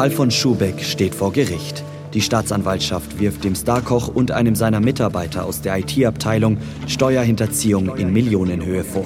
[0.00, 1.84] Alfons Schubeck steht vor Gericht.
[2.14, 6.56] Die Staatsanwaltschaft wirft dem Starkoch und einem seiner Mitarbeiter aus der IT-Abteilung
[6.86, 9.04] Steuerhinterziehung in Millionenhöhe vor.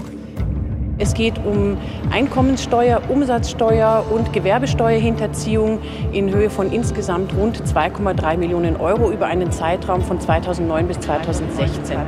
[0.98, 1.76] Es geht um
[2.12, 5.80] Einkommenssteuer, Umsatzsteuer und Gewerbesteuerhinterziehung
[6.12, 11.98] in Höhe von insgesamt rund 2,3 Millionen Euro über einen Zeitraum von 2009 bis 2016.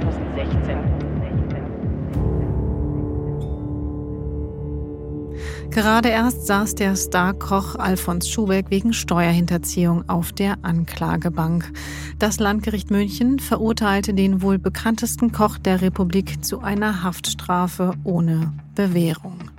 [5.76, 11.70] Gerade erst saß der Starkoch Alfons Schubeck wegen Steuerhinterziehung auf der Anklagebank.
[12.18, 19.50] Das Landgericht München verurteilte den wohl bekanntesten Koch der Republik zu einer Haftstrafe ohne Bewährung.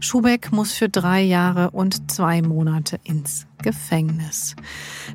[0.00, 4.54] Schubeck muss für drei Jahre und zwei Monate ins Gefängnis.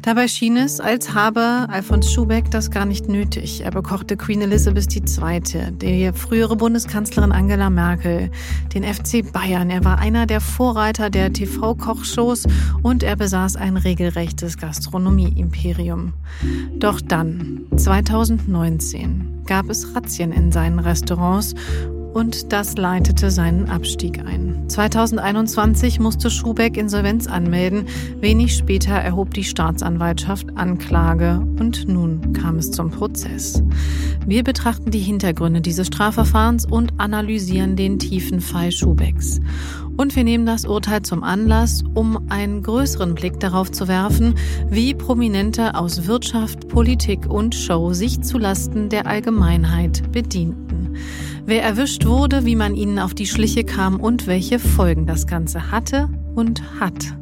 [0.01, 3.61] Dabei schien es, als habe Alfons Schubeck das gar nicht nötig.
[3.61, 8.31] Er bekochte Queen Elizabeth II., die frühere Bundeskanzlerin Angela Merkel,
[8.73, 9.69] den FC Bayern.
[9.69, 12.47] Er war einer der Vorreiter der TV-Kochshows
[12.81, 16.13] und er besaß ein regelrechtes Gastronomie-Imperium.
[16.77, 21.53] Doch dann, 2019, gab es Razzien in seinen Restaurants
[22.13, 24.65] und das leitete seinen Abstieg ein.
[24.67, 27.85] 2021 musste Schubeck Insolvenz anmelden.
[28.19, 33.61] Wenig später erhob die Staatsanwaltschaft Anklage und nun kam es zum Prozess.
[34.25, 39.39] Wir betrachten die Hintergründe dieses Strafverfahrens und analysieren den tiefen Fall Schubecks.
[39.97, 44.35] Und wir nehmen das Urteil zum Anlass, um einen größeren Blick darauf zu werfen,
[44.69, 50.71] wie Prominente aus Wirtschaft, Politik und Show sich zulasten der Allgemeinheit bedienten
[51.45, 55.71] wer erwischt wurde, wie man ihnen auf die Schliche kam und welche Folgen das Ganze
[55.71, 57.15] hatte und hat.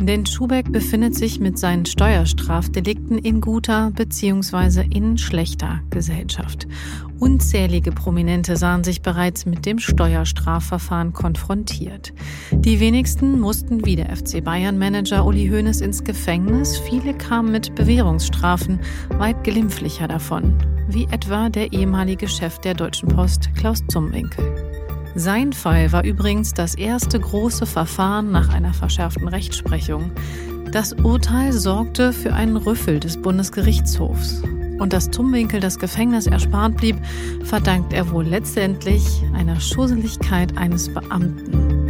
[0.00, 4.84] Denn Schubeck befindet sich mit seinen Steuerstrafdelikten in guter bzw.
[4.90, 6.66] in schlechter Gesellschaft.
[7.18, 12.12] Unzählige Prominente sahen sich bereits mit dem Steuerstrafverfahren konfrontiert.
[12.52, 18.80] Die wenigsten mussten wie der FC Bayern-Manager Uli Hoeneß ins Gefängnis, viele kamen mit Bewährungsstrafen
[19.16, 24.44] weit glimpflicher davon, wie etwa der ehemalige Chef der Deutschen Post Klaus Zumwinkel.
[25.14, 30.12] Sein Fall war übrigens das erste große Verfahren nach einer verschärften Rechtsprechung.
[30.70, 34.42] Das Urteil sorgte für einen Rüffel des Bundesgerichtshofs.
[34.78, 36.96] Und dass Tumwinkel das Gefängnis erspart blieb,
[37.44, 41.86] verdankt er wohl letztendlich einer Schusseligkeit eines Beamten.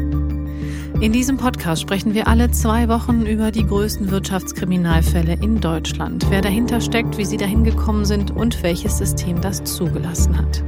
[1.01, 6.41] In diesem Podcast sprechen wir alle zwei Wochen über die größten Wirtschaftskriminalfälle in Deutschland, wer
[6.41, 10.63] dahinter steckt, wie sie dahin gekommen sind und welches System das zugelassen hat.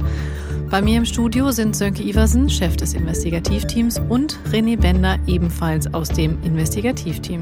[0.69, 6.09] Bei mir im Studio sind Sönke Iversen, Chef des Investigativteams, und René Bender, ebenfalls aus
[6.09, 7.41] dem Investigativteam.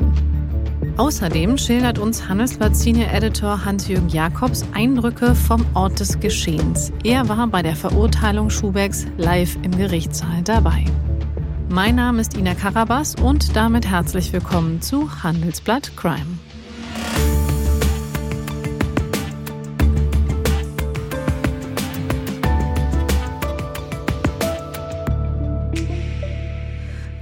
[0.98, 6.92] Außerdem schildert uns Handelsblatt Senior Editor Hans-Jürgen Jakobs Eindrücke vom Ort des Geschehens.
[7.04, 10.86] Er war bei der Verurteilung Schubecks live im Gerichtssaal dabei.
[11.70, 16.40] Mein Name ist Ina Karabas und damit herzlich willkommen zu Handelsblatt Crime.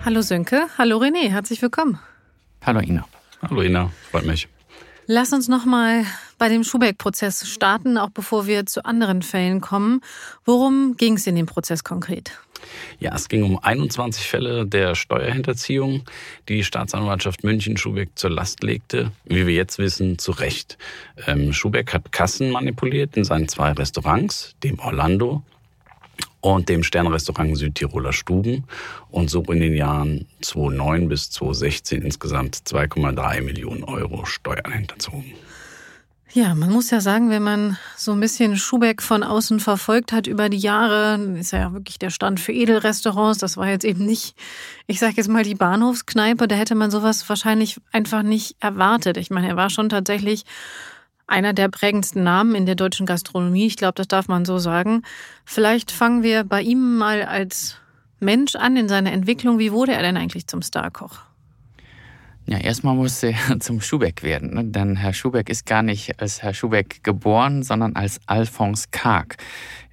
[0.06, 2.00] Hallo Sönke, hallo René, herzlich willkommen.
[2.66, 3.06] Hallo Ina.
[3.48, 4.48] Hallo Ina, freut mich.
[5.06, 6.04] Lass uns nochmal
[6.40, 10.02] bei dem Schubeck-Prozess starten, auch bevor wir zu anderen Fällen kommen.
[10.46, 12.32] Worum ging es in dem Prozess konkret?
[13.00, 16.06] Ja, es ging um 21 Fälle der Steuerhinterziehung,
[16.50, 19.12] die die Staatsanwaltschaft München Schubeck zur Last legte.
[19.26, 20.80] Wie wir jetzt wissen, zu Recht.
[21.28, 25.44] Ähm, Schubeck hat Kassen manipuliert in seinen zwei Restaurants, dem Orlando
[26.42, 28.66] und dem Sternrestaurant Südtiroler Stuben
[29.10, 35.34] und so in den Jahren 2009 bis 2016 insgesamt 2,3 Millionen Euro Steuern hinterzogen.
[36.36, 40.28] Ja, man muss ja sagen, wenn man so ein bisschen Schubeck von außen verfolgt hat
[40.28, 43.40] über die Jahre, ist er ja wirklich der Stand für Edelrestaurants.
[43.40, 44.36] Das war jetzt eben nicht,
[44.86, 49.16] ich sage jetzt mal die Bahnhofskneipe, da hätte man sowas wahrscheinlich einfach nicht erwartet.
[49.16, 50.44] Ich meine, er war schon tatsächlich
[51.28, 53.66] einer der prägendsten Namen in der deutschen Gastronomie.
[53.66, 55.04] Ich glaube, das darf man so sagen.
[55.44, 57.78] Vielleicht fangen wir bei ihm mal als
[58.20, 59.60] Mensch an in seiner Entwicklung.
[59.60, 61.20] Wie wurde er denn eigentlich zum Starkoch?
[62.48, 64.64] Ja, erstmal musste er zum Schubeck werden, ne?
[64.64, 69.38] denn Herr Schubeck ist gar nicht als Herr Schubeck geboren, sondern als Alphons Karg.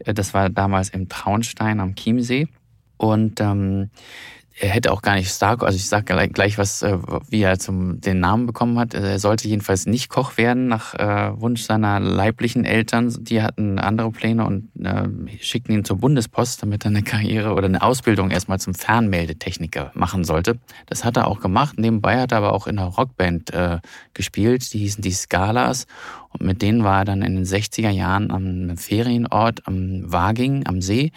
[0.05, 2.49] Das war damals im Traunstein am Chiemsee.
[2.99, 3.91] Und ähm,
[4.63, 6.97] er hätte auch gar nicht Stark, also ich sage gleich, was, äh,
[7.29, 8.95] wie er zum den Namen bekommen hat.
[8.95, 13.13] Er sollte jedenfalls nicht Koch werden nach äh, Wunsch seiner leiblichen Eltern.
[13.25, 15.09] Die hatten andere Pläne und äh,
[15.41, 20.23] schickten ihn zur Bundespost, damit er eine Karriere oder eine Ausbildung erstmal zum Fernmeldetechniker machen
[20.23, 20.61] sollte.
[20.87, 21.77] Das hat er auch gemacht.
[21.77, 23.81] Nebenbei hat er aber auch in einer Rockband äh,
[24.15, 25.89] gespielt, die hießen die Scalas.
[26.29, 30.81] Und mit denen war er dann in den 60er Jahren am Ferienort am Waging am
[30.81, 31.11] See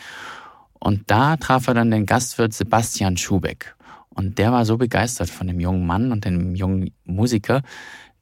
[0.79, 3.75] und da traf er dann den Gastwirt Sebastian Schubeck.
[4.09, 7.61] Und der war so begeistert von dem jungen Mann und dem jungen Musiker,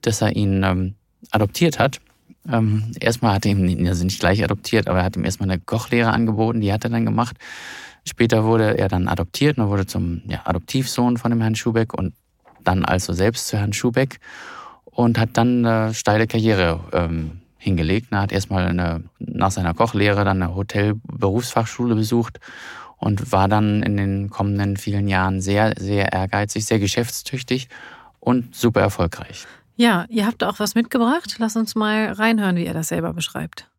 [0.02, 0.96] dass er ihn ähm,
[1.32, 2.02] adoptiert hat.
[2.52, 5.62] Ähm, erstmal hat er ihn, also nicht gleich adoptiert, aber er hat ihm erstmal eine
[5.62, 7.38] Kochlehre angeboten, die hat er dann gemacht.
[8.06, 12.14] Später wurde er dann adoptiert und wurde zum ja, Adoptivsohn von dem Herrn Schubeck und
[12.64, 14.20] dann also selbst zu Herrn Schubeck
[14.86, 18.08] und hat dann eine steile Karriere ähm, hingelegt.
[18.12, 22.40] Er hat erstmal eine, nach seiner Kochlehre dann eine Hotelberufsfachschule besucht
[22.98, 27.70] und war dann in den kommenden vielen Jahren sehr, sehr ehrgeizig, sehr geschäftstüchtig
[28.20, 29.46] und super erfolgreich.
[29.76, 31.36] Ja, ihr habt auch was mitgebracht.
[31.40, 33.70] Lass uns mal reinhören, wie er das selber beschreibt.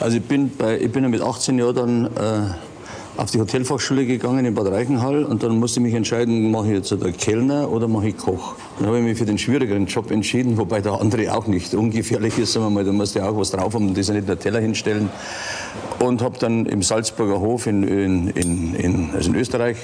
[0.00, 2.54] Also ich bin, bei, ich bin ja mit 18 Jahren dann äh,
[3.16, 6.72] auf die Hotelfachschule gegangen in Bad Reichenhall und dann musste ich mich entscheiden, mache ich
[6.74, 8.54] jetzt einen Kellner oder mache ich Koch.
[8.78, 12.38] Dann habe ich mich für den schwierigeren Job entschieden, wobei der andere auch nicht ungefährlich
[12.38, 12.54] ist.
[12.54, 14.28] Sagen wir mal, da musst du ja auch was drauf haben und das ja nicht
[14.28, 15.10] der Teller hinstellen.
[15.98, 19.76] Und habe dann im Salzburger Hof in, in, in, in, also in Österreich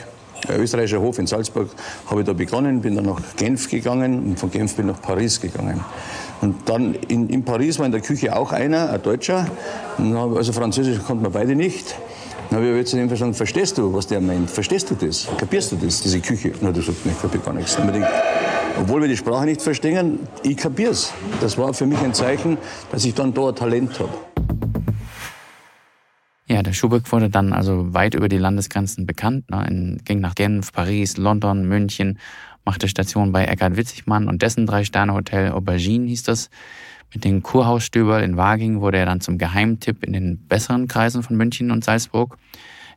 [0.48, 1.68] der österreichische Hof in Salzburg,
[2.06, 5.02] habe ich da begonnen, bin dann nach Genf gegangen und von Genf bin ich nach
[5.02, 5.84] Paris gegangen.
[6.40, 9.48] Und dann in, in Paris war in der Küche auch einer, ein Deutscher,
[9.98, 11.96] also Französisch konnten wir beide nicht.
[12.50, 14.50] Habe ich jetzt zu ihm verstanden, verstehst du, was der meint?
[14.50, 15.28] Verstehst du das?
[15.36, 16.52] Kapierst du das, diese Küche?
[16.62, 17.76] Na, du sagst, ich kapier gar nichts.
[17.76, 18.08] Denkt,
[18.80, 21.12] obwohl wir die Sprache nicht verstehen, ich kapier's.
[21.42, 22.56] Das war für mich ein Zeichen,
[22.90, 24.12] dass ich dann da Talent habe.
[26.46, 29.50] Ja, der Schubeck wurde dann also weit über die Landesgrenzen bekannt.
[29.50, 29.66] Ne?
[29.68, 32.18] In, ging nach Genf, Paris, London, München,
[32.64, 36.48] machte Station bei Eckhard Witzigmann und dessen Drei-Sterne-Hotel Aubergine hieß das.
[37.12, 41.36] Mit den Kurhausstöberl in Waging wurde er dann zum Geheimtipp in den besseren Kreisen von
[41.36, 42.36] München und Salzburg.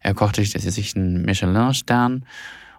[0.02, 2.26] Er kochte sich einen Michelin-Stern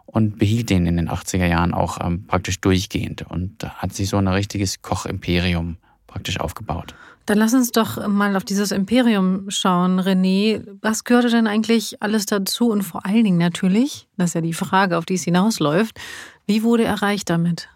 [0.06, 4.19] und behielt den in den 80er Jahren auch ähm, praktisch durchgehend und hat sich so
[4.19, 5.76] ein richtiges Kochimperium
[6.06, 6.94] praktisch aufgebaut.
[7.26, 10.67] Dann lass uns doch mal auf dieses Imperium schauen, René.
[10.82, 14.52] Was gehörte denn eigentlich alles dazu und vor allen Dingen natürlich, das ist ja die
[14.52, 15.99] Frage, auf die es hinausläuft,
[16.46, 17.69] wie wurde er reich damit?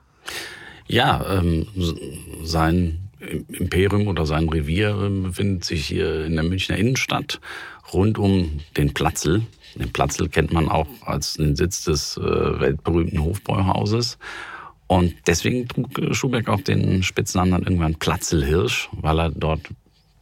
[0.88, 1.66] Ja, ähm,
[2.44, 7.40] sein Imperium oder sein Revier ähm, befindet sich hier in der Münchner Innenstadt
[7.92, 9.42] rund um den Platzl.
[9.74, 14.18] Den Platzl kennt man auch als den Sitz des äh, weltberühmten Hofbräuhauses.
[14.86, 19.60] Und deswegen trug äh, Schubeck auch den Spitznamen dann irgendwann Platzlhirsch, weil er dort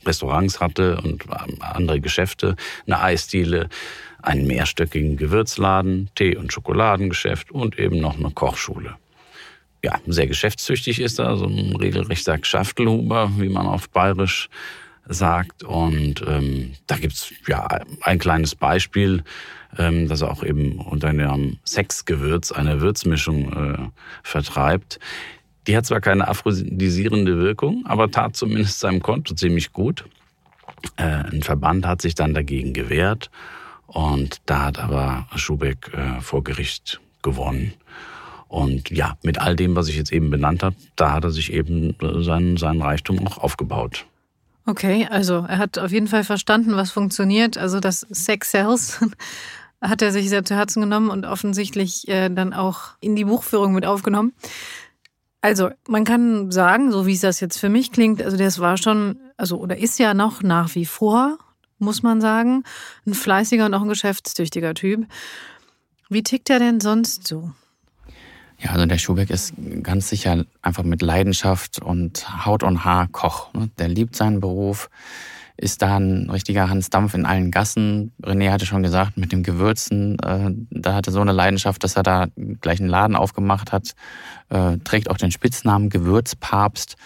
[0.07, 2.57] Restaurants hatte und ähm, andere Geschäfte,
[2.87, 3.69] eine Eisdiele,
[4.23, 8.97] einen mehrstöckigen Gewürzladen, Tee- und Schokoladengeschäft und eben noch eine Kochschule
[9.85, 14.49] ja, sehr geschäftstüchtig ist er, so ein regelrechter Geschäftelhuber, wie man auf Bayerisch
[15.07, 15.63] sagt.
[15.63, 17.67] Und ähm, da gibt's ja
[18.01, 19.25] ein kleines Beispiel,
[19.77, 23.79] ähm, dass er auch eben unter dem Sexgewürz eine Würzmischung äh,
[24.23, 24.99] vertreibt.
[25.67, 30.07] Die hat zwar keine aphrodisierende Wirkung, aber tat zumindest seinem Konto ziemlich gut.
[30.97, 33.31] Äh, ein Verband hat sich dann dagegen gewehrt
[33.87, 37.75] und da hat aber Schubeck äh, vor Gericht gewonnen.
[38.55, 41.53] Und ja, mit all dem, was ich jetzt eben benannt habe, da hat er sich
[41.53, 44.07] eben äh, seinen, seinen Reichtum auch aufgebaut.
[44.65, 47.59] Okay, also er hat auf jeden Fall verstanden, was funktioniert.
[47.59, 49.05] Also das Sex Sales
[49.81, 53.75] hat er sich sehr zu Herzen genommen und offensichtlich äh, dann auch in die Buchführung
[53.75, 54.33] mit aufgenommen.
[55.41, 58.77] Also man kann sagen, so wie es das jetzt für mich klingt, also das war
[58.77, 61.39] schon, also oder ist ja noch nach wie vor,
[61.81, 62.63] muss man sagen,
[63.05, 65.07] ein fleißiger und auch ein geschäftstüchtiger Typ.
[66.09, 67.51] Wie tickt er denn sonst so?
[68.59, 73.53] Ja, also der Schubeck ist ganz sicher einfach mit Leidenschaft und Haut und Haar Koch.
[73.53, 73.69] Ne?
[73.79, 74.89] Der liebt seinen Beruf,
[75.57, 78.13] ist da ein richtiger Hans Dampf in allen Gassen.
[78.23, 82.03] René hatte schon gesagt, mit dem Gewürzen, äh, da hatte so eine Leidenschaft, dass er
[82.03, 82.27] da
[82.61, 83.95] gleich einen Laden aufgemacht hat,
[84.49, 86.97] äh, trägt auch den Spitznamen Gewürzpapst,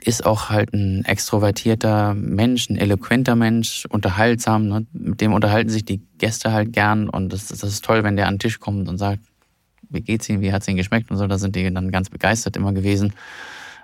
[0.00, 4.66] ist auch halt ein extrovertierter Mensch, ein eloquenter Mensch, unterhaltsam.
[4.66, 4.86] Ne?
[4.92, 8.26] Mit dem unterhalten sich die Gäste halt gern und das, das ist toll, wenn der
[8.26, 9.20] an den Tisch kommt und sagt,
[9.90, 12.56] wie geht's Ihnen, wie hat's Ihnen geschmeckt und so, da sind die dann ganz begeistert
[12.56, 13.12] immer gewesen.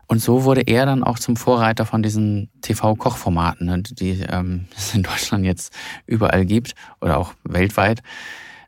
[0.09, 4.95] Und so wurde er dann auch zum Vorreiter von diesen TV-Kochformaten, ne, die ähm, es
[4.95, 5.75] in Deutschland jetzt
[6.07, 8.03] überall gibt oder auch weltweit.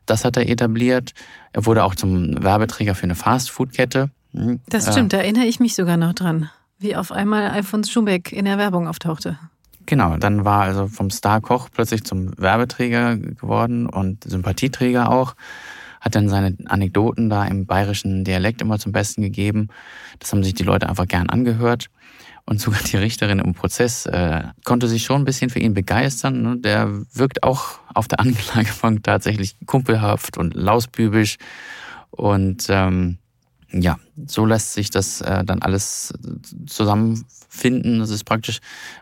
[0.05, 1.13] Das hat er etabliert.
[1.53, 4.09] Er wurde auch zum Werbeträger für eine Fastfood-Kette.
[4.33, 7.89] Hm, das äh, stimmt, da erinnere ich mich sogar noch dran, wie auf einmal Alfons
[7.89, 9.37] Schubeck in der Werbung auftauchte.
[9.85, 15.35] Genau, dann war also vom Star-Koch plötzlich zum Werbeträger geworden und Sympathieträger auch
[16.01, 19.67] hat dann seine Anekdoten da im bayerischen Dialekt immer zum Besten gegeben.
[20.19, 21.89] Das haben sich die Leute einfach gern angehört.
[22.45, 26.41] Und sogar die Richterin im Prozess äh, konnte sich schon ein bisschen für ihn begeistern.
[26.41, 26.57] Ne?
[26.57, 31.37] Der wirkt auch auf der Anklagebank tatsächlich kumpelhaft und lausbübisch.
[32.09, 33.19] Und ähm,
[33.71, 36.13] ja, so lässt sich das äh, dann alles
[36.65, 37.99] zusammenfinden.
[37.99, 38.61] Das ist praktisch,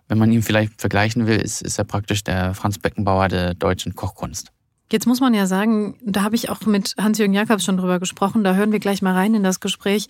[0.09, 3.95] wenn man ihn vielleicht vergleichen will, ist, ist er praktisch der Franz Beckenbauer der deutschen
[3.95, 4.51] Kochkunst.
[4.91, 8.43] Jetzt muss man ja sagen, da habe ich auch mit Hans-Jürgen Jakobs schon drüber gesprochen,
[8.43, 10.07] da hören wir gleich mal rein in das Gespräch.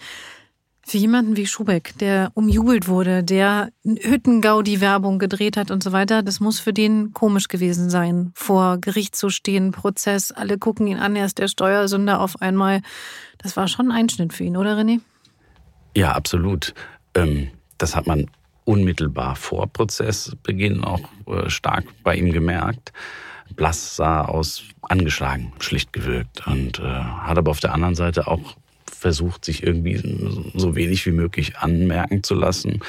[0.83, 6.39] Für jemanden wie Schubeck, der umjubelt wurde, der Hüttengaudi-Werbung gedreht hat und so weiter, das
[6.39, 11.17] muss für den komisch gewesen sein, vor Gericht zu stehen, Prozess, alle gucken ihn an,
[11.17, 12.81] er ist der Steuersünder auf einmal.
[13.37, 15.01] Das war schon ein Einschnitt für ihn, oder René?
[15.93, 16.73] Ja, absolut.
[17.15, 18.29] Ähm, das hat man
[18.63, 22.93] unmittelbar vor Prozessbeginn auch äh, stark bei ihm gemerkt.
[23.57, 28.55] Blass sah aus, angeschlagen, schlicht gewirkt und äh, hat aber auf der anderen Seite auch
[28.85, 30.01] versucht, sich irgendwie
[30.55, 32.79] so wenig wie möglich anmerken zu lassen.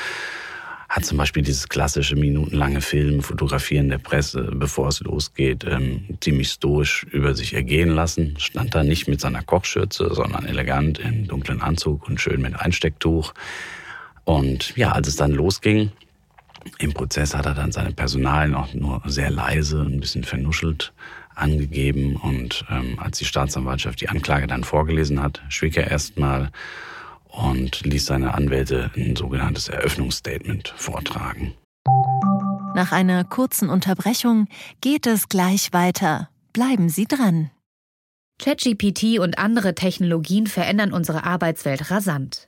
[0.89, 6.49] Hat zum Beispiel dieses klassische minutenlange Film, Fotografieren der Presse, bevor es losgeht, ähm, ziemlich
[6.49, 8.37] stoisch über sich ergehen lassen.
[8.39, 13.35] Stand da nicht mit seiner Kochschürze, sondern elegant im dunklen Anzug und schön mit Einstecktuch.
[14.25, 15.93] Und ja, als es dann losging,
[16.79, 20.93] im Prozess hat er dann seine Personalien auch nur sehr leise, ein bisschen vernuschelt
[21.35, 22.17] angegeben.
[22.17, 26.51] Und ähm, als die Staatsanwaltschaft die Anklage dann vorgelesen hat, schwieg er erstmal
[27.29, 31.55] und ließ seine Anwälte ein sogenanntes Eröffnungsstatement vortragen.
[32.75, 34.47] Nach einer kurzen Unterbrechung
[34.81, 36.29] geht es gleich weiter.
[36.53, 37.51] Bleiben Sie dran.
[38.41, 42.48] ChatGPT und andere Technologien verändern unsere Arbeitswelt rasant.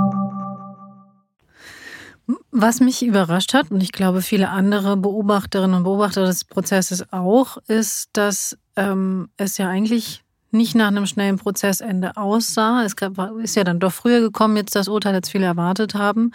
[2.51, 7.57] Was mich überrascht hat, und ich glaube viele andere Beobachterinnen und Beobachter des Prozesses auch,
[7.67, 12.83] ist, dass ähm, es ja eigentlich nicht nach einem schnellen Prozessende aussah.
[12.83, 12.95] Es
[13.41, 16.31] ist ja dann doch früher gekommen, jetzt das Urteil, als viele erwartet haben,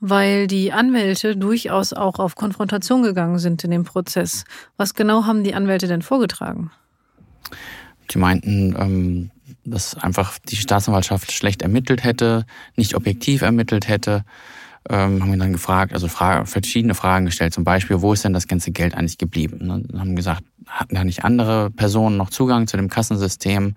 [0.00, 4.44] weil die Anwälte durchaus auch auf Konfrontation gegangen sind in dem Prozess.
[4.76, 6.72] Was genau haben die Anwälte denn vorgetragen?
[8.10, 9.30] Die meinten, ähm,
[9.64, 14.24] dass einfach die Staatsanwaltschaft schlecht ermittelt hätte, nicht objektiv ermittelt hätte
[14.88, 18.32] ähm, haben wir dann gefragt, also Frage, verschiedene Fragen gestellt, zum Beispiel, wo ist denn
[18.32, 19.66] das ganze Geld eigentlich geblieben?
[19.66, 19.82] Ne?
[19.86, 23.74] Dann haben gesagt, hatten da nicht andere Personen noch Zugang zu dem Kassensystem?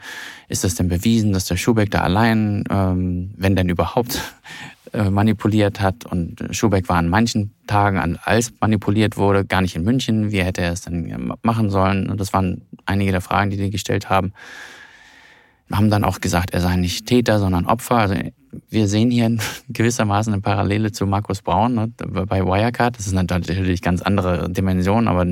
[0.47, 4.21] Ist es denn bewiesen, dass der Schubeck da allein, ähm, wenn denn überhaupt,
[4.93, 6.05] äh, manipuliert hat?
[6.05, 10.31] Und Schubeck war an manchen Tagen, als manipuliert wurde, gar nicht in München.
[10.31, 12.09] Wie hätte er es denn machen sollen?
[12.09, 14.33] Und das waren einige der Fragen, die die gestellt haben
[15.71, 17.97] haben dann auch gesagt, er sei nicht Täter, sondern Opfer.
[17.97, 18.15] Also
[18.69, 19.37] wir sehen hier
[19.69, 22.97] gewissermaßen eine Parallele zu Markus Braun ne, bei Wirecard.
[22.97, 25.25] Das ist natürlich ganz andere Dimension, aber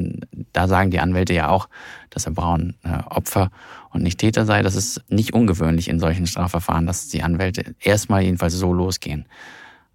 [0.53, 1.69] da sagen die Anwälte ja auch,
[2.09, 3.49] dass der Braun äh, Opfer
[3.91, 4.61] und nicht Täter sei.
[4.61, 9.25] Das ist nicht ungewöhnlich in solchen Strafverfahren, dass die Anwälte erstmal jedenfalls so losgehen.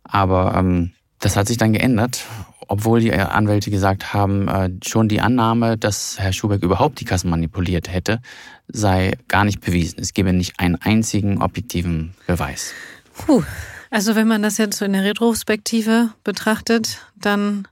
[0.04, 2.25] Aber ähm, das hat sich dann geändert,
[2.72, 7.28] obwohl die Anwälte gesagt haben, äh, schon die Annahme, dass Herr Schubeck überhaupt die Kassen
[7.28, 8.22] manipuliert hätte,
[8.66, 9.98] sei gar nicht bewiesen.
[10.00, 12.72] Es gebe nicht einen einzigen objektiven Beweis.
[13.12, 13.42] Puh.
[13.90, 17.68] Also wenn man das jetzt so in der Retrospektive betrachtet, dann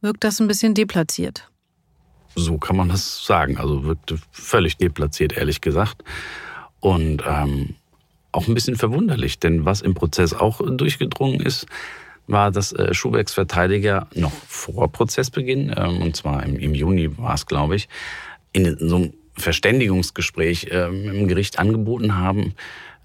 [0.00, 1.50] wirkt das ein bisschen deplatziert.
[2.34, 3.58] So kann man das sagen.
[3.58, 6.04] Also wirkte völlig deplatziert, ehrlich gesagt.
[6.80, 7.74] Und ähm,
[8.32, 11.66] auch ein bisschen verwunderlich, denn was im Prozess auch durchgedrungen ist,
[12.28, 17.34] war, dass äh, Schubecks Verteidiger noch vor Prozessbeginn, ähm, und zwar im, im Juni war
[17.34, 17.88] es, glaube ich,
[18.52, 22.54] in so einem Verständigungsgespräch äh, im Gericht angeboten haben,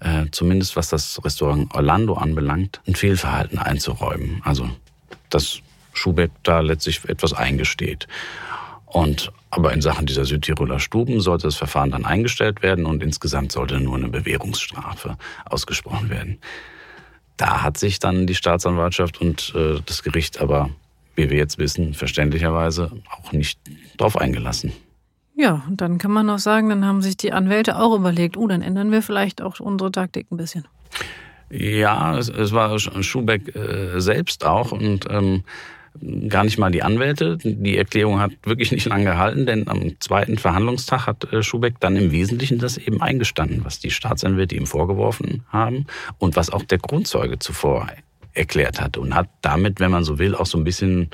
[0.00, 4.40] äh, zumindest was das Restaurant Orlando anbelangt, ein Fehlverhalten einzuräumen.
[4.44, 4.68] Also,
[5.30, 5.60] dass
[5.92, 8.06] Schubeck da letztlich etwas eingesteht.
[8.86, 13.52] Und aber in Sachen dieser Südtiroler Stuben sollte das Verfahren dann eingestellt werden und insgesamt
[13.52, 16.38] sollte nur eine Bewährungsstrafe ausgesprochen werden.
[17.36, 20.70] Da hat sich dann die Staatsanwaltschaft und äh, das Gericht aber,
[21.16, 23.58] wie wir jetzt wissen, verständlicherweise auch nicht
[23.96, 24.72] drauf eingelassen.
[25.36, 28.46] Ja, und dann kann man auch sagen, dann haben sich die Anwälte auch überlegt, oh,
[28.46, 30.64] dann ändern wir vielleicht auch unsere Taktik ein bisschen.
[31.50, 35.42] Ja, es, es war Schubeck äh, selbst auch und ähm,
[36.28, 37.38] gar nicht mal die Anwälte.
[37.38, 41.96] Die Erklärung hat wirklich nicht lange gehalten, denn am zweiten Verhandlungstag hat äh, Schubeck dann
[41.96, 45.86] im Wesentlichen das eben eingestanden, was die Staatsanwälte ihm vorgeworfen haben
[46.18, 47.88] und was auch der Grundzeuge zuvor
[48.32, 51.10] erklärt hat und hat damit, wenn man so will, auch so ein bisschen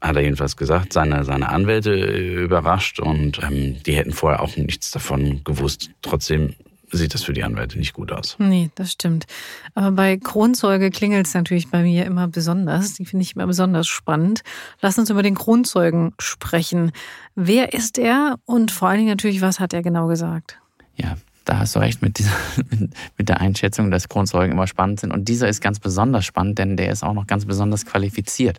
[0.00, 4.90] hat er jedenfalls gesagt, seine, seine Anwälte überrascht und ähm, die hätten vorher auch nichts
[4.90, 5.90] davon gewusst.
[6.02, 6.54] Trotzdem
[6.90, 8.36] sieht das für die Anwälte nicht gut aus.
[8.38, 9.26] Nee, das stimmt.
[9.74, 12.94] Aber bei Kronzeuge klingelt es natürlich bei mir immer besonders.
[12.94, 14.42] Die finde ich immer besonders spannend.
[14.80, 16.92] Lass uns über den Kronzeugen sprechen.
[17.34, 20.58] Wer ist er und vor allen Dingen natürlich, was hat er genau gesagt?
[20.94, 21.16] Ja,
[21.46, 22.32] da hast du recht mit, dieser,
[23.16, 25.12] mit der Einschätzung, dass Kronzeugen immer spannend sind.
[25.12, 28.58] Und dieser ist ganz besonders spannend, denn der ist auch noch ganz besonders qualifiziert.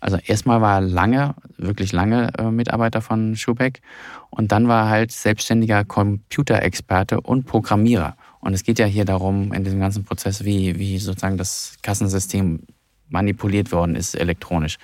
[0.00, 3.82] Also erstmal war er lange, wirklich lange äh, Mitarbeiter von Schubeck
[4.30, 8.16] und dann war er halt selbstständiger Computerexperte und Programmierer.
[8.40, 12.60] Und es geht ja hier darum, in diesem ganzen Prozess, wie, wie sozusagen das Kassensystem
[13.08, 14.78] manipuliert worden ist elektronisch.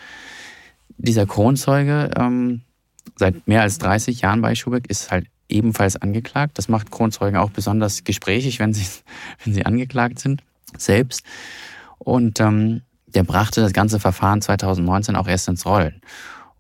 [0.99, 2.63] Dieser Kronzeuge, ähm,
[3.17, 6.59] seit mehr als 30 Jahren bei Schubeck, ist halt ebenfalls angeklagt.
[6.59, 8.87] Das macht Kronzeugen auch besonders gesprächig, wenn sie,
[9.45, 10.43] wenn sie angeklagt sind,
[10.77, 11.23] selbst.
[11.99, 16.01] Und ähm, der brachte das ganze Verfahren 2019 auch erst ins Rollen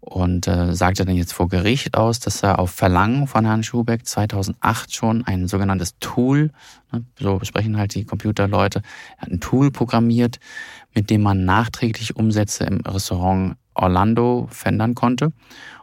[0.00, 4.06] und äh, sagte dann jetzt vor Gericht aus, dass er auf Verlangen von Herrn Schubeck
[4.06, 6.50] 2008 schon ein sogenanntes Tool,
[6.92, 8.82] ne, so besprechen halt die Computerleute,
[9.18, 10.38] ein Tool programmiert,
[10.94, 15.32] mit dem man nachträglich Umsätze im Restaurant Orlando verändern konnte.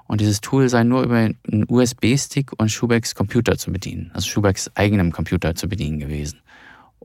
[0.08, 4.70] Und dieses Tool sei nur über einen USB-Stick und Schubecks Computer zu bedienen, also Schubecks
[4.76, 6.42] eigenem Computer zu bedienen gewesen.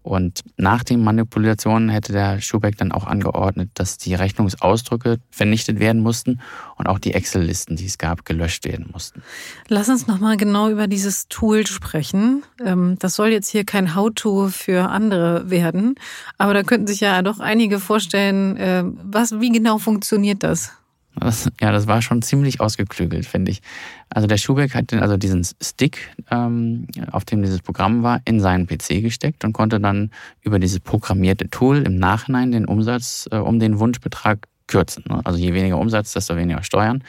[0.02, 6.00] Und nach den Manipulationen hätte der Schubeck dann auch angeordnet, dass die Rechnungsausdrücke vernichtet werden
[6.00, 6.40] mussten
[6.76, 9.22] und auch die Excel-Listen, die es gab, gelöscht werden mussten.
[9.68, 12.44] Lass uns nochmal genau über dieses Tool sprechen.
[12.64, 15.96] Ähm, das soll jetzt hier kein How-To für andere werden,
[16.38, 20.72] aber da könnten sich ja doch einige vorstellen, äh, was, wie genau funktioniert das?
[21.20, 23.60] Das, ja, das war schon ziemlich ausgeklügelt, finde ich.
[24.08, 28.66] Also der Schubeck hat also diesen Stick, ähm, auf dem dieses Programm war, in seinen
[28.66, 30.10] PC gesteckt und konnte dann
[30.40, 35.04] über dieses programmierte Tool im Nachhinein den Umsatz äh, um den Wunschbetrag kürzen.
[35.08, 35.20] Ne?
[35.24, 37.04] Also je weniger Umsatz, desto weniger Steuern.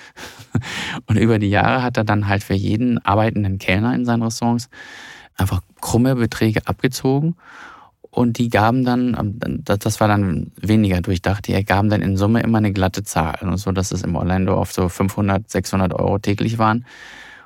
[1.06, 4.70] Und über die Jahre hat er dann halt für jeden arbeitenden Kellner in seinen Restaurants
[5.38, 7.36] einfach krumme Beträge abgezogen
[8.12, 12.42] und die gaben dann, ähm, das war dann weniger durchdacht, die ergaben dann in Summe
[12.42, 16.58] immer eine glatte Zahl, so dass es im Orlando auf so 500, 600 Euro täglich
[16.58, 16.86] waren.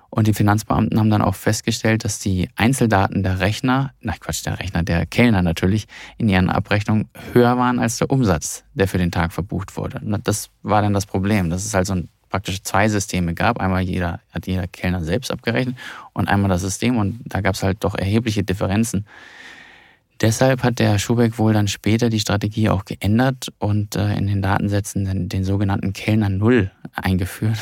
[0.09, 4.59] Und die Finanzbeamten haben dann auch festgestellt, dass die Einzeldaten der Rechner, na Quatsch, der
[4.59, 9.11] Rechner, der Kellner natürlich, in ihren Abrechnungen höher waren als der Umsatz, der für den
[9.11, 10.01] Tag verbucht wurde.
[10.23, 11.95] Das war dann das Problem, dass es halt so
[12.29, 13.59] praktisch zwei Systeme gab.
[13.59, 15.75] Einmal jeder, hat jeder Kellner selbst abgerechnet
[16.13, 19.05] und einmal das System und da gab es halt doch erhebliche Differenzen
[20.21, 24.41] Deshalb hat der Schubeck wohl dann später die Strategie auch geändert und äh, in den
[24.41, 27.57] Datensätzen den, den sogenannten Kellner Null eingeführt.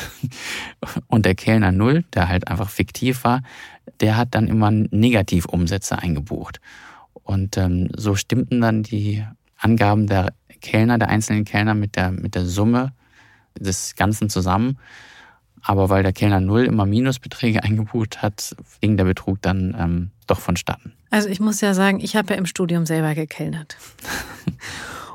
[1.08, 3.42] Und der Kellner Null, der halt einfach fiktiv war,
[4.00, 6.60] der hat dann immer Negativumsätze eingebucht.
[7.12, 9.24] Und ähm, so stimmten dann die
[9.58, 12.92] Angaben der Kellner, der einzelnen Kellner mit der, mit der Summe
[13.58, 14.78] des Ganzen zusammen.
[15.62, 20.38] Aber weil der Kellner Null immer Minusbeträge eingebucht hat, ging der Betrug dann ähm, doch
[20.38, 20.92] vonstatten.
[21.14, 23.76] Also ich muss ja sagen, ich habe ja im Studium selber gekellnert.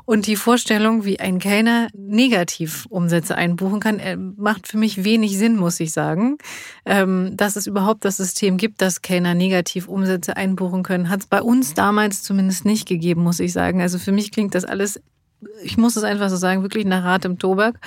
[0.06, 5.36] Und die Vorstellung, wie ein Kellner negativ Umsätze einbuchen kann, äh, macht für mich wenig
[5.36, 6.38] Sinn, muss ich sagen.
[6.86, 11.26] Ähm, dass es überhaupt das System gibt, dass Kellner negativ Umsätze einbuchen können, hat es
[11.26, 13.82] bei uns damals zumindest nicht gegeben, muss ich sagen.
[13.82, 15.02] Also für mich klingt das alles,
[15.62, 17.78] ich muss es einfach so sagen, wirklich nach Rat im Tobak.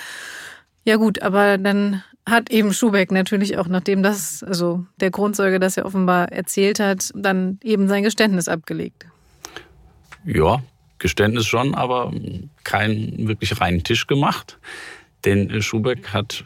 [0.84, 5.76] Ja gut, aber dann hat eben Schubeck natürlich auch, nachdem das, also der Grundzeuge das
[5.76, 9.06] ja offenbar erzählt hat, dann eben sein Geständnis abgelegt.
[10.26, 10.64] Ja,
[11.00, 12.14] Geständnis schon, aber
[12.64, 14.58] keinen wirklich reinen Tisch gemacht.
[15.26, 16.44] Denn Schubeck hat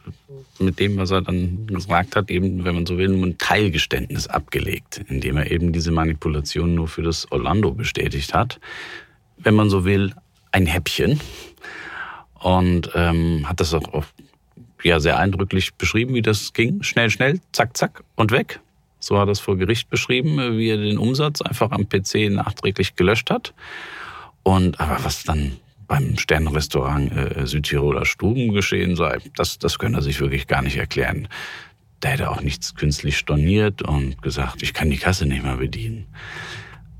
[0.60, 5.04] mit dem, was er dann gesagt hat, eben, wenn man so will, ein Teilgeständnis abgelegt,
[5.08, 8.60] indem er eben diese Manipulation nur für das Orlando bestätigt hat.
[9.38, 10.14] Wenn man so will,
[10.52, 11.20] ein Häppchen.
[12.40, 14.06] Und ähm, hat das auch
[14.84, 16.84] ja sehr eindrücklich beschrieben, wie das ging.
[16.84, 18.60] Schnell, schnell, zack, zack und weg.
[19.00, 22.96] So hat er es vor Gericht beschrieben, wie er den Umsatz einfach am PC nachträglich
[22.96, 23.54] gelöscht hat.
[24.44, 30.02] Und aber was dann beim Sternrestaurant äh, Südtiroler Stuben geschehen sei, das, das könnte er
[30.02, 31.28] sich wirklich gar nicht erklären.
[32.02, 36.06] Der hätte auch nichts künstlich storniert und gesagt, ich kann die Kasse nicht mehr bedienen.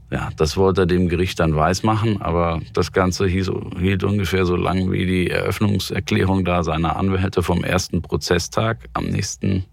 [0.10, 4.56] Ja, das wollte er dem Gericht dann weismachen, aber das Ganze hieß, hielt ungefähr so
[4.56, 8.88] lang wie die Eröffnungserklärung da seiner Anwälte vom ersten Prozesstag.
[8.94, 9.66] Am nächsten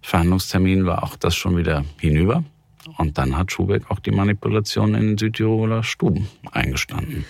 [0.00, 2.44] Verhandlungstermin war auch das schon wieder hinüber.
[2.98, 7.24] Und dann hat Schubeck auch die Manipulation in Südtiroler Stuben eingestanden.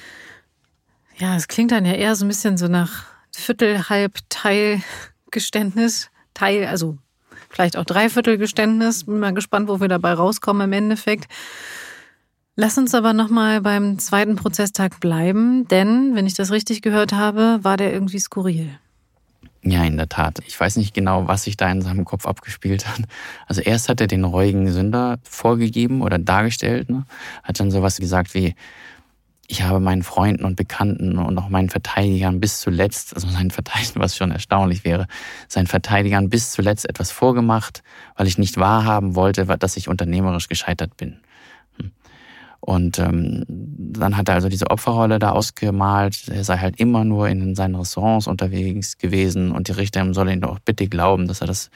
[1.18, 3.04] Ja, es klingt dann ja eher so ein bisschen so nach
[3.34, 4.80] Viertel, Halb, Teil
[5.30, 6.10] Geständnis.
[6.34, 6.96] Teil, also
[7.50, 9.04] vielleicht auch Dreiviertelgeständnis.
[9.04, 11.26] Bin mal gespannt, wo wir dabei rauskommen im Endeffekt.
[12.54, 17.60] Lass uns aber nochmal beim zweiten Prozesstag bleiben, denn, wenn ich das richtig gehört habe,
[17.62, 18.68] war der irgendwie skurril.
[19.64, 20.40] Ja, in der Tat.
[20.46, 23.02] Ich weiß nicht genau, was sich da in seinem Kopf abgespielt hat.
[23.46, 27.06] Also erst hat er den reuigen Sünder vorgegeben oder dargestellt, ne?
[27.42, 28.54] hat dann sowas gesagt wie,
[29.46, 34.02] ich habe meinen Freunden und Bekannten und auch meinen Verteidigern bis zuletzt, also seinen Verteidigern,
[34.02, 35.06] was schon erstaunlich wäre,
[35.48, 37.82] seinen Verteidigern bis zuletzt etwas vorgemacht,
[38.16, 41.20] weil ich nicht wahrhaben wollte, dass ich unternehmerisch gescheitert bin.
[42.64, 46.28] Und ähm, dann hat er also diese Opferrolle da ausgemalt.
[46.28, 50.40] Er sei halt immer nur in seinen Restaurants unterwegs gewesen und die Richter sollen ihn
[50.42, 51.70] doch bitte glauben, dass er das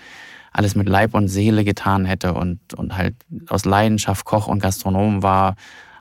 [0.53, 3.17] alles mit Leib und Seele getan hätte und, und halt
[3.49, 5.57] aus Leidenschaft Koch und Gastronom war,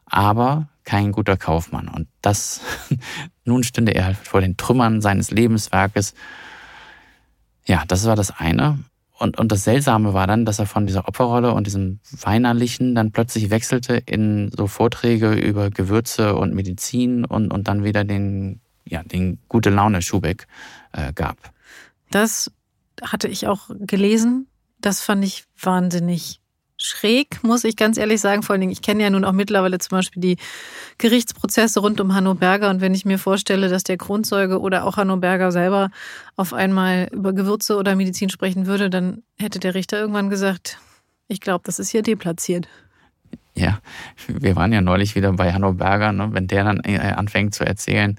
[0.06, 1.88] aber kein guter Kaufmann.
[1.88, 2.62] Und das,
[3.44, 6.14] nun stünde er halt vor den Trümmern seines Lebenswerkes.
[7.66, 8.78] Ja, das war das eine.
[9.18, 13.12] Und, und das Seltsame war dann, dass er von dieser Opferrolle und diesem Weinerlichen dann
[13.12, 19.04] plötzlich wechselte in so Vorträge über Gewürze und Medizin und, und dann wieder den, ja,
[19.04, 20.48] den gute Laune Schubeck
[20.92, 21.38] äh, gab.
[22.12, 22.52] Das
[23.02, 24.48] hatte ich auch gelesen.
[24.80, 26.42] Das fand ich wahnsinnig
[26.78, 28.44] schräg, muss ich ganz ehrlich sagen.
[28.44, 30.38] Vor allen Dingen, ich kenne ja nun auch mittlerweile zum Beispiel die
[30.98, 32.70] Gerichtsprozesse rund um Hanno Berger.
[32.70, 35.90] Und wenn ich mir vorstelle, dass der Kronzeuge oder auch Hanno Berger selber
[36.36, 40.80] auf einmal über Gewürze oder Medizin sprechen würde, dann hätte der Richter irgendwann gesagt,
[41.28, 42.68] ich glaube, das ist hier deplatziert.
[43.58, 43.80] Ja,
[44.28, 46.28] wir waren ja neulich wieder bei Hanno Berger, ne?
[46.32, 48.18] wenn der dann äh, anfängt zu erzählen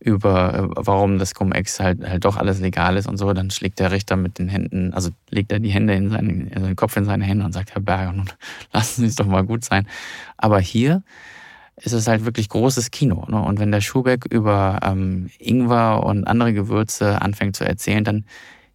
[0.00, 3.78] über, äh, warum das Cum-Ex halt, halt doch alles legal ist und so, dann schlägt
[3.78, 6.96] der Richter mit den Händen, also legt er die Hände in seinen, also den Kopf
[6.96, 8.30] in seine Hände und sagt, Herr Berger, nun
[8.72, 9.86] lassen Sie es doch mal gut sein.
[10.36, 11.02] Aber hier
[11.76, 13.24] ist es halt wirklich großes Kino.
[13.28, 13.40] Ne?
[13.40, 18.24] Und wenn der Schubeck über ähm, Ingwer und andere Gewürze anfängt zu erzählen, dann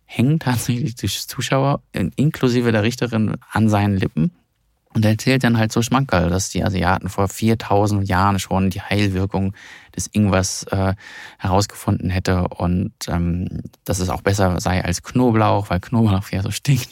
[0.05, 4.31] hängen tatsächlich die Zuschauer inklusive der Richterin an seinen Lippen
[4.93, 8.82] und er erzählt dann halt so Schmankerl, dass die Asiaten vor 4000 Jahren schon die
[8.82, 9.53] Heilwirkung
[9.95, 10.93] des Ingwers äh,
[11.39, 16.51] herausgefunden hätte und ähm, dass es auch besser sei als Knoblauch, weil Knoblauch ja so
[16.51, 16.89] stinkt.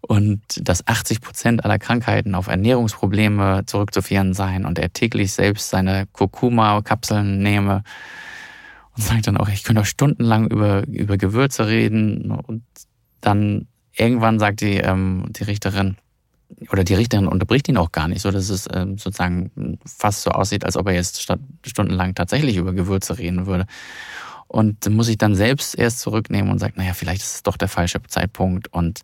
[0.00, 6.06] Und dass 80 Prozent aller Krankheiten auf Ernährungsprobleme zurückzuführen seien und er täglich selbst seine
[6.12, 7.84] Kurkuma-Kapseln nehme
[8.94, 12.64] und sagt dann auch, ich könnte auch stundenlang über, über Gewürze reden und
[13.22, 15.96] dann irgendwann sagt die, ähm, die Richterin,
[16.70, 20.30] oder die Richterin unterbricht ihn auch gar nicht, so dass es ähm, sozusagen fast so
[20.30, 21.26] aussieht, als ob er jetzt
[21.66, 23.66] stundenlang tatsächlich über Gewürze reden würde.
[24.46, 27.68] Und muss ich dann selbst erst zurücknehmen und sagt, naja, vielleicht ist es doch der
[27.68, 28.72] falsche Zeitpunkt.
[28.72, 29.00] Und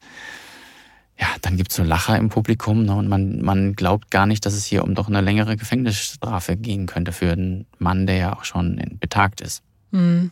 [1.18, 4.46] ja, dann gibt es so Lacher im Publikum ne, und man, man glaubt gar nicht,
[4.46, 8.32] dass es hier um doch eine längere Gefängnisstrafe gehen könnte für einen Mann, der ja
[8.36, 9.62] auch schon betagt ist.
[9.90, 10.30] Mhm.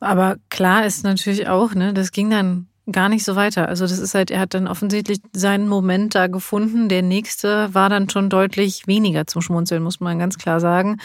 [0.00, 3.68] Aber klar ist natürlich auch, ne, das ging dann gar nicht so weiter.
[3.68, 6.88] Also das ist halt, er hat dann offensichtlich seinen Moment da gefunden.
[6.88, 10.98] Der nächste war dann schon deutlich weniger zum Schmunzeln, muss man ganz klar sagen.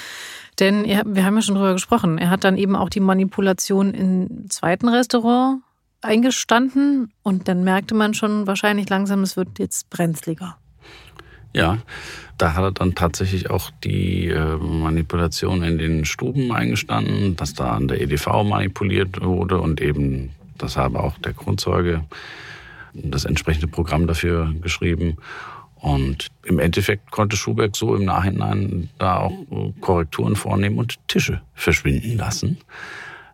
[0.59, 2.17] Denn er, wir haben ja schon drüber gesprochen.
[2.17, 5.61] Er hat dann eben auch die Manipulation im zweiten Restaurant
[6.01, 10.57] eingestanden und dann merkte man schon wahrscheinlich langsam, es wird jetzt brenzliger.
[11.53, 11.79] Ja,
[12.37, 17.71] da hat er dann tatsächlich auch die äh, Manipulation in den Stuben eingestanden, dass da
[17.71, 20.29] an der EDV manipuliert wurde und eben
[20.61, 22.03] das habe auch der Grundzeuge
[22.93, 25.17] das entsprechende Programm dafür geschrieben.
[25.75, 29.33] Und im Endeffekt konnte Schuberg so im Nachhinein da auch
[29.79, 32.57] Korrekturen vornehmen und Tische verschwinden lassen.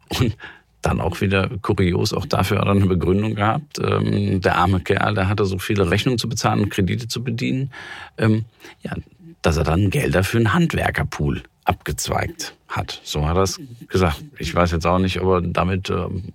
[0.09, 0.37] Und
[0.85, 3.79] dann auch wieder kurios, auch dafür hat er eine Begründung gehabt.
[3.79, 7.71] Ähm, der arme Kerl, der hatte so viele Rechnungen zu bezahlen und Kredite zu bedienen,
[8.19, 8.45] ähm,
[8.83, 8.93] ja,
[9.41, 13.01] dass er dann Gelder für einen Handwerkerpool abgezweigt hat.
[13.03, 14.23] So hat er es gesagt.
[14.37, 16.33] Ich weiß jetzt auch nicht, ob er damit ähm,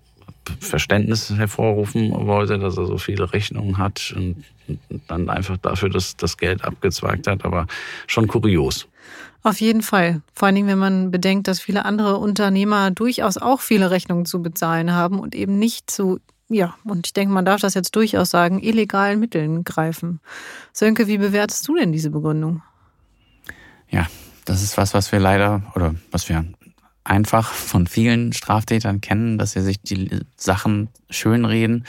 [0.58, 4.44] Verständnis hervorrufen wollte, dass er so viele Rechnungen hat und
[5.08, 7.66] dann einfach dafür das, das Geld abgezweigt hat, aber
[8.06, 8.88] schon kurios.
[9.42, 10.20] Auf jeden Fall.
[10.34, 14.42] Vor allen Dingen, wenn man bedenkt, dass viele andere Unternehmer durchaus auch viele Rechnungen zu
[14.42, 18.30] bezahlen haben und eben nicht zu, ja, und ich denke, man darf das jetzt durchaus
[18.30, 20.20] sagen, illegalen Mitteln greifen.
[20.72, 22.62] Sönke, wie bewertest du denn diese Begründung?
[23.88, 24.06] Ja,
[24.44, 26.44] das ist was, was wir leider oder was wir
[27.04, 31.84] einfach von vielen Straftätern kennen, dass sie sich die Sachen schönreden.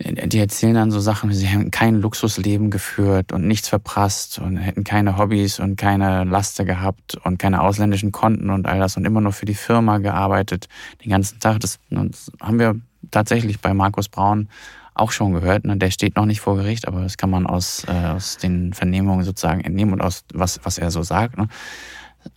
[0.00, 4.82] Die erzählen dann so Sachen, sie hätten kein Luxusleben geführt und nichts verprasst und hätten
[4.82, 9.20] keine Hobbys und keine Laster gehabt und keine ausländischen Konten und all das und immer
[9.20, 10.68] nur für die Firma gearbeitet
[11.04, 11.60] den ganzen Tag.
[11.60, 12.74] Das, das haben wir
[13.12, 14.48] tatsächlich bei Markus Braun
[14.94, 15.64] auch schon gehört.
[15.64, 15.76] Ne?
[15.76, 19.24] Der steht noch nicht vor Gericht, aber das kann man aus, äh, aus den Vernehmungen
[19.24, 21.36] sozusagen entnehmen und aus was, was er so sagt.
[21.36, 21.48] Ne?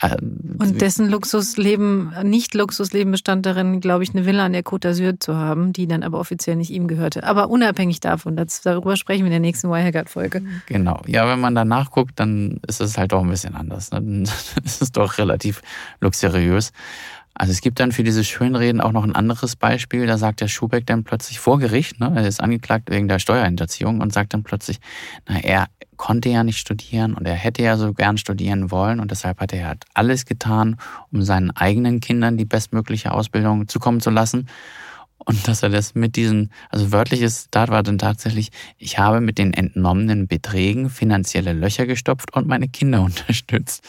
[0.02, 4.90] Äh, und dessen Luxusleben, nicht Luxusleben bestand darin, glaube ich, eine Villa an der Côte
[4.90, 7.24] d'Azur zu haben, die dann aber offiziell nicht ihm gehörte.
[7.24, 10.42] Aber unabhängig davon, das, darüber sprechen wir in der nächsten Wirecard-Folge.
[10.68, 11.02] Genau.
[11.06, 13.92] Ja, wenn man da nachguckt, dann ist es halt auch ein bisschen anders.
[13.92, 14.02] Ne?
[14.02, 14.24] Dann
[14.64, 15.62] ist es doch relativ
[16.00, 16.72] luxuriös.
[17.40, 20.08] Also es gibt dann für diese Schönreden auch noch ein anderes Beispiel.
[20.08, 24.02] Da sagt der Schubeck dann plötzlich vor Gericht, ne, er ist angeklagt wegen der Steuerhinterziehung
[24.02, 24.80] und sagt dann plötzlich,
[25.28, 25.68] na, er
[25.98, 29.54] konnte ja nicht studieren und er hätte ja so gern studieren wollen und deshalb hat
[29.54, 30.78] er halt alles getan,
[31.12, 34.48] um seinen eigenen Kindern die bestmögliche Ausbildung zukommen zu lassen.
[35.20, 39.38] Und dass er das mit diesen, also wörtliches Zitat war dann tatsächlich, ich habe mit
[39.38, 43.84] den entnommenen Beträgen finanzielle Löcher gestopft und meine Kinder unterstützt.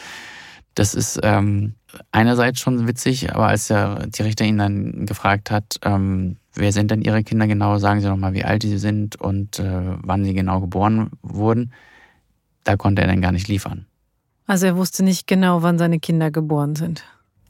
[0.75, 1.75] Das ist ähm,
[2.11, 6.91] einerseits schon witzig, aber als der, die Richter ihn dann gefragt hat, ähm, wer sind
[6.91, 10.23] denn Ihre Kinder genau, sagen Sie noch mal, wie alt sie sind und äh, wann
[10.23, 11.71] sie genau geboren wurden,
[12.63, 13.85] da konnte er dann gar nicht liefern.
[14.47, 17.03] Also er wusste nicht genau, wann seine Kinder geboren sind.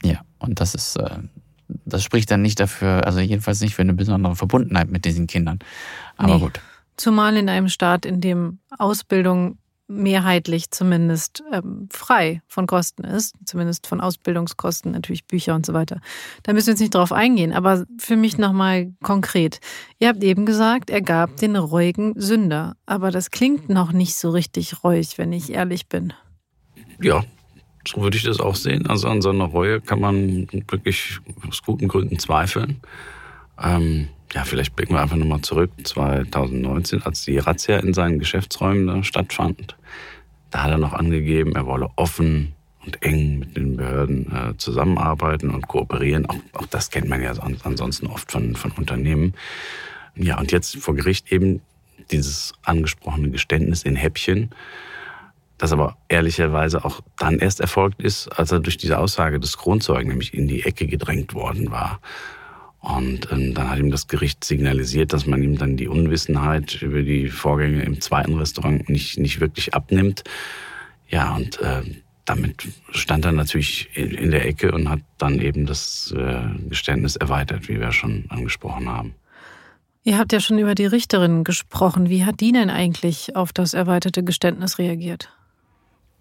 [0.03, 1.19] Ja, und das ist, äh,
[1.85, 5.59] das spricht dann nicht dafür, also jedenfalls nicht für eine besondere Verbundenheit mit diesen Kindern.
[6.17, 6.41] Aber nee.
[6.41, 6.59] gut.
[6.97, 9.57] Zumal in einem Staat, in dem Ausbildung
[9.89, 15.99] mehrheitlich zumindest ähm, frei von Kosten ist, zumindest von Ausbildungskosten, natürlich Bücher und so weiter.
[16.43, 19.59] Da müssen wir jetzt nicht drauf eingehen, aber für mich nochmal konkret.
[19.97, 24.29] Ihr habt eben gesagt, er gab den ruhigen Sünder, aber das klingt noch nicht so
[24.29, 26.13] richtig reuig, wenn ich ehrlich bin.
[27.01, 27.23] Ja,
[27.87, 28.87] so würde ich das auch sehen.
[28.87, 32.79] Also an seiner Reue kann man wirklich aus guten Gründen zweifeln.
[33.61, 39.03] Ähm, ja, vielleicht blicken wir einfach nochmal zurück, 2019, als die Razzia in seinen Geschäftsräumen
[39.03, 39.75] stattfand.
[40.51, 42.53] Da hat er noch angegeben, er wolle offen
[42.85, 46.25] und eng mit den Behörden äh, zusammenarbeiten und kooperieren.
[46.25, 49.33] Auch, auch das kennt man ja ansonsten oft von, von Unternehmen.
[50.15, 51.61] Ja, und jetzt vor Gericht eben
[52.11, 54.49] dieses angesprochene Geständnis in Häppchen
[55.59, 60.07] das aber ehrlicherweise auch dann erst erfolgt ist, als er durch diese Aussage des Kronzeugen
[60.07, 61.99] nämlich in die Ecke gedrängt worden war.
[62.81, 67.01] Und ähm, dann hat ihm das Gericht signalisiert, dass man ihm dann die Unwissenheit über
[67.01, 70.23] die Vorgänge im zweiten Restaurant nicht, nicht wirklich abnimmt.
[71.09, 71.81] Ja, und äh,
[72.23, 77.15] damit stand er natürlich in, in der Ecke und hat dann eben das äh, Geständnis
[77.17, 79.15] erweitert, wie wir schon angesprochen haben.
[80.03, 82.09] Ihr habt ja schon über die Richterin gesprochen.
[82.09, 85.29] Wie hat die denn eigentlich auf das erweiterte Geständnis reagiert?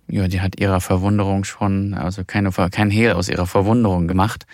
[0.09, 4.47] ja, die hat ihrer Verwunderung schon, also keine, kein Hehl aus ihrer Verwunderung gemacht.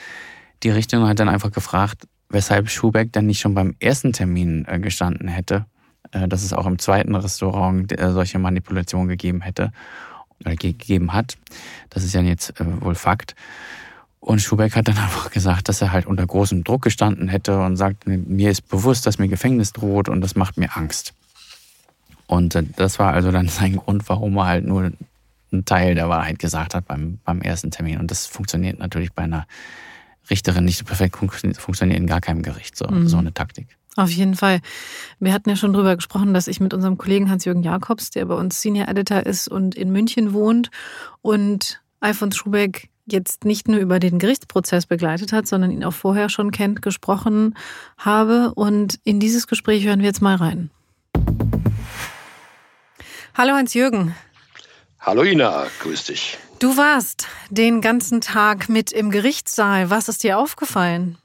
[0.65, 4.81] Die Richterin hat dann einfach gefragt, weshalb Schubeck dann nicht schon beim ersten Termin äh,
[4.81, 5.67] gestanden hätte,
[6.13, 9.73] äh, dass es auch im zweiten Restaurant äh, solche Manipulationen gegeben hätte
[10.41, 11.37] oder gegeben hat.
[11.91, 13.35] Das ist ja jetzt wohl Fakt.
[14.21, 17.77] Und Schubeck hat dann einfach gesagt, dass er halt unter großem Druck gestanden hätte und
[17.77, 21.13] sagt, mir ist bewusst, dass mir Gefängnis droht und das macht mir Angst.
[22.27, 24.93] Und das war also dann sein Grund, warum er halt nur
[25.53, 27.99] einen Teil der Wahrheit gesagt hat beim, beim ersten Termin.
[27.99, 29.47] Und das funktioniert natürlich bei einer
[30.31, 33.09] Richterin nicht so perfekt, funktioniert in gar keinem Gericht so, mhm.
[33.09, 33.77] so eine Taktik.
[33.97, 34.61] Auf jeden Fall.
[35.21, 38.35] Wir hatten ja schon drüber gesprochen, dass ich mit unserem Kollegen Hans-Jürgen Jakobs, der bei
[38.35, 40.71] uns Senior Editor ist und in München wohnt
[41.23, 46.29] und Alfons Schubeck jetzt nicht nur über den Gerichtsprozess begleitet hat, sondern ihn auch vorher
[46.29, 47.55] schon kennt, gesprochen
[47.99, 48.53] habe.
[48.55, 50.71] Und in dieses Gespräch hören wir jetzt mal rein.
[53.35, 54.15] Hallo Hans-Jürgen.
[55.01, 56.39] Hallo Ina, grüß dich.
[56.65, 59.91] Du warst den ganzen Tag mit im Gerichtssaal.
[59.91, 61.19] Was ist dir aufgefallen?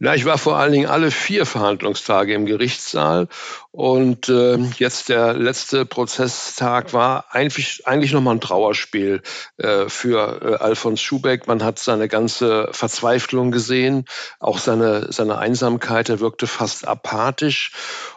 [0.00, 3.28] Na, ich war vor allen Dingen alle vier Verhandlungstage im Gerichtssaal
[3.70, 9.22] und äh, jetzt der letzte Prozesstag war eigentlich, eigentlich nochmal ein Trauerspiel
[9.58, 11.46] äh, für äh, Alfons Schubeck.
[11.46, 14.04] Man hat seine ganze Verzweiflung gesehen,
[14.40, 17.70] auch seine, seine Einsamkeit, er wirkte fast apathisch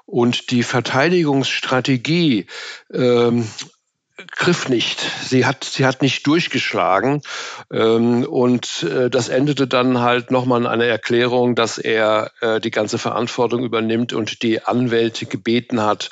[0.08, 2.48] und die Verteidigungsstrategie
[2.92, 3.48] ähm,
[4.32, 5.00] griff nicht.
[5.24, 7.22] Sie hat, sie hat nicht durchgeschlagen.
[7.72, 12.72] Ähm, und äh, das endete dann halt nochmal in einer Erklärung, dass er äh, die
[12.72, 16.12] ganze Verantwortung übernimmt und die Anwälte gebeten hat,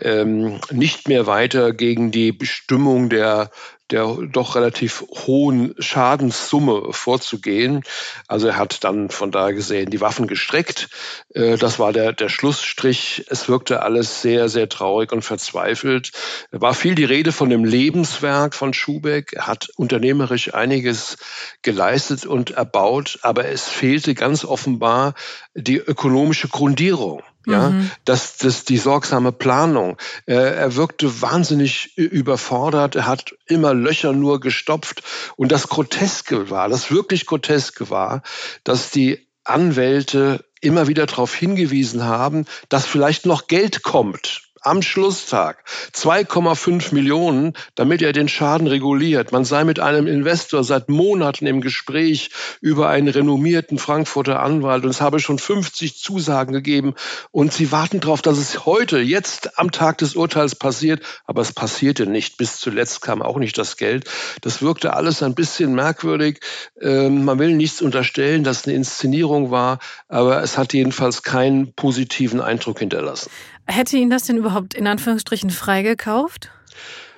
[0.00, 3.50] ähm, nicht mehr weiter gegen die Bestimmung der
[3.90, 7.82] der doch relativ hohen Schadenssumme vorzugehen.
[8.28, 10.88] Also er hat dann von daher gesehen die Waffen gestreckt.
[11.34, 13.26] Äh, das war der, der Schlussstrich.
[13.28, 16.12] Es wirkte alles sehr, sehr traurig und verzweifelt.
[16.50, 19.32] War viel die Rede von dem Lebenswerk von Schubeck.
[19.32, 21.16] Er hat unternehmerisch einiges
[21.62, 25.14] geleistet und erbaut, aber es fehlte ganz offenbar
[25.54, 27.22] die ökonomische Grundierung.
[27.46, 27.90] Ja, mhm.
[28.04, 29.96] das, das, die sorgsame Planung.
[30.26, 32.96] Er, er wirkte wahnsinnig überfordert.
[32.96, 35.02] Er hat immer Löcher nur gestopft.
[35.36, 38.22] Und das Groteske war, das wirklich Groteske war,
[38.62, 45.64] dass die Anwälte immer wieder darauf hingewiesen haben, dass vielleicht noch Geld kommt am Schlusstag
[45.94, 49.32] 2,5 Millionen, damit er den Schaden reguliert.
[49.32, 54.90] Man sei mit einem Investor seit Monaten im Gespräch über einen renommierten Frankfurter Anwalt und
[54.90, 56.94] es habe schon 50 Zusagen gegeben
[57.30, 61.52] und sie warten darauf, dass es heute, jetzt am Tag des Urteils passiert, aber es
[61.52, 62.36] passierte nicht.
[62.36, 64.04] Bis zuletzt kam auch nicht das Geld.
[64.42, 66.40] Das wirkte alles ein bisschen merkwürdig.
[66.80, 72.40] Ähm, man will nichts unterstellen, dass eine Inszenierung war, aber es hat jedenfalls keinen positiven
[72.40, 73.30] Eindruck hinterlassen.
[73.70, 76.50] Hätte ihn das denn überhaupt in Anführungsstrichen freigekauft?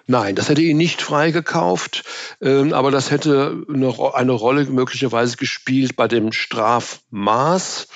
[0.07, 2.05] Nein, das hätte ihn nicht freigekauft,
[2.43, 7.89] ähm, aber das hätte eine, eine Rolle möglicherweise gespielt bei dem Strafmaß.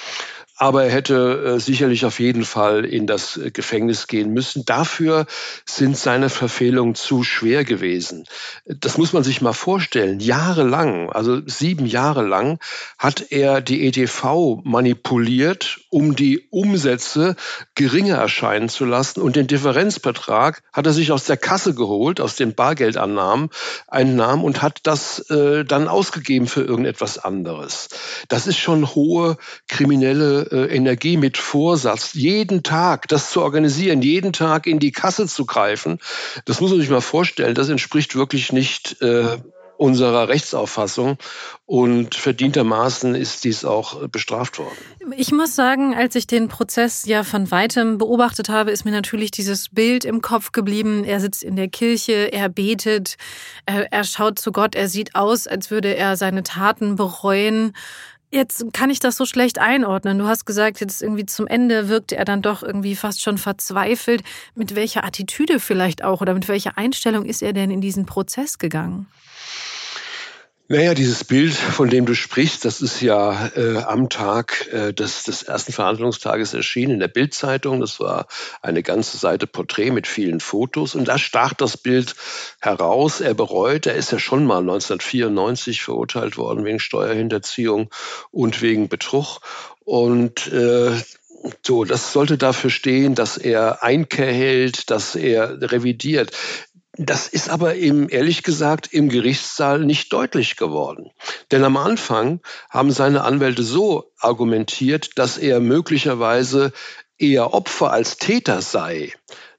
[0.56, 4.64] Aber er hätte äh, sicherlich auf jeden Fall in das Gefängnis gehen müssen.
[4.64, 5.26] Dafür
[5.66, 8.24] sind seine Verfehlungen zu schwer gewesen.
[8.64, 10.18] Das muss man sich mal vorstellen.
[10.20, 12.58] Jahrelang, also sieben Jahre lang,
[12.98, 17.36] hat er die EDV manipuliert, um die Umsätze
[17.74, 19.20] geringer erscheinen zu lassen.
[19.20, 23.50] Und den Differenzbetrag hat er sich aus der Kasse geholt, aus den Bargeldannahmen,
[23.88, 27.88] Einnahmen und hat das äh, dann ausgegeben für irgendetwas anderes.
[28.28, 29.36] Das ist schon hohe
[29.68, 35.26] kriminelle äh, Energie mit Vorsatz, jeden Tag das zu organisieren, jeden Tag in die Kasse
[35.26, 35.98] zu greifen.
[36.44, 37.54] Das muss man sich mal vorstellen.
[37.54, 39.38] Das entspricht wirklich nicht äh,
[39.78, 41.18] unserer Rechtsauffassung
[41.66, 44.76] und verdientermaßen ist dies auch bestraft worden.
[45.16, 49.30] Ich muss sagen, als ich den Prozess ja von weitem beobachtet habe, ist mir natürlich
[49.30, 51.04] dieses Bild im Kopf geblieben.
[51.04, 53.16] Er sitzt in der Kirche, er betet,
[53.66, 57.72] er, er schaut zu Gott, er sieht aus, als würde er seine Taten bereuen.
[58.30, 60.18] Jetzt kann ich das so schlecht einordnen.
[60.18, 64.24] Du hast gesagt, jetzt irgendwie zum Ende wirkte er dann doch irgendwie fast schon verzweifelt.
[64.54, 68.58] Mit welcher Attitüde vielleicht auch oder mit welcher Einstellung ist er denn in diesen Prozess
[68.58, 69.06] gegangen?
[70.68, 75.22] Naja, dieses Bild, von dem du sprichst, das ist ja äh, am Tag äh, des,
[75.22, 77.80] des ersten Verhandlungstages erschienen in der Bildzeitung.
[77.80, 78.26] Das war
[78.62, 80.96] eine ganze Seite Porträt mit vielen Fotos.
[80.96, 82.16] Und da stach das Bild
[82.60, 83.20] heraus.
[83.20, 87.88] Er bereut, er ist ja schon mal 1994 verurteilt worden wegen Steuerhinterziehung
[88.32, 89.38] und wegen Betrug.
[89.84, 91.00] Und äh,
[91.62, 96.32] so, das sollte dafür stehen, dass er Einkehr hält, dass er revidiert.
[96.98, 101.10] Das ist aber eben ehrlich gesagt im Gerichtssaal nicht deutlich geworden.
[101.50, 106.72] Denn am Anfang haben seine Anwälte so argumentiert, dass er möglicherweise
[107.18, 109.12] eher Opfer als Täter sei.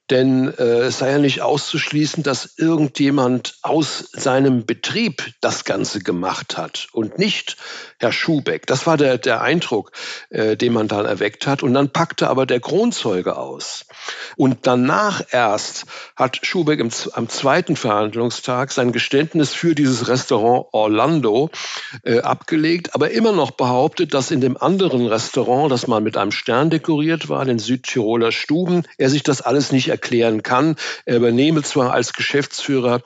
[0.10, 6.58] Denn äh, es sei ja nicht auszuschließen, dass irgendjemand aus seinem Betrieb das Ganze gemacht
[6.58, 7.58] hat und nicht
[8.00, 8.68] Herr Schubeck.
[8.68, 9.92] Das war der, der Eindruck,
[10.30, 11.62] äh, den man dann erweckt hat.
[11.64, 13.86] Und dann packte aber der Kronzeuge aus.
[14.36, 21.50] Und danach erst hat Schubeck im, am zweiten Verhandlungstag sein Geständnis für dieses Restaurant Orlando
[22.04, 26.32] äh, abgelegt, aber immer noch behauptet, dass in dem anderen Restaurant, das mal mit einem
[26.32, 30.76] Stern dekoriert war, den Südtiroler Stuben, er sich das alles nicht erklären kann.
[31.06, 33.02] Er übernehme zwar als Geschäftsführer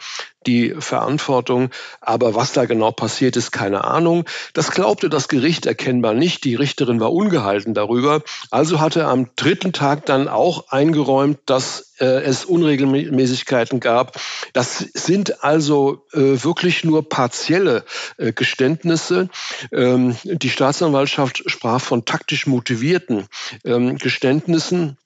[0.47, 1.69] die Verantwortung.
[1.99, 4.25] Aber was da genau passiert ist, keine Ahnung.
[4.53, 6.43] Das glaubte das Gericht erkennbar nicht.
[6.43, 8.21] Die Richterin war ungehalten darüber.
[8.49, 14.19] Also hatte er am dritten Tag dann auch eingeräumt, dass äh, es Unregelmäßigkeiten gab.
[14.53, 17.85] Das sind also äh, wirklich nur partielle
[18.17, 19.29] äh, Geständnisse.
[19.71, 23.27] Ähm, die Staatsanwaltschaft sprach von taktisch motivierten
[23.63, 24.97] ähm, Geständnissen.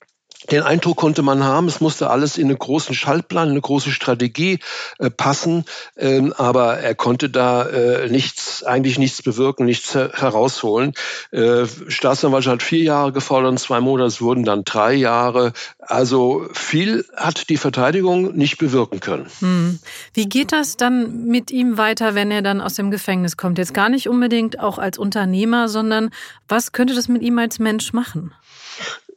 [0.52, 4.60] Den Eindruck konnte man haben, es musste alles in einen großen Schaltplan, eine große Strategie
[5.00, 5.66] äh, passen,
[5.98, 10.94] ähm, aber er konnte da äh, nichts, eigentlich nichts bewirken, nichts her herausholen.
[11.32, 15.54] Äh, Staatsanwaltschaft hat vier Jahre gefordert zwei Monate, es wurden dann drei Jahre.
[15.80, 19.28] Also viel hat die Verteidigung nicht bewirken können.
[19.40, 19.80] Hm.
[20.14, 23.58] Wie geht das dann mit ihm weiter, wenn er dann aus dem Gefängnis kommt?
[23.58, 26.10] Jetzt gar nicht unbedingt auch als Unternehmer, sondern
[26.48, 28.34] was könnte das mit ihm als Mensch machen?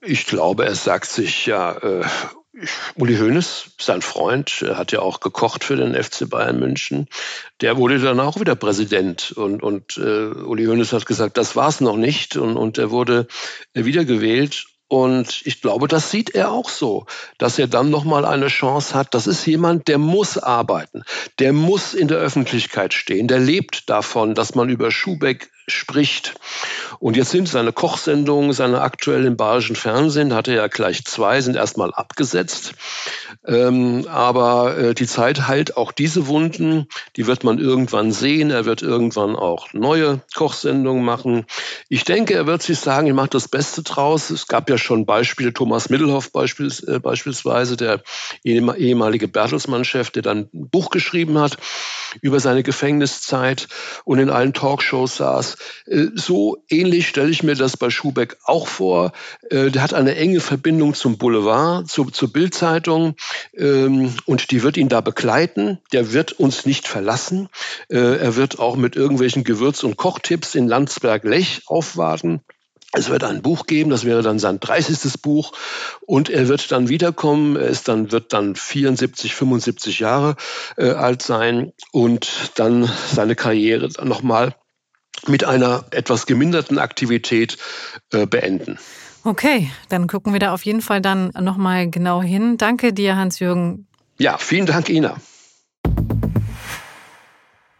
[0.01, 2.05] Ich glaube, er sagt sich ja, äh,
[2.97, 7.09] Uli Hoeneß, sein Freund, hat ja auch gekocht für den FC Bayern München.
[7.61, 9.33] Der wurde dann auch wieder Präsident.
[9.33, 12.37] Und, und äh, Uli Hoeneß hat gesagt, das war's noch nicht.
[12.37, 13.27] Und, und er wurde
[13.75, 17.05] wiedergewählt und ich glaube, das sieht er auch so,
[17.37, 19.15] dass er dann nochmal eine Chance hat.
[19.15, 21.05] Das ist jemand, der muss arbeiten,
[21.39, 26.35] der muss in der Öffentlichkeit stehen, der lebt davon, dass man über Schubeck spricht.
[26.99, 31.57] Und jetzt sind seine Kochsendungen, seine aktuellen bayerischen Fernsehen, hatte er ja gleich zwei, sind
[31.57, 32.73] erstmal abgesetzt.
[33.47, 36.87] Ähm, aber äh, die Zeit heilt auch diese Wunden.
[37.17, 38.51] Die wird man irgendwann sehen.
[38.51, 41.47] Er wird irgendwann auch neue Kochsendungen machen.
[41.89, 44.31] Ich denke, er wird sich sagen, ich mache das Beste draus.
[44.31, 48.03] Es gab ja schon Beispiele, Thomas Middelhoff beispiels, äh, beispielsweise, der
[48.45, 51.57] ehemalige Bertelsmann-Chef, der dann ein Buch geschrieben hat
[52.21, 53.69] über seine Gefängniszeit
[54.05, 55.57] und in allen Talkshows saß.
[55.87, 59.13] Äh, so ähnlich stelle ich mir das bei Schubeck auch vor.
[59.51, 63.15] Äh, der hat eine enge Verbindung zum Boulevard, zu, zur Bildzeitung
[63.55, 65.79] ähm, und die wird ihn da begleiten.
[65.93, 67.49] Der wird uns nicht verlassen.
[67.89, 72.41] Äh, er wird auch mit irgendwelchen Gewürz- und Kochtipps in Landsberg-Lech aufwarten.
[72.93, 75.21] Es wird ein Buch geben, das wäre dann sein 30.
[75.21, 75.53] Buch
[76.07, 80.37] und er wird dann wiederkommen, er ist dann, wird dann 74, 75 Jahre
[80.79, 84.55] äh, alt sein und dann seine Karriere nochmal
[85.27, 87.59] mit einer etwas geminderten Aktivität
[88.13, 88.79] äh, beenden.
[89.29, 92.57] Okay, dann gucken wir da auf jeden Fall dann nochmal genau hin.
[92.57, 93.87] Danke dir, Hans-Jürgen.
[94.19, 95.19] Ja, vielen Dank, Ina.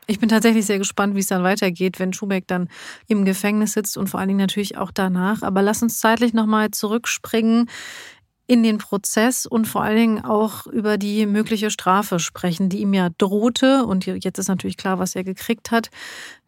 [0.07, 2.69] Ich bin tatsächlich sehr gespannt, wie es dann weitergeht, wenn Schubeck dann
[3.07, 5.41] im Gefängnis sitzt und vor allen Dingen natürlich auch danach.
[5.41, 7.71] Aber lass uns zeitlich nochmal zurückspringen
[8.47, 12.93] in den Prozess und vor allen Dingen auch über die mögliche Strafe sprechen, die ihm
[12.93, 13.87] ja drohte.
[13.87, 15.89] Und jetzt ist natürlich klar, was er gekriegt hat.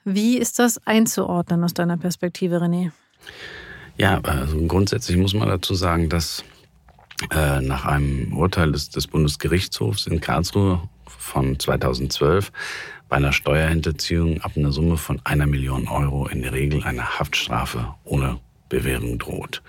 [0.05, 2.91] Wie ist das einzuordnen aus deiner Perspektive, René?
[3.97, 6.45] Ja, also grundsätzlich muss man dazu sagen, dass
[7.31, 12.51] äh, nach einem Urteil des, des Bundesgerichtshofs in Karlsruhe von 2012
[13.09, 17.95] bei einer Steuerhinterziehung ab einer Summe von einer Million Euro in der Regel eine Haftstrafe
[18.05, 18.39] ohne
[18.69, 19.63] Bewährung droht.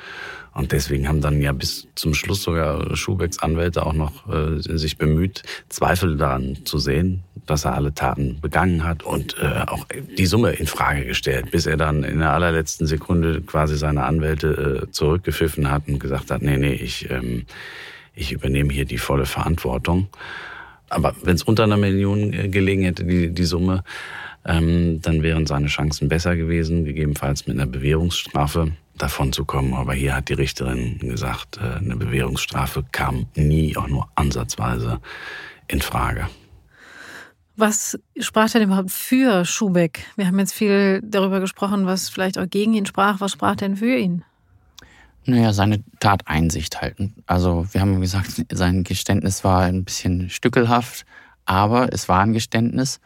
[0.53, 4.97] Und deswegen haben dann ja bis zum Schluss sogar Schubecks Anwälte auch noch äh, sich
[4.97, 9.85] bemüht, Zweifel daran zu sehen, dass er alle Taten begangen hat und äh, auch
[10.17, 14.87] die Summe in Frage gestellt, bis er dann in der allerletzten Sekunde quasi seine Anwälte
[14.87, 17.45] äh, zurückgepfiffen hat und gesagt hat, nee, nee, ich, ähm,
[18.13, 20.07] ich übernehme hier die volle Verantwortung.
[20.89, 23.85] Aber wenn es unter einer Million äh, gelegen hätte, die, die Summe,
[24.45, 29.73] ähm, dann wären seine Chancen besser gewesen, gegebenenfalls mit einer Bewährungsstrafe davon zu kommen.
[29.73, 34.99] Aber hier hat die Richterin gesagt, äh, eine Bewährungsstrafe kam nie auch nur ansatzweise
[35.67, 36.27] in Frage.
[37.55, 40.05] Was sprach denn überhaupt für Schubeck?
[40.15, 43.19] Wir haben jetzt viel darüber gesprochen, was vielleicht auch gegen ihn sprach.
[43.19, 44.23] Was sprach denn für ihn?
[45.25, 47.13] Naja, seine Tateinsicht halten.
[47.27, 51.05] Also wir haben gesagt, sein Geständnis war ein bisschen stückelhaft,
[51.45, 52.99] aber es war ein Geständnis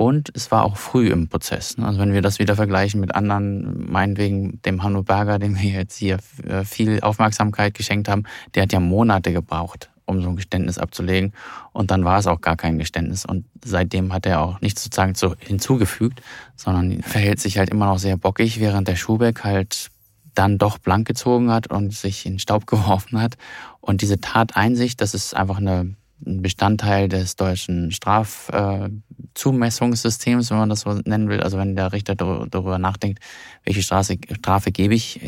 [0.00, 1.76] und es war auch früh im Prozess.
[1.78, 5.98] Also wenn wir das wieder vergleichen mit anderen, meinetwegen dem Hanno Berger, dem wir jetzt
[5.98, 8.22] hier äh, viel Aufmerksamkeit geschenkt haben,
[8.54, 11.34] der hat ja Monate gebraucht, um so ein Geständnis abzulegen.
[11.74, 13.26] Und dann war es auch gar kein Geständnis.
[13.26, 16.22] Und seitdem hat er auch nichts sozusagen hinzugefügt,
[16.56, 19.90] sondern verhält sich halt immer noch sehr bockig, während der Schubeck halt
[20.34, 23.36] dann doch blank gezogen hat und sich in Staub geworfen hat.
[23.82, 25.94] Und diese Tateinsicht, das ist einfach eine
[26.26, 31.40] ein Bestandteil des deutschen Strafzumessungssystems, wenn man das so nennen will.
[31.40, 33.20] Also wenn der Richter darüber nachdenkt,
[33.64, 35.20] welche Strafe, Strafe gebe ich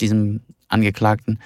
[0.00, 1.38] diesem Angeklagten,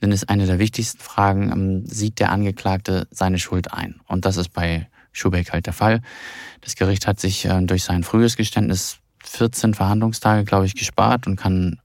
[0.00, 4.00] dann ist eine der wichtigsten Fragen, ähm, sieht der Angeklagte seine Schuld ein?
[4.06, 6.02] Und das ist bei Schubeck halt der Fall.
[6.60, 11.36] Das Gericht hat sich äh, durch sein frühes Geständnis 14 Verhandlungstage, glaube ich, gespart und
[11.36, 11.80] kann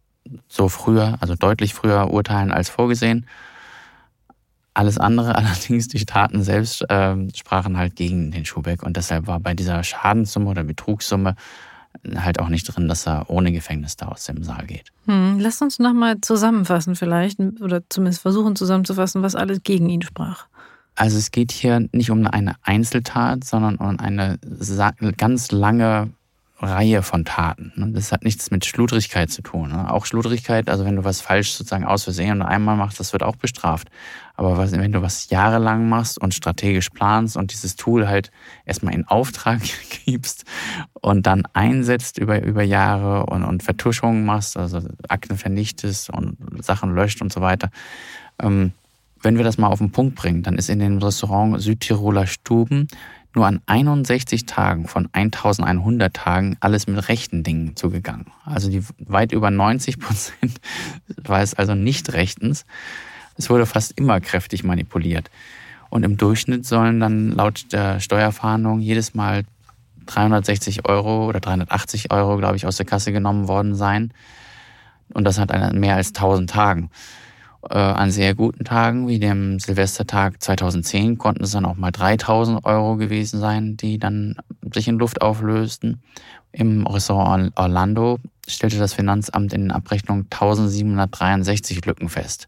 [0.47, 3.25] so früher, also deutlich früher urteilen als vorgesehen.
[4.73, 9.39] Alles andere allerdings, die Taten selbst äh, sprachen halt gegen den Schubeck und deshalb war
[9.39, 11.35] bei dieser Schadenssumme oder Betrugssumme
[12.15, 14.91] halt auch nicht drin, dass er ohne Gefängnis da aus dem Saal geht.
[15.05, 20.47] Hm, lass uns nochmal zusammenfassen vielleicht oder zumindest versuchen zusammenzufassen, was alles gegen ihn sprach.
[20.95, 24.39] Also es geht hier nicht um eine Einzeltat, sondern um eine
[25.17, 26.11] ganz lange
[26.61, 27.71] Reihe von Taten.
[27.75, 27.91] Ne?
[27.91, 29.69] Das hat nichts mit Schludrigkeit zu tun.
[29.69, 29.91] Ne?
[29.91, 33.23] Auch Schludrigkeit, also wenn du was falsch sozusagen aus Versehen und einmal machst, das wird
[33.23, 33.89] auch bestraft.
[34.35, 38.31] Aber was, wenn du was jahrelang machst und strategisch planst und dieses Tool halt
[38.65, 39.61] erstmal in Auftrag
[40.05, 40.45] gibst
[40.93, 46.93] und dann einsetzt über, über Jahre und, und Vertuschungen machst, also Akten vernichtest und Sachen
[46.93, 47.69] löscht und so weiter.
[48.39, 48.73] Ähm,
[49.23, 52.87] wenn wir das mal auf den Punkt bringen, dann ist in dem Restaurant Südtiroler Stuben
[53.33, 58.27] nur an 61 Tagen von 1100 Tagen alles mit rechten Dingen zugegangen.
[58.45, 60.59] Also die weit über 90 Prozent
[61.23, 62.65] war es also nicht rechtens.
[63.37, 65.31] Es wurde fast immer kräftig manipuliert.
[65.89, 69.43] Und im Durchschnitt sollen dann laut der Steuerfahndung jedes Mal
[70.05, 74.13] 360 Euro oder 380 Euro, glaube ich, aus der Kasse genommen worden sein.
[75.13, 76.89] Und das hat mehr als 1000 Tagen.
[77.69, 82.65] Äh, an sehr guten Tagen, wie dem Silvestertag 2010, konnten es dann auch mal 3000
[82.65, 84.37] Euro gewesen sein, die dann
[84.73, 86.01] sich in Luft auflösten.
[86.51, 92.47] Im Restaurant Orlando stellte das Finanzamt in den Abrechnungen 1763 Lücken fest.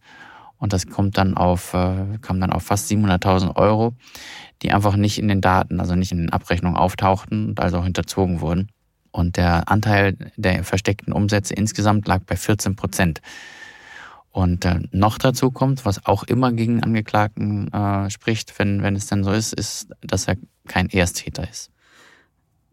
[0.57, 3.93] Und das kommt dann auf, äh, kam dann auf fast 700.000 Euro,
[4.61, 8.41] die einfach nicht in den Daten, also nicht in den Abrechnungen auftauchten und also hinterzogen
[8.41, 8.69] wurden.
[9.11, 13.21] Und der Anteil der versteckten Umsätze insgesamt lag bei 14 Prozent.
[14.33, 19.05] Und äh, noch dazu kommt, was auch immer gegen Angeklagten äh, spricht, wenn, wenn es
[19.05, 21.69] denn so ist, ist, dass er kein Ersttäter ist.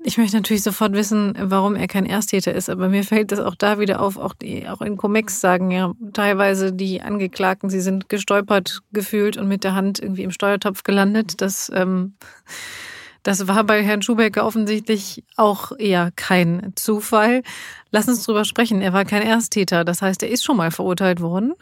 [0.03, 3.55] Ich möchte natürlich sofort wissen, warum er kein Ersttäter ist, aber mir fällt das auch
[3.55, 8.09] da wieder auf, auch, die, auch in Comex sagen ja teilweise die Angeklagten, sie sind
[8.09, 11.43] gestolpert gefühlt und mit der Hand irgendwie im Steuertopf gelandet.
[11.43, 12.15] Das ähm,
[13.23, 17.43] das war bei Herrn Schubecker offensichtlich auch eher kein Zufall.
[17.91, 18.81] Lass uns drüber sprechen.
[18.81, 19.85] Er war kein Ersttäter.
[19.85, 21.55] Das heißt, er ist schon mal verurteilt worden.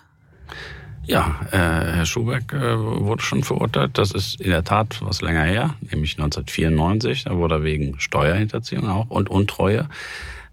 [1.04, 3.96] Ja, äh, Herr Schubeck äh, wurde schon verurteilt.
[3.96, 7.24] Das ist in der Tat was länger her, nämlich 1994.
[7.24, 9.88] Da wurde er wegen Steuerhinterziehung auch und Untreue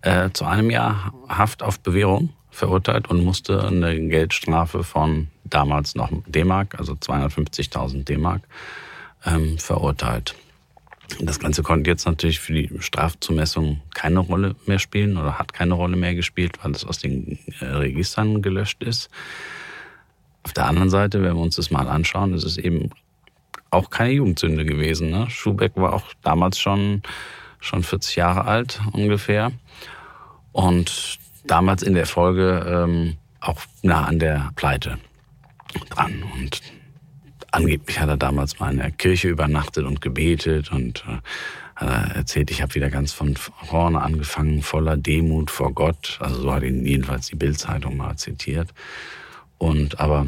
[0.01, 6.10] äh, zu einem Jahr Haft auf Bewährung verurteilt und musste eine Geldstrafe von damals noch
[6.26, 8.41] D-Mark, also 250.000 D-Mark,
[9.26, 10.36] ähm, verurteilt.
[11.20, 15.74] Das Ganze konnte jetzt natürlich für die Strafzumessung keine Rolle mehr spielen oder hat keine
[15.74, 19.10] Rolle mehr gespielt, weil es aus den äh, Registern gelöscht ist.
[20.43, 22.91] Auf der anderen Seite, wenn wir uns das mal anschauen, ist es eben
[23.72, 25.10] auch keine Jugendsünde gewesen.
[25.10, 25.30] Ne?
[25.30, 27.01] Schubeck war auch damals schon,
[27.60, 29.51] schon 40 Jahre alt ungefähr
[30.51, 34.97] und damals in der Folge ähm, auch nah an der Pleite
[35.89, 36.24] dran.
[36.36, 36.62] Und
[37.56, 41.03] angeblich hat er damals mal in der Kirche übernachtet und gebetet und
[41.80, 46.18] äh, erzählt, ich habe wieder ganz von vorne angefangen, voller Demut vor Gott.
[46.22, 48.74] Also so hat ihn jedenfalls die Bildzeitung mal zitiert.
[49.58, 50.28] Und aber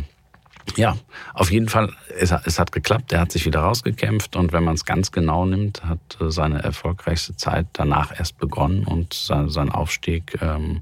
[0.76, 0.98] ja,
[1.34, 4.76] auf jeden Fall, es, es, hat geklappt, er hat sich wieder rausgekämpft und wenn man
[4.76, 9.70] es ganz genau nimmt, hat äh, seine erfolgreichste Zeit danach erst begonnen und sein, sein
[9.70, 10.82] Aufstieg ähm,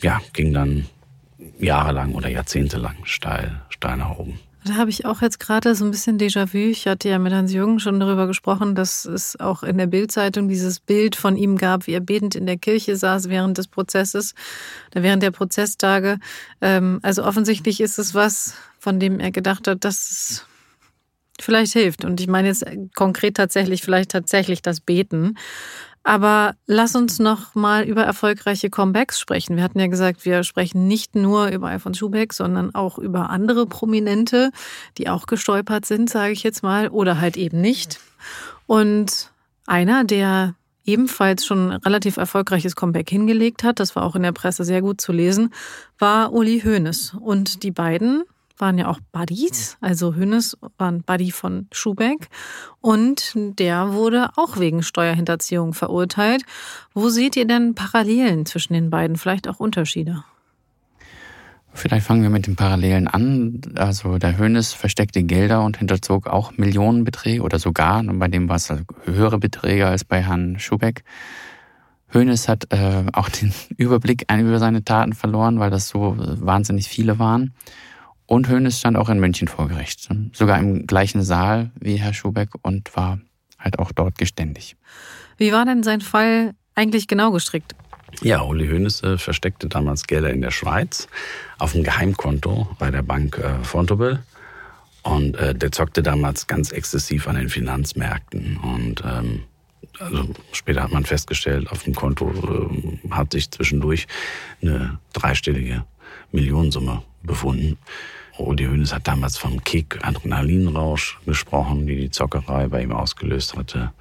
[0.00, 0.86] ja, ging dann
[1.58, 4.40] jahrelang oder jahrzehntelang steil, steil nach oben.
[4.66, 6.58] Da habe ich auch jetzt gerade so ein bisschen Déjà-vu.
[6.58, 10.80] Ich hatte ja mit Hans-Jürgen schon darüber gesprochen, dass es auch in der Bildzeitung dieses
[10.80, 14.34] Bild von ihm gab, wie er betend in der Kirche saß während des Prozesses,
[14.92, 16.18] während der Prozesstage.
[16.60, 20.46] Ähm, also offensichtlich ist es was, von dem er gedacht hat, dass es
[21.40, 22.04] vielleicht hilft.
[22.04, 22.64] Und ich meine jetzt
[22.96, 25.36] konkret tatsächlich, vielleicht tatsächlich das Beten.
[26.06, 29.56] Aber lass uns noch mal über erfolgreiche Comebacks sprechen.
[29.56, 33.66] Wir hatten ja gesagt, wir sprechen nicht nur über Alfons Schubeck, sondern auch über andere
[33.66, 34.52] Prominente,
[34.98, 37.98] die auch gestolpert sind, sage ich jetzt mal, oder halt eben nicht.
[38.68, 39.32] Und
[39.66, 40.54] einer, der
[40.84, 44.82] ebenfalls schon ein relativ erfolgreiches Comeback hingelegt hat, das war auch in der Presse sehr
[44.82, 45.52] gut zu lesen,
[45.98, 47.16] war Uli Hoeneß.
[47.20, 48.22] Und die beiden
[48.58, 49.76] waren ja auch Buddies.
[49.80, 52.28] Also Hönes war ein Buddy von Schubeck
[52.80, 56.42] und der wurde auch wegen Steuerhinterziehung verurteilt.
[56.94, 59.16] Wo seht ihr denn Parallelen zwischen den beiden?
[59.16, 60.24] Vielleicht auch Unterschiede?
[61.76, 63.60] Vielleicht fangen wir mit den Parallelen an.
[63.74, 68.56] Also der Hönes versteckte Gelder und hinterzog auch Millionenbeträge oder sogar, und bei dem war
[68.56, 71.04] es also höhere Beträge als bei Herrn Schubeck.
[72.08, 77.18] Hönes hat äh, auch den Überblick über seine Taten verloren, weil das so wahnsinnig viele
[77.18, 77.52] waren.
[78.26, 82.50] Und Hönes stand auch in München vor Gericht, sogar im gleichen Saal wie Herr Schubeck
[82.62, 83.20] und war
[83.58, 84.76] halt auch dort geständig.
[85.36, 87.74] Wie war denn sein Fall eigentlich genau gestrickt?
[88.22, 91.08] Ja, Uli Hoeneß äh, versteckte damals Gelder in der Schweiz
[91.58, 94.22] auf einem Geheimkonto bei der Bank äh, Fontobel.
[95.02, 98.56] Und äh, der zockte damals ganz exzessiv an den Finanzmärkten.
[98.56, 99.42] Und ähm,
[100.00, 104.06] also später hat man festgestellt, auf dem Konto äh, hat sich zwischendurch
[104.62, 105.84] eine dreistellige
[106.32, 107.78] Millionensumme befunden.
[108.38, 113.92] Uli Hoeneß hat damals vom Kick, Adrenalinrausch gesprochen, die die Zockerei bei ihm ausgelöst hatte.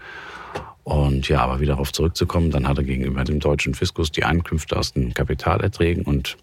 [0.83, 4.77] Und ja, aber wieder darauf zurückzukommen, dann hat er gegenüber dem deutschen Fiskus die Einkünfte
[4.77, 6.37] aus den Kapitalerträgen und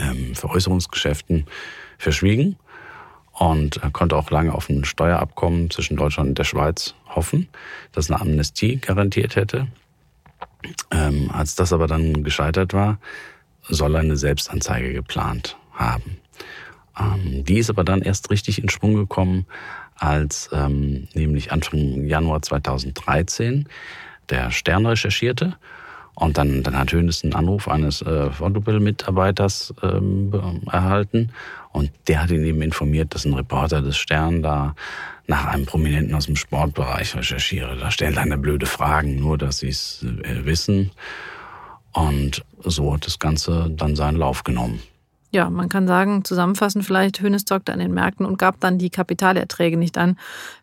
[0.00, 1.46] ähm, Veräußerungsgeschäften
[1.98, 2.56] verschwiegen
[3.34, 7.48] und er konnte auch lange auf ein Steuerabkommen zwischen Deutschland und der Schweiz hoffen,
[7.92, 9.66] das eine Amnestie garantiert hätte.
[10.90, 12.98] Ähm, als das aber dann gescheitert war,
[13.68, 16.18] soll eine Selbstanzeige geplant haben.
[16.98, 19.46] Ähm, die ist aber dann erst richtig in Schwung gekommen,
[19.96, 23.68] als ähm, nämlich Anfang Januar 2013
[24.28, 25.56] der Stern recherchierte
[26.14, 30.32] und dann, dann hat Hönes einen Anruf eines äh, Fontobel-Mitarbeiters ähm,
[30.70, 31.30] erhalten
[31.72, 34.74] und der hat ihn eben informiert, dass ein Reporter des Stern da
[35.26, 37.76] nach einem Prominenten aus dem Sportbereich recherchiere.
[37.76, 40.92] Da stellt einer blöde Fragen, nur dass sie es äh, wissen.
[41.94, 44.80] Und so hat das Ganze dann seinen Lauf genommen.
[45.30, 48.90] Ja, man kann sagen, zusammenfassend vielleicht, Hönes zockte an den Märkten und gab dann die
[48.90, 50.16] Kapitalerträge nicht an,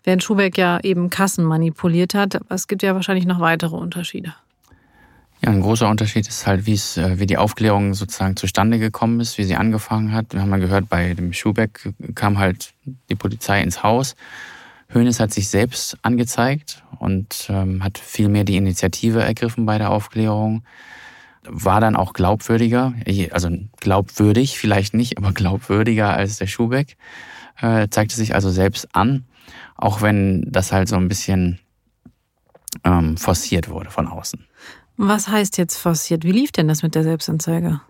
[0.06, 2.36] während Schubeck ja eben Kassen manipuliert hat.
[2.36, 4.34] Aber es gibt ja wahrscheinlich noch weitere Unterschiede.
[5.42, 9.20] Ja, ein großer Unterschied ist halt, wie es, äh, wie die Aufklärung sozusagen zustande gekommen
[9.20, 10.34] ist, wie sie angefangen hat.
[10.34, 12.74] Wir haben mal gehört, bei dem Schubeck kam halt
[13.10, 14.16] die Polizei ins Haus.
[14.94, 19.90] Hönes hat sich selbst angezeigt und ähm, hat viel mehr die Initiative ergriffen bei der
[19.90, 20.64] Aufklärung
[21.44, 22.94] war dann auch glaubwürdiger,
[23.32, 26.98] also glaubwürdig vielleicht nicht, aber glaubwürdiger als der Schubeck,
[27.60, 29.26] äh, zeigte sich also selbst an,
[29.76, 31.60] auch wenn das halt so ein bisschen
[32.84, 34.46] ähm, forciert wurde von außen.
[34.98, 36.24] Was heißt jetzt forciert?
[36.24, 37.82] Wie lief denn das mit der Selbstanzeige?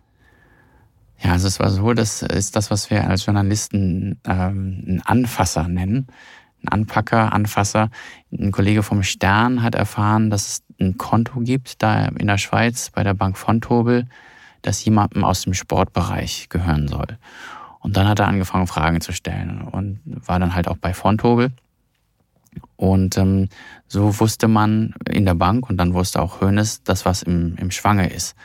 [1.19, 5.67] Ja, also es war so, das ist das, was wir als Journalisten ähm, einen Anfasser
[5.67, 6.07] nennen
[6.63, 7.89] ein Anpacker, Anfasser.
[8.31, 12.89] Ein Kollege vom Stern hat erfahren, dass es ein Konto gibt, da in der Schweiz
[12.89, 14.07] bei der Bank von Tobel,
[14.61, 17.17] das jemandem aus dem Sportbereich gehören soll.
[17.79, 21.51] Und dann hat er angefangen, Fragen zu stellen und war dann halt auch bei Fontobel.
[22.75, 23.49] Und ähm,
[23.87, 27.71] so wusste man in der Bank und dann wusste auch Hoeneß, dass was im, im
[27.71, 28.35] Schwange ist.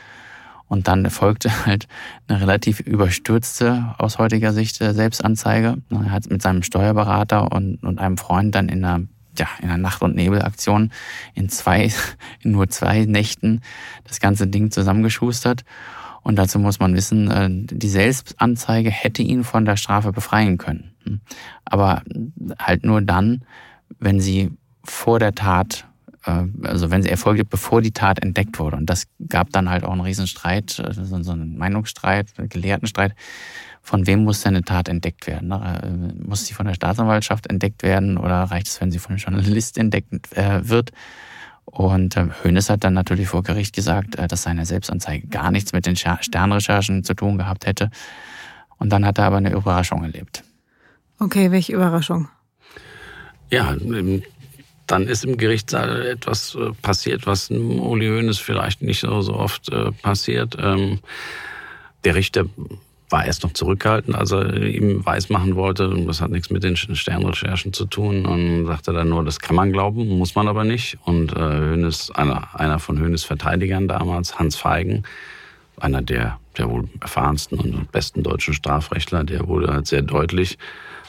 [0.67, 1.87] Und dann folgte halt
[2.27, 5.77] eine relativ überstürzte, aus heutiger Sicht, äh, Selbstanzeige.
[5.89, 9.05] Er hat mit seinem Steuerberater und, und einem Freund dann in einer
[9.39, 10.91] ja, in einer Nacht- und Nebelaktion
[11.33, 11.91] in zwei,
[12.41, 13.61] in nur zwei Nächten
[14.05, 15.63] das ganze Ding zusammengeschustert.
[16.23, 20.91] Und dazu muss man wissen, äh, die Selbstanzeige hätte ihn von der Strafe befreien können.
[21.63, 22.01] Aber
[22.59, 23.45] halt nur dann,
[23.99, 24.51] wenn sie
[24.83, 25.87] vor der Tat,
[26.25, 28.77] äh, also wenn sie erfolgte, bevor die Tat entdeckt wurde.
[28.77, 33.15] Und das gab dann halt auch einen Riesenstreit, äh, so einen Meinungsstreit, einen Gelehrtenstreit.
[33.87, 35.47] Von wem muss denn eine Tat entdeckt werden?
[35.47, 36.13] Ne?
[36.21, 39.77] Muss sie von der Staatsanwaltschaft entdeckt werden oder reicht es, wenn sie von einem Journalist
[39.77, 40.91] entdeckt wird?
[41.63, 45.95] Und Hönes hat dann natürlich vor Gericht gesagt, dass seine Selbstanzeige gar nichts mit den
[45.95, 47.89] Sternrecherchen zu tun gehabt hätte.
[48.77, 50.43] Und dann hat er aber eine Überraschung erlebt.
[51.19, 52.27] Okay, welche Überraschung?
[53.49, 53.73] Ja,
[54.85, 59.69] dann ist im Gerichtssaal etwas äh, passiert, was Uli Hoeneß vielleicht nicht so, so oft
[59.69, 60.57] äh, passiert.
[60.59, 60.99] Ähm,
[62.03, 62.45] der Richter
[63.09, 67.71] war erst noch zurückgehalten, als er ihm weismachen wollte, das hat nichts mit den Sternrecherchen
[67.71, 68.25] zu tun.
[68.25, 70.97] Und sagte dann nur, das kann man glauben, muss man aber nicht.
[71.05, 75.03] Und äh, Hönes, einer, einer von Hönes Verteidigern damals, Hans Feigen,
[75.79, 80.57] einer der, der wohl erfahrensten und besten deutschen Strafrechtler, der wurde halt sehr deutlich,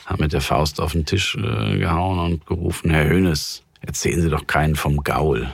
[0.07, 4.31] hat mit der Faust auf den Tisch äh, gehauen und gerufen, Herr Hönes, erzählen Sie
[4.31, 5.49] doch keinen vom Gaul.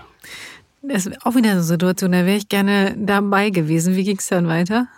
[0.83, 3.97] Das ist auch wieder eine Situation, da wäre ich gerne dabei gewesen.
[3.97, 4.89] Wie ging es dann weiter?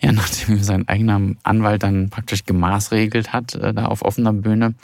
[0.00, 4.74] Ja, nachdem sein eigener Anwalt dann praktisch gemaßregelt hat, äh, da auf offener Bühne,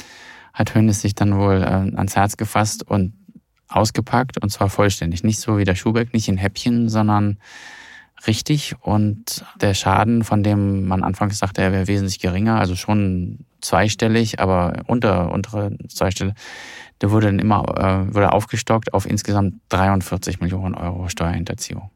[0.53, 3.15] hat Hönes sich dann wohl äh, ans Herz gefasst und
[3.69, 5.25] ausgepackt und zwar vollständig.
[5.25, 7.39] Nicht so wie der Schubeck, nicht in Häppchen, sondern
[8.27, 8.77] richtig.
[8.81, 14.41] Und der Schaden, von dem man anfangs sagte, er wäre wesentlich geringer, also schon zweistellig,
[14.41, 16.37] aber unter untere Zweistellige,
[17.01, 17.65] der wurde dann immer
[18.09, 21.91] äh, wurde aufgestockt auf insgesamt 43 Millionen Euro Steuerhinterziehung.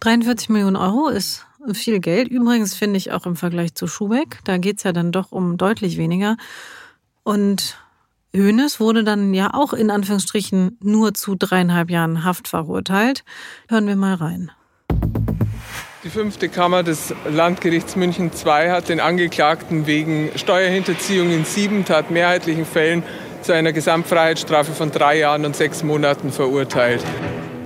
[0.00, 2.28] 43 Millionen Euro ist viel Geld.
[2.28, 5.56] Übrigens finde ich auch im Vergleich zu Schubeck, da geht es ja dann doch um
[5.56, 6.36] deutlich weniger.
[7.22, 7.76] Und
[8.32, 13.24] Hönes wurde dann ja auch in Anführungsstrichen nur zu dreieinhalb Jahren Haft verurteilt.
[13.68, 14.50] Hören wir mal rein.
[16.04, 22.64] Die fünfte Kammer des Landgerichts München II hat den Angeklagten wegen Steuerhinterziehung in sieben tatmehrheitlichen
[22.64, 23.02] Fällen
[23.42, 27.02] zu einer Gesamtfreiheitsstrafe von drei Jahren und sechs Monaten verurteilt.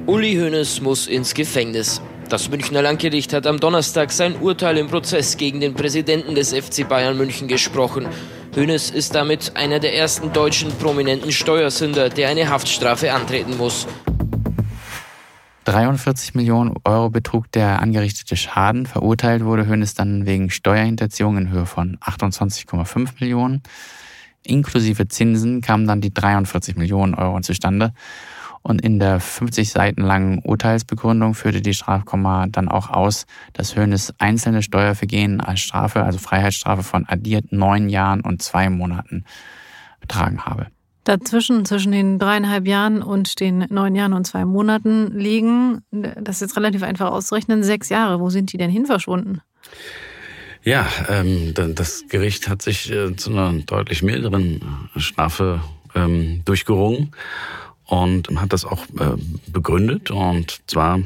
[0.07, 2.01] Uli Hoeneß muss ins Gefängnis.
[2.31, 6.89] Das Münchner Landgericht hat am Donnerstag sein Urteil im Prozess gegen den Präsidenten des FC
[6.89, 8.07] Bayern München gesprochen.
[8.55, 13.89] Hönes ist damit einer der ersten deutschen prominenten Steuersünder, der eine Haftstrafe antreten muss.
[15.65, 18.87] 43 Millionen Euro betrug der angerichtete Schaden.
[18.87, 23.61] Verurteilt wurde Hönes dann wegen Steuerhinterziehung in Höhe von 28,5 Millionen.
[24.45, 27.93] Inklusive Zinsen kamen dann die 43 Millionen Euro zustande.
[28.63, 34.15] Und in der 50 Seiten langen Urteilsbegründung führte die Strafkammer dann auch aus, dass Hönes
[34.19, 39.25] einzelne Steuervergehen als Strafe, also Freiheitsstrafe von addiert neun Jahren und zwei Monaten
[40.01, 40.67] betragen habe.
[41.05, 46.41] Dazwischen, zwischen den dreieinhalb Jahren und den neun Jahren und zwei Monaten liegen, das ist
[46.43, 48.21] jetzt relativ einfach auszurechnen, sechs Jahre.
[48.21, 49.41] Wo sind die denn hin verschwunden?
[50.63, 54.61] Ja, ähm, das Gericht hat sich äh, zu einer deutlich milderen
[54.97, 55.63] Strafe
[55.95, 57.13] ähm, durchgerungen
[57.91, 59.17] und hat das auch äh,
[59.49, 60.11] begründet.
[60.11, 61.01] Und zwar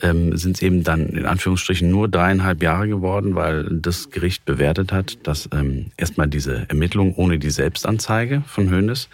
[0.00, 4.92] ähm, sind es eben dann in Anführungsstrichen nur dreieinhalb Jahre geworden, weil das Gericht bewertet
[4.92, 9.08] hat, dass ähm, erstmal diese Ermittlung ohne die Selbstanzeige von Hönes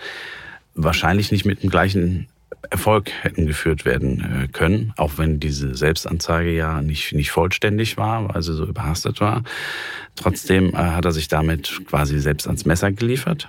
[0.74, 2.28] wahrscheinlich nicht mit dem gleichen
[2.70, 8.32] Erfolg hätten geführt werden äh, können, auch wenn diese Selbstanzeige ja nicht, nicht vollständig war,
[8.32, 9.43] weil sie so überhastet war.
[10.14, 13.49] Trotzdem äh, hat er sich damit quasi selbst ans Messer geliefert.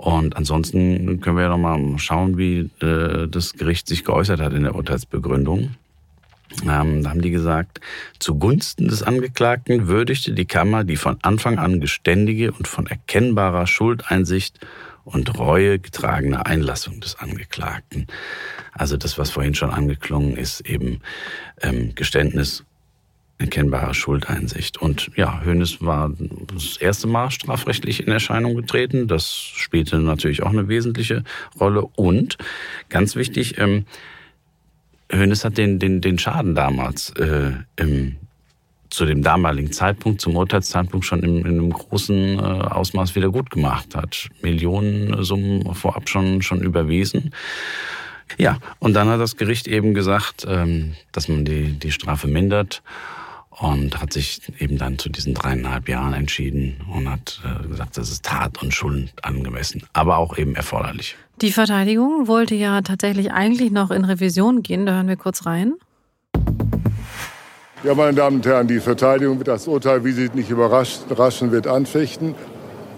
[0.00, 4.54] Und ansonsten können wir ja noch mal schauen, wie äh, das Gericht sich geäußert hat
[4.54, 5.74] in der Urteilsbegründung.
[6.62, 7.82] Ähm, da haben die gesagt,
[8.18, 14.58] zugunsten des Angeklagten würdigte die Kammer die von Anfang an geständige und von erkennbarer Schuldeinsicht
[15.04, 18.06] und Reue getragene Einlassung des Angeklagten.
[18.72, 21.02] Also das, was vorhin schon angeklungen ist, eben
[21.60, 22.64] ähm, Geständnis
[23.40, 24.80] erkennbare Schuldeinsicht.
[24.80, 26.12] Und ja, Hönes war
[26.54, 29.08] das erste Mal strafrechtlich in Erscheinung getreten.
[29.08, 31.24] Das spielte natürlich auch eine wesentliche
[31.58, 31.82] Rolle.
[31.96, 32.36] Und
[32.90, 33.86] ganz wichtig, ähm,
[35.10, 38.16] Hönes hat den, den, den Schaden damals äh, im,
[38.90, 43.50] zu dem damaligen Zeitpunkt, zum Urteilszeitpunkt schon in, in einem großen äh, Ausmaß wieder gut
[43.50, 47.32] gemacht, hat Millionensummen vorab schon, schon überwiesen.
[48.38, 52.82] Ja, und dann hat das Gericht eben gesagt, ähm, dass man die, die Strafe mindert
[53.60, 58.10] und hat sich eben dann zu diesen dreieinhalb Jahren entschieden und hat äh, gesagt, das
[58.10, 61.16] ist Tat und Schuld angemessen, aber auch eben erforderlich.
[61.40, 64.86] Die Verteidigung wollte ja tatsächlich eigentlich noch in Revision gehen.
[64.86, 65.74] Da hören wir kurz rein.
[67.84, 71.66] Ja, meine Damen und Herren, die Verteidigung wird das Urteil, wie sie nicht überraschen wird,
[71.66, 72.34] anfechten.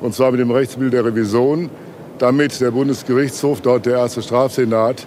[0.00, 1.70] Und zwar mit dem Rechtsmittel der Revision.
[2.18, 5.06] damit der Bundesgerichtshof, dort der erste Strafsenat,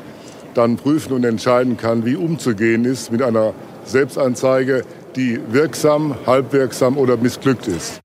[0.53, 3.53] dann prüfen und entscheiden kann, wie umzugehen ist mit einer
[3.85, 4.83] Selbstanzeige,
[5.15, 8.01] die wirksam, halbwirksam oder missglückt ist.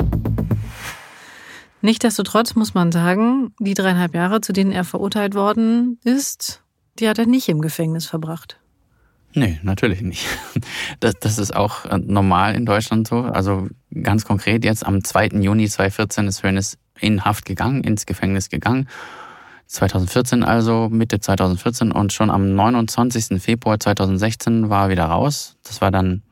[1.83, 6.63] Nichtsdestotrotz muss man sagen, die dreieinhalb Jahre, zu denen er verurteilt worden ist,
[6.99, 8.61] die hat er nicht im Gefängnis verbracht.
[9.35, 10.27] Nee, natürlich nicht.
[10.99, 13.21] Das, das ist auch äh, normal in Deutschland so.
[13.21, 13.69] Also
[14.03, 15.29] ganz konkret jetzt am 2.
[15.41, 18.89] Juni 2014 ist Hönes in Haft gegangen, ins Gefängnis gegangen.
[19.69, 23.41] 2014 also, Mitte 2014 und schon am 29.
[23.41, 25.57] Februar 2016 war er wieder raus.
[25.63, 26.23] Das war dann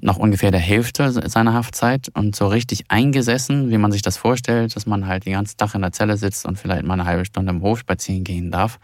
[0.00, 4.74] noch ungefähr der Hälfte seiner Haftzeit und so richtig eingesessen, wie man sich das vorstellt,
[4.74, 7.24] dass man halt den ganzen Tag in der Zelle sitzt und vielleicht mal eine halbe
[7.24, 8.78] Stunde im Hof spazieren gehen darf.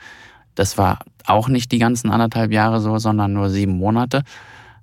[0.55, 4.23] Das war auch nicht die ganzen anderthalb Jahre so, sondern nur sieben Monate.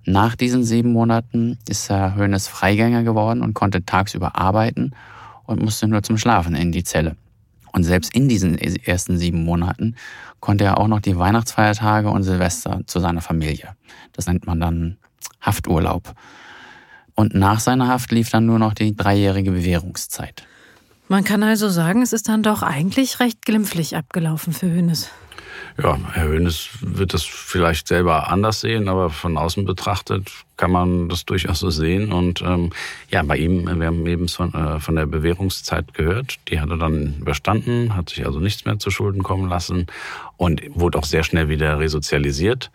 [0.05, 4.91] Nach diesen sieben Monaten ist Herr Höhnes Freigänger geworden und konnte tagsüber arbeiten
[5.45, 7.15] und musste nur zum Schlafen in die Zelle.
[7.73, 9.95] Und selbst in diesen ersten sieben Monaten
[10.39, 13.75] konnte er auch noch die Weihnachtsfeiertage und Silvester zu seiner Familie.
[14.13, 14.97] Das nennt man dann
[15.41, 16.13] Hafturlaub.
[17.15, 20.45] Und nach seiner Haft lief dann nur noch die dreijährige Bewährungszeit.
[21.07, 25.09] Man kann also sagen, es ist dann doch eigentlich recht glimpflich abgelaufen für Hönes.
[25.82, 31.07] Ja, Herr Hönes wird das vielleicht selber anders sehen, aber von außen betrachtet kann man
[31.07, 32.11] das durchaus so sehen.
[32.11, 32.71] Und ähm,
[33.11, 36.78] ja, bei ihm, wir haben eben von, äh, von der Bewährungszeit gehört, die hat er
[36.78, 39.86] dann überstanden, hat sich also nichts mehr zu Schulden kommen lassen
[40.36, 42.71] und wurde auch sehr schnell wieder resozialisiert.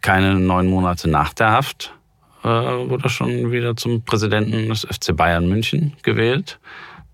[0.00, 1.94] Keine neun Monate nach der Haft
[2.44, 6.58] äh, wurde er schon wieder zum Präsidenten des FC Bayern München gewählt.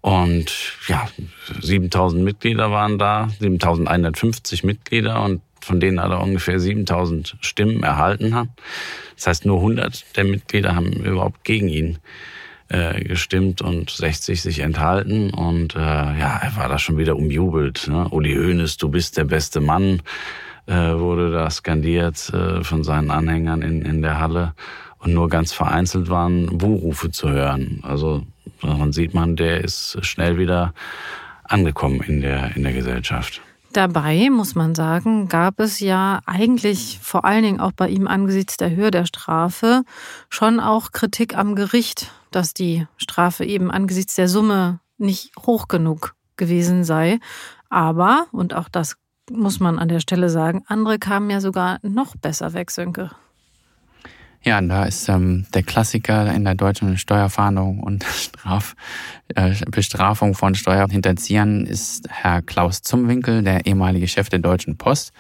[0.02, 1.08] Und ja,
[1.60, 8.50] 7000 Mitglieder waren da, 7150 Mitglieder und von denen alle ungefähr 7000 Stimmen erhalten haben.
[9.14, 11.98] Das heißt, nur 100 der Mitglieder haben überhaupt gegen ihn
[12.68, 15.30] äh, gestimmt und 60 sich enthalten.
[15.30, 17.86] Und äh, ja, er war da schon wieder umjubelt.
[17.88, 18.08] Ne?
[18.08, 20.02] Uli Hoeneß, du bist der beste Mann,
[20.66, 24.54] äh, wurde da skandiert äh, von seinen Anhängern in, in der Halle.
[24.98, 27.80] Und nur ganz vereinzelt waren Buhrufe zu hören.
[27.82, 28.22] Also
[28.62, 30.72] Daran sieht man, der ist schnell wieder
[31.44, 33.40] angekommen in der, in der Gesellschaft.
[33.72, 38.56] Dabei, muss man sagen, gab es ja eigentlich vor allen Dingen auch bei ihm angesichts
[38.56, 39.82] der Höhe der Strafe
[40.28, 46.14] schon auch Kritik am Gericht, dass die Strafe eben angesichts der Summe nicht hoch genug
[46.36, 47.18] gewesen sei.
[47.70, 48.96] Aber, und auch das
[49.32, 53.10] muss man an der Stelle sagen, andere kamen ja sogar noch besser weg, Sönke.
[54.44, 58.74] Ja, da ist ähm, der Klassiker in der deutschen Steuerfahndung und Straf,
[59.34, 65.12] äh, Bestrafung von Steuerhinterziehern ist Herr Klaus Zumwinkel, der ehemalige Chef der Deutschen Post.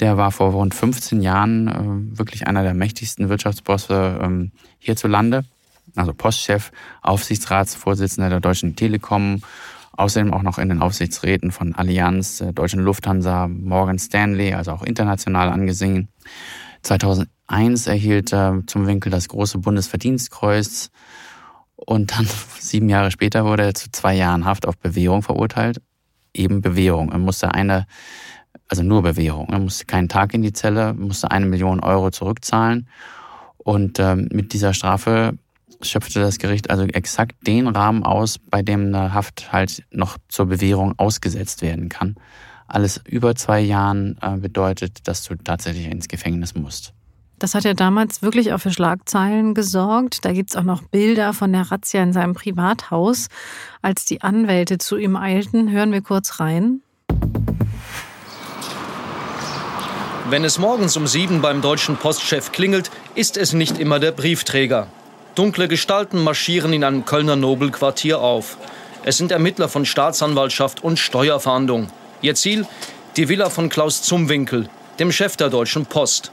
[0.00, 5.44] Der war vor rund 15 Jahren äh, wirklich einer der mächtigsten Wirtschaftsbosse ähm, hierzulande.
[5.94, 9.42] Also Postchef, Aufsichtsratsvorsitzender der Deutschen Telekom,
[9.96, 14.82] außerdem auch noch in den Aufsichtsräten von Allianz, der Deutschen Lufthansa, Morgan Stanley, also auch
[14.82, 16.08] international angesehen.
[16.82, 20.90] 2001 erhielt er zum Winkel das große Bundesverdienstkreuz
[21.76, 22.26] und dann
[22.58, 25.80] sieben Jahre später wurde er zu zwei Jahren Haft auf Bewährung verurteilt.
[26.32, 27.12] Eben Bewährung.
[27.12, 27.86] Er musste eine,
[28.68, 29.48] also nur Bewährung.
[29.50, 32.88] Er musste keinen Tag in die Zelle, musste eine Million Euro zurückzahlen.
[33.56, 35.38] Und ähm, mit dieser Strafe
[35.80, 40.46] schöpfte das Gericht also exakt den Rahmen aus, bei dem eine Haft halt noch zur
[40.46, 42.16] Bewährung ausgesetzt werden kann
[42.66, 46.92] alles über zwei Jahren äh, bedeutet, dass du tatsächlich ins Gefängnis musst.
[47.38, 50.24] Das hat ja damals wirklich auch für Schlagzeilen gesorgt.
[50.24, 53.28] Da gibt es auch noch Bilder von der Razzia in seinem Privathaus.
[53.82, 56.80] Als die Anwälte zu ihm eilten, hören wir kurz rein.
[60.30, 64.88] Wenn es morgens um sieben beim deutschen Postchef klingelt, ist es nicht immer der Briefträger.
[65.34, 68.56] Dunkle Gestalten marschieren in einem Kölner Nobelquartier auf.
[69.04, 71.88] Es sind Ermittler von Staatsanwaltschaft und Steuerfahndung.
[72.22, 72.66] Ihr Ziel?
[73.16, 74.68] Die Villa von Klaus Zumwinkel,
[75.00, 76.30] dem Chef der Deutschen Post.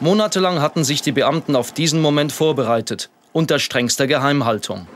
[0.00, 4.88] Monatelang hatten sich die Beamten auf diesen Moment vorbereitet, unter strengster Geheimhaltung.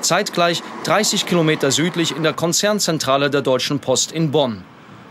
[0.00, 4.64] Zeitgleich 30 Kilometer südlich in der Konzernzentrale der Deutschen Post in Bonn.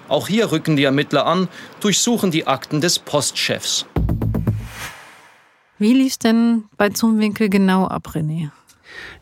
[0.09, 1.47] Auch hier rücken die Ermittler an,
[1.80, 3.86] durchsuchen die Akten des Postchefs.
[5.84, 8.51] Wie lief es denn bei Zumwinkel genau ab, René?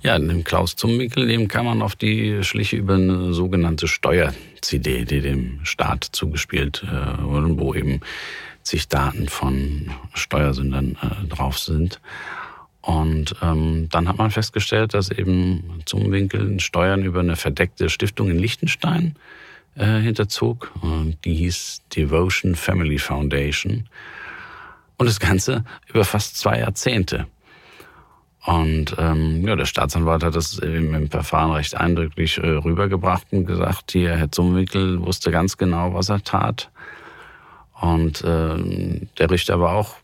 [0.03, 5.21] Ja, dem Klaus Zumwinkel, dem kam man auf die Schliche über eine sogenannte Steuer-CD, die
[5.21, 8.01] dem Staat zugespielt äh, wurde, wo eben
[8.61, 11.99] zig Daten von Steuersündern äh, drauf sind.
[12.81, 18.37] Und ähm, dann hat man festgestellt, dass eben Zumwinkel Steuern über eine verdeckte Stiftung in
[18.37, 19.15] Liechtenstein
[19.73, 20.71] äh, hinterzog.
[20.81, 23.87] Und die hieß Devotion Family Foundation.
[25.01, 27.25] Und das Ganze über fast zwei Jahrzehnte.
[28.45, 33.47] Und ähm, ja, der Staatsanwalt hat das im, im Verfahren recht eindrücklich äh, rübergebracht und
[33.47, 36.69] gesagt, hier, Herr Zumwinkel wusste ganz genau, was er tat.
[37.81, 39.95] Und äh, der Richter war auch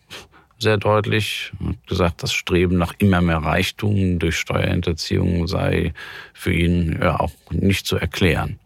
[0.57, 5.93] sehr deutlich hat gesagt, das Streben nach immer mehr Reichtum durch Steuerhinterziehung sei
[6.33, 8.57] für ihn ja auch nicht zu erklären.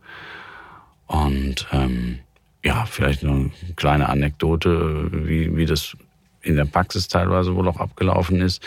[1.08, 2.20] Und ähm,
[2.64, 5.98] ja, vielleicht noch eine kleine Anekdote, wie, wie das
[6.42, 8.62] in der Praxis teilweise wohl auch abgelaufen ist.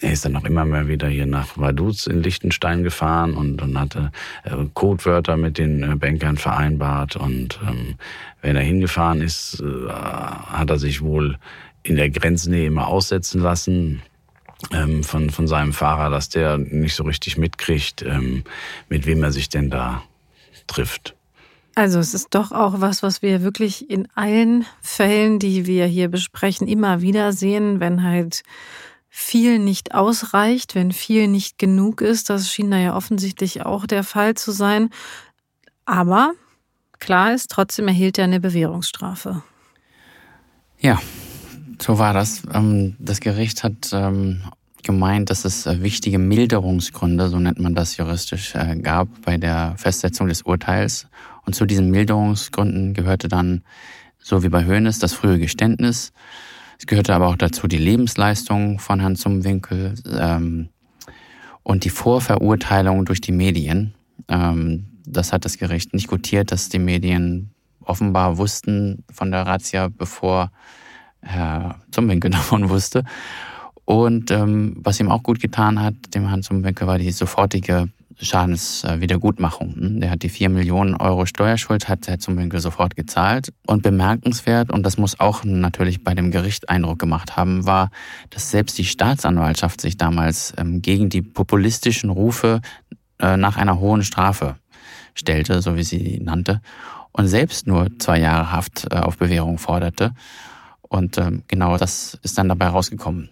[0.00, 3.80] Er ist dann noch immer mehr wieder hier nach Vaduz in Liechtenstein gefahren und, und
[3.80, 4.12] hatte
[4.44, 7.16] äh, Codewörter mit den äh, Bankern vereinbart.
[7.16, 7.94] Und ähm,
[8.42, 11.38] wenn er hingefahren ist, äh, hat er sich wohl
[11.82, 14.02] in der Grenznähe immer aussetzen lassen
[14.70, 18.44] ähm, von, von seinem Fahrer, dass der nicht so richtig mitkriegt, ähm,
[18.90, 20.02] mit wem er sich denn da
[20.66, 21.15] trifft.
[21.76, 26.08] Also es ist doch auch was, was wir wirklich in allen Fällen, die wir hier
[26.08, 28.44] besprechen, immer wieder sehen, wenn halt
[29.10, 32.30] viel nicht ausreicht, wenn viel nicht genug ist.
[32.30, 34.88] Das schien da ja offensichtlich auch der Fall zu sein.
[35.84, 36.32] Aber
[36.98, 39.42] klar ist, trotzdem erhielt er eine Bewährungsstrafe.
[40.78, 40.98] Ja,
[41.78, 42.42] so war das.
[42.54, 44.44] Ähm, das Gericht hat ähm,
[44.82, 49.74] gemeint, dass es äh, wichtige Milderungsgründe, so nennt man das juristisch, äh, gab bei der
[49.76, 51.06] Festsetzung des Urteils.
[51.46, 53.62] Und zu diesen Milderungsgründen gehörte dann,
[54.18, 56.12] so wie bei Hoeneß, das frühe Geständnis.
[56.78, 60.68] Es gehörte aber auch dazu die Lebensleistung von Herrn Zumwinkel ähm,
[61.62, 63.94] und die Vorverurteilung durch die Medien.
[64.28, 70.50] das hat das Gericht nicht gutiert, dass die Medien offenbar wussten von der Razzia, bevor
[71.22, 73.04] Herr Zumwinkel davon wusste.
[73.84, 77.88] Und ähm, was ihm auch gut getan hat, dem Herrn Zumwinkel, war die sofortige
[78.18, 79.74] Schadenswiedergutmachung.
[79.74, 80.00] Hm?
[80.00, 83.52] Der hat die vier Millionen Euro Steuerschuld, hat Herr Zumwinkel sofort gezahlt.
[83.66, 87.90] Und bemerkenswert, und das muss auch natürlich bei dem Gericht Eindruck gemacht haben, war,
[88.30, 92.60] dass selbst die Staatsanwaltschaft sich damals ähm, gegen die populistischen Rufe
[93.18, 94.56] äh, nach einer hohen Strafe
[95.14, 96.60] stellte, so wie sie nannte,
[97.12, 100.12] und selbst nur zwei Jahre Haft äh, auf Bewährung forderte.
[100.82, 103.30] Und ähm, genau das ist dann dabei rausgekommen.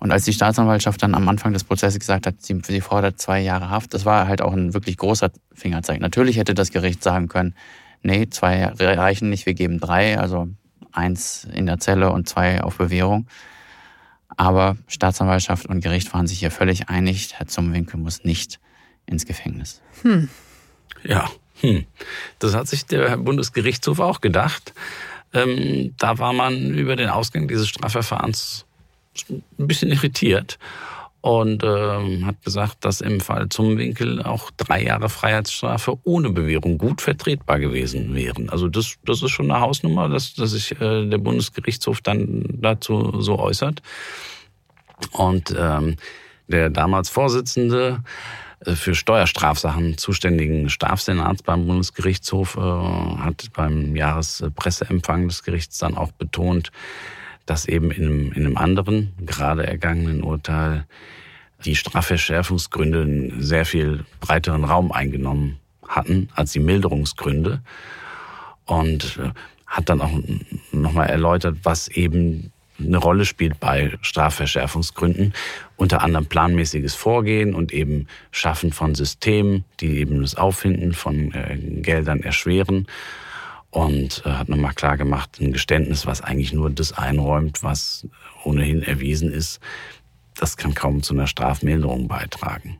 [0.00, 3.40] Und als die Staatsanwaltschaft dann am Anfang des Prozesses gesagt hat, sie, sie fordert zwei
[3.40, 6.00] Jahre Haft, das war halt auch ein wirklich großer Fingerzeig.
[6.00, 7.54] Natürlich hätte das Gericht sagen können,
[8.02, 10.48] nee, zwei reichen nicht, wir geben drei, also
[10.90, 13.26] eins in der Zelle und zwei auf Bewährung.
[14.36, 18.58] Aber Staatsanwaltschaft und Gericht waren sich hier völlig einig, Herr Zumwinkel muss nicht
[19.04, 19.82] ins Gefängnis.
[20.00, 20.30] Hm.
[21.04, 21.28] Ja,
[21.60, 21.84] hm.
[22.38, 24.72] das hat sich der Bundesgerichtshof auch gedacht.
[25.34, 28.64] Ähm, da war man über den Ausgang dieses Strafverfahrens
[29.28, 30.58] ein bisschen irritiert
[31.22, 36.78] und ähm, hat gesagt, dass im Fall zum Winkel auch drei Jahre Freiheitsstrafe ohne Bewährung
[36.78, 38.48] gut vertretbar gewesen wären.
[38.48, 43.20] Also das, das ist schon eine Hausnummer, dass, dass sich äh, der Bundesgerichtshof dann dazu
[43.20, 43.82] so äußert.
[45.12, 45.96] Und ähm,
[46.48, 48.02] der damals Vorsitzende
[48.64, 56.12] äh, für Steuerstrafsachen zuständigen Strafsenats beim Bundesgerichtshof äh, hat beim Jahrespresseempfang des Gerichts dann auch
[56.12, 56.72] betont,
[57.46, 60.86] dass eben in einem, in einem anderen, gerade ergangenen Urteil
[61.64, 67.60] die Strafverschärfungsgründe einen sehr viel breiteren Raum eingenommen hatten als die Milderungsgründe
[68.64, 69.30] und äh,
[69.66, 70.18] hat dann auch
[70.72, 75.34] nochmal erläutert, was eben eine Rolle spielt bei Strafverschärfungsgründen.
[75.76, 81.56] Unter anderem planmäßiges Vorgehen und eben Schaffen von Systemen, die eben das Auffinden von äh,
[81.56, 82.86] Geldern erschweren.
[83.70, 88.06] Und äh, hat nochmal klar gemacht, ein Geständnis, was eigentlich nur das einräumt, was
[88.44, 89.60] ohnehin erwiesen ist,
[90.34, 92.78] das kann kaum zu einer Strafmilderung beitragen.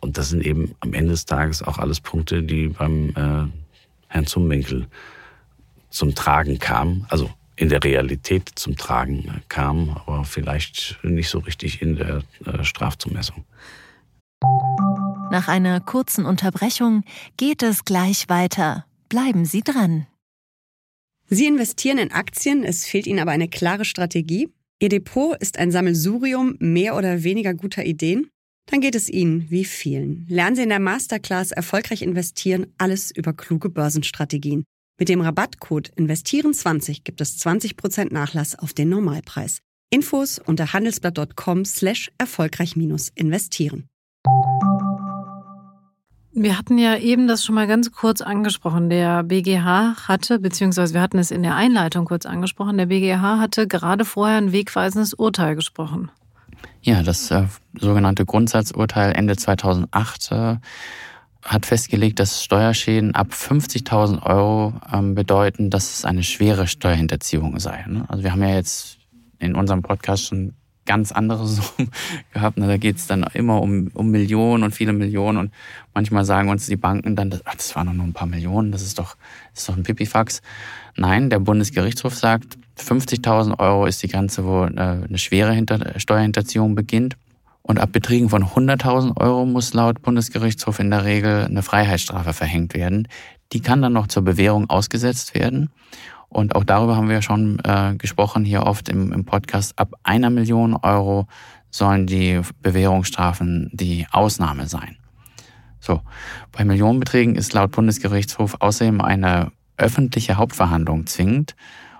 [0.00, 3.48] Und das sind eben am Ende des Tages auch alles Punkte, die beim äh,
[4.08, 4.86] Herrn Zumwinkel
[5.90, 7.06] zum Tragen kamen.
[7.08, 12.64] Also in der Realität zum Tragen kam, aber vielleicht nicht so richtig in der äh,
[12.64, 13.44] Strafzumessung.
[15.30, 17.04] Nach einer kurzen Unterbrechung
[17.36, 18.84] geht es gleich weiter.
[19.08, 20.06] Bleiben Sie dran.
[21.34, 24.50] Sie investieren in Aktien, es fehlt Ihnen aber eine klare Strategie.
[24.80, 28.28] Ihr Depot ist ein Sammelsurium mehr oder weniger guter Ideen.
[28.66, 30.26] Dann geht es Ihnen wie vielen.
[30.28, 34.64] Lernen Sie in der Masterclass erfolgreich investieren, alles über kluge Börsenstrategien.
[34.98, 39.60] Mit dem Rabattcode Investieren20 gibt es 20% Nachlass auf den Normalpreis.
[39.88, 43.88] Infos unter handelsblatt.com slash erfolgreich-investieren.
[46.34, 48.88] Wir hatten ja eben das schon mal ganz kurz angesprochen.
[48.88, 53.66] Der BGH hatte, beziehungsweise wir hatten es in der Einleitung kurz angesprochen, der BGH hatte
[53.66, 56.10] gerade vorher ein wegweisendes Urteil gesprochen.
[56.80, 57.44] Ja, das äh,
[57.78, 60.56] sogenannte Grundsatzurteil Ende 2008 äh,
[61.42, 67.84] hat festgelegt, dass Steuerschäden ab 50.000 Euro ähm, bedeuten, dass es eine schwere Steuerhinterziehung sei.
[67.86, 68.04] Ne?
[68.08, 68.98] Also wir haben ja jetzt
[69.38, 70.54] in unserem Podcast schon
[70.86, 71.90] ganz andere Summen
[72.32, 72.58] gehabt.
[72.58, 75.38] Da geht es dann immer um, um Millionen und viele Millionen.
[75.38, 75.52] Und
[75.94, 78.98] manchmal sagen uns die Banken dann, ach, das waren nur ein paar Millionen, das ist
[78.98, 79.16] doch,
[79.52, 80.42] das ist doch ein Pipifax.
[80.96, 86.74] Nein, der Bundesgerichtshof sagt, 50.000 Euro ist die Grenze, wo äh, eine schwere Hinter Steuerhinterziehung
[86.74, 87.16] beginnt.
[87.62, 92.74] Und ab Beträgen von 100.000 Euro muss laut Bundesgerichtshof in der Regel eine Freiheitsstrafe verhängt
[92.74, 93.06] werden.
[93.52, 95.70] Die kann dann noch zur Bewährung ausgesetzt werden.
[96.32, 99.78] Und auch darüber haben wir schon äh, gesprochen hier oft im, im Podcast.
[99.78, 101.26] Ab einer Million Euro
[101.70, 104.96] sollen die Bewährungsstrafen die Ausnahme sein.
[105.78, 106.00] So,
[106.50, 111.54] bei Millionenbeträgen ist laut Bundesgerichtshof außerdem eine öffentliche Hauptverhandlung zwingend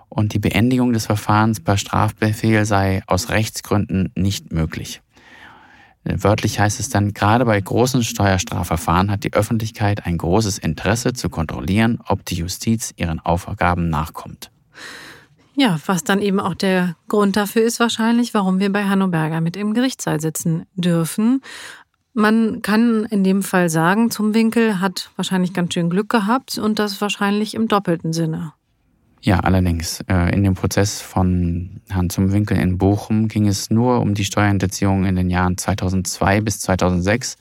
[0.08, 5.02] und die Beendigung des Verfahrens per Strafbefehl sei aus Rechtsgründen nicht möglich.
[6.04, 11.28] Wörtlich heißt es dann, gerade bei großen Steuerstrafverfahren hat die Öffentlichkeit ein großes Interesse zu
[11.28, 14.50] kontrollieren, ob die Justiz ihren Aufgaben nachkommt.
[15.54, 19.40] Ja, was dann eben auch der Grund dafür ist wahrscheinlich, warum wir bei Hanno Berger
[19.40, 21.42] mit im Gerichtssaal sitzen dürfen.
[22.14, 26.78] Man kann in dem Fall sagen, zum Winkel hat wahrscheinlich ganz schön Glück gehabt und
[26.78, 28.52] das wahrscheinlich im doppelten Sinne.
[29.24, 30.00] Ja, allerdings.
[30.08, 35.04] Äh, in dem Prozess von Herrn Zumwinkel in Bochum ging es nur um die Steuerhinterziehung
[35.04, 37.36] in den Jahren 2002 bis 2006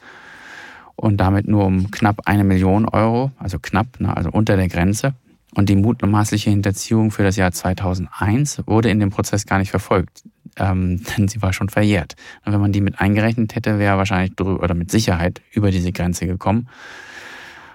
[0.95, 5.15] und damit nur um knapp eine Million Euro, also knapp, also unter der Grenze.
[5.55, 10.21] Und die mutmaßliche Hinterziehung für das Jahr 2001 wurde in dem Prozess gar nicht verfolgt,
[10.57, 12.13] ähm, denn sie war schon verjährt.
[12.45, 15.91] Und wenn man die mit eingerechnet hätte, wäre wahrscheinlich drüber, oder mit Sicherheit über diese
[15.91, 16.69] Grenze gekommen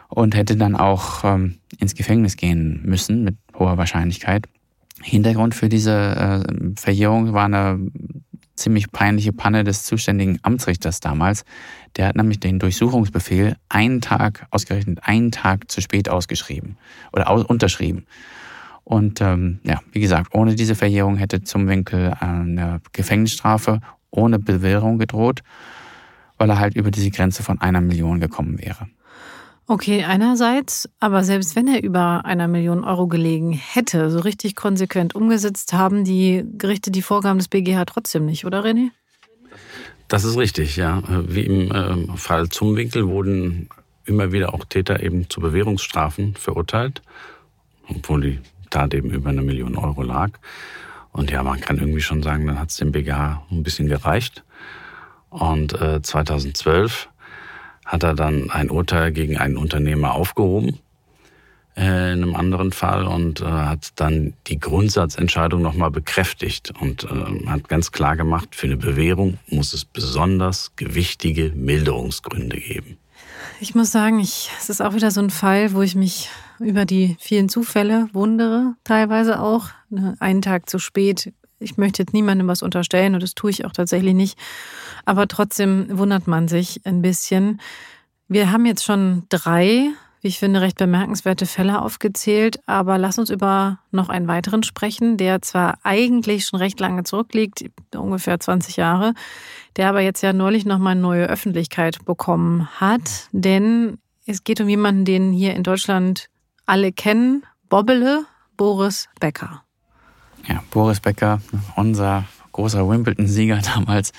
[0.09, 4.47] und hätte dann auch ähm, ins Gefängnis gehen müssen mit hoher Wahrscheinlichkeit.
[5.03, 5.93] Hintergrund für diese
[6.47, 7.79] äh, Verjährung war eine
[8.57, 11.45] ziemlich peinliche Panne des zuständigen Amtsrichters damals.
[11.97, 16.77] Der hat nämlich den Durchsuchungsbefehl einen Tag, ausgerechnet einen Tag zu spät ausgeschrieben
[17.13, 18.07] oder aus, unterschrieben.
[18.85, 23.81] Und ähm, ja, wie gesagt, ohne diese Verjährung hätte zum Winkel eine Gefängnisstrafe
[24.11, 25.43] ohne Bewährung gedroht,
[26.39, 28.89] weil er halt über diese Grenze von einer Million gekommen wäre.
[29.69, 35.17] Okay, einerseits, aber selbst wenn er über einer Million Euro gelegen hätte, so richtig konsequent
[35.17, 38.91] umgesetzt haben die Gerichte die Vorgaben des BGH trotzdem nicht, oder René?
[40.07, 41.03] Das ist richtig, ja.
[41.09, 43.69] Wie im äh, Fall Zumwinkel wurden
[44.05, 47.03] immer wieder auch Täter eben zu Bewährungsstrafen verurteilt,
[47.89, 48.39] obwohl die
[48.71, 50.31] Tat eben über eine Million Euro lag.
[51.11, 54.45] Und ja, man kann irgendwie schon sagen, dann hat es dem BGH ein bisschen gereicht.
[55.31, 57.09] Und äh, 2012
[57.87, 60.81] hat er dann ein Urteil gegen einen Unternehmer aufgehoben
[61.77, 67.47] äh, in einem anderen Fall und äh, hat dann die Grundsatzentscheidung nochmal bekräftigt und äh,
[67.49, 72.99] hat ganz klar gemacht, für eine Bewährung muss es besonders gewichtige Milderungsgründe geben.
[73.61, 76.29] Ich muss sagen, ich, es ist auch wieder so ein Fall, wo ich mich
[76.59, 79.69] über die vielen Zufälle wundere, teilweise auch.
[79.89, 81.33] Ne, einen Tag zu spät.
[81.59, 84.39] Ich möchte jetzt niemandem was unterstellen und das tue ich auch tatsächlich nicht.
[85.05, 87.61] Aber trotzdem wundert man sich ein bisschen.
[88.29, 89.91] Wir haben jetzt schon drei,
[90.21, 92.61] wie ich finde, recht bemerkenswerte Fälle aufgezählt.
[92.67, 97.65] Aber lass uns über noch einen weiteren sprechen, der zwar eigentlich schon recht lange zurückliegt,
[97.95, 99.15] ungefähr 20 Jahre,
[99.77, 103.29] der aber jetzt ja neulich nochmal neue Öffentlichkeit bekommen hat.
[103.33, 106.29] Denn es geht um jemanden, den hier in Deutschland
[106.67, 107.45] alle kennen.
[107.69, 108.27] Bobbele,
[108.57, 109.66] Boris Becker.
[110.49, 111.41] Ja, Boris Becker,
[111.75, 114.13] unser großer Wimbledon-Sieger damals,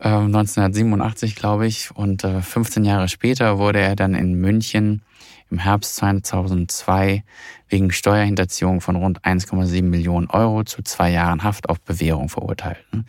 [0.00, 1.90] 1987, äh, glaube ich.
[1.94, 5.02] Und 15 äh, Jahre später wurde er dann in München
[5.50, 7.24] im Herbst 2002
[7.68, 12.84] wegen Steuerhinterziehung von rund 1,7 Millionen Euro zu zwei Jahren Haft auf Bewährung verurteilt.
[12.92, 13.04] Ne?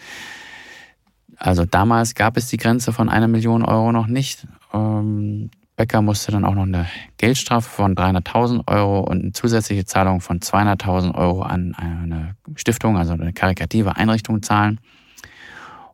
[1.37, 4.47] Also damals gab es die Grenze von einer Million Euro noch nicht.
[4.73, 10.19] Ähm, Becker musste dann auch noch eine Geldstrafe von 300.000 Euro und eine zusätzliche Zahlung
[10.19, 14.81] von 200.000 Euro an eine Stiftung, also eine karikative Einrichtung zahlen.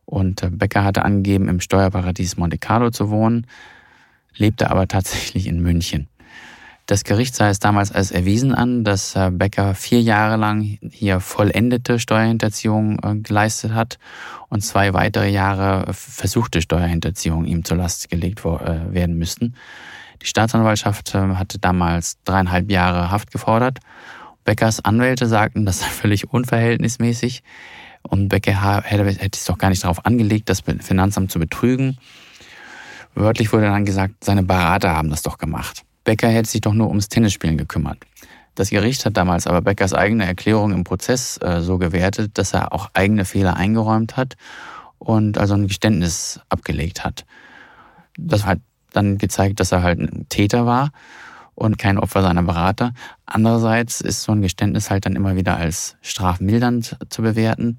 [0.04, 3.46] Und äh, Becker hatte angegeben, im Steuerparadies Monte Carlo zu wohnen,
[4.34, 6.08] lebte aber tatsächlich in München.
[6.86, 11.18] Das Gericht sah es damals als erwiesen an, dass äh, Becker vier Jahre lang hier
[11.18, 13.98] vollendete Steuerhinterziehung äh, geleistet hat
[14.50, 19.56] und zwei weitere Jahre versuchte Steuerhinterziehung ihm zur Last gelegt werden müssten.
[20.22, 23.80] Die Staatsanwaltschaft hatte damals dreieinhalb Jahre Haft gefordert.
[24.44, 27.42] Beckers Anwälte sagten, das sei völlig unverhältnismäßig.
[28.02, 31.98] Und Becker hätte es doch gar nicht darauf angelegt, das Finanzamt zu betrügen.
[33.16, 35.85] Wörtlich wurde dann gesagt, seine Berater haben das doch gemacht.
[36.06, 37.98] Becker hätte sich doch nur ums Tennisspielen gekümmert.
[38.54, 42.72] Das Gericht hat damals aber Beckers eigene Erklärung im Prozess äh, so gewertet, dass er
[42.72, 44.36] auch eigene Fehler eingeräumt hat
[44.98, 47.26] und also ein Geständnis abgelegt hat.
[48.16, 48.60] Das hat
[48.92, 50.90] dann gezeigt, dass er halt ein Täter war
[51.54, 52.94] und kein Opfer seiner Berater.
[53.26, 57.78] Andererseits ist so ein Geständnis halt dann immer wieder als strafmildernd zu bewerten.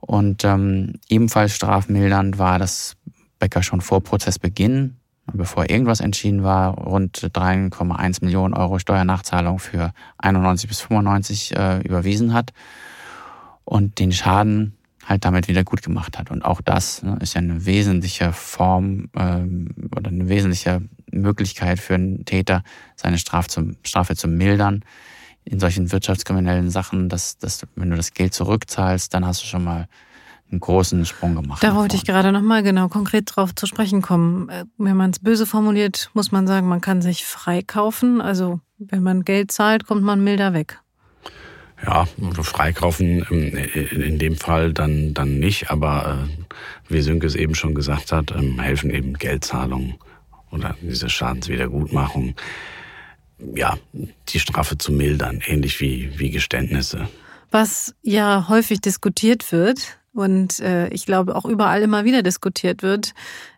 [0.00, 2.96] Und ähm, ebenfalls strafmildernd war, dass
[3.38, 4.96] Becker schon vor Prozessbeginn,
[5.32, 12.32] bevor irgendwas entschieden war, rund 3,1 Millionen Euro Steuernachzahlung für 91 bis 95 äh, überwiesen
[12.32, 12.52] hat
[13.64, 16.30] und den Schaden halt damit wieder gut gemacht hat.
[16.30, 21.94] Und auch das ne, ist ja eine wesentliche Form ähm, oder eine wesentliche Möglichkeit für
[21.94, 22.62] einen Täter,
[22.96, 24.84] seine Straf zum, Strafe zu mildern
[25.44, 29.64] in solchen wirtschaftskriminellen Sachen, dass, dass wenn du das Geld zurückzahlst, dann hast du schon
[29.64, 29.88] mal
[30.50, 31.62] einen großen Sprung gemacht.
[31.62, 34.48] Da wollte ich gerade nochmal genau konkret drauf zu sprechen kommen.
[34.48, 38.20] Äh, wenn man es böse formuliert, muss man sagen, man kann sich freikaufen.
[38.20, 40.80] Also wenn man Geld zahlt, kommt man milder weg.
[41.84, 42.06] Ja,
[42.42, 48.10] freikaufen in dem Fall dann, dann nicht, aber äh, wie Sönke es eben schon gesagt
[48.10, 49.94] hat, ähm, helfen eben Geldzahlungen
[50.50, 52.34] oder diese Schadenswiedergutmachung,
[53.54, 53.76] ja,
[54.28, 57.08] die Strafe zu mildern, ähnlich wie, wie Geständnisse.
[57.52, 63.14] Was ja häufig diskutiert wird und äh, ich glaube auch überall immer wieder diskutiert wird,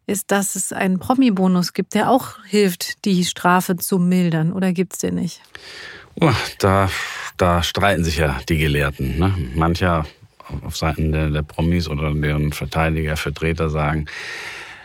[0.06, 4.52] ist, dass es einen Promi-Bonus gibt, der auch hilft, die Strafe zu mildern.
[4.52, 5.40] Oder gibt es den nicht?
[6.20, 6.90] Oh, da,
[7.38, 9.18] da streiten sich ja die Gelehrten.
[9.18, 9.32] Ne?
[9.54, 10.04] Mancher
[10.66, 14.06] auf Seiten der, der Promis oder deren Verteidiger, Vertreter sagen,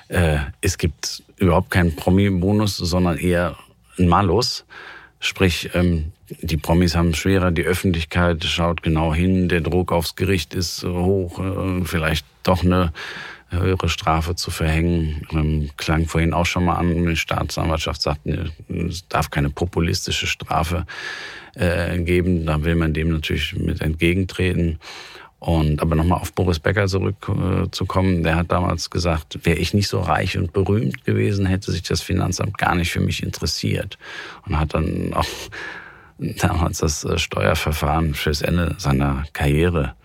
[0.07, 3.57] äh, es gibt überhaupt keinen Promi-Bonus, sondern eher
[3.97, 4.63] ein Malus.
[5.19, 10.15] Sprich, ähm, die Promis haben es schwerer, die Öffentlichkeit schaut genau hin, der Druck aufs
[10.15, 12.91] Gericht ist hoch, äh, vielleicht doch eine
[13.49, 15.27] höhere Strafe zu verhängen.
[15.31, 20.85] Ähm, klang vorhin auch schon mal an, die Staatsanwaltschaft sagt, es darf keine populistische Strafe
[21.55, 22.45] äh, geben.
[22.45, 24.79] Da will man dem natürlich mit entgegentreten.
[25.39, 29.87] Und aber nochmal auf Boris Becker zurückzukommen, äh, der hat damals gesagt, wäre ich nicht
[29.87, 33.99] so reich und berühmt gewesen, hätte sich das Finanzamt gar nicht für mich interessiert.
[34.47, 35.27] Und hat dann auch
[36.17, 39.95] damals das äh, Steuerverfahren fürs Ende seiner Karriere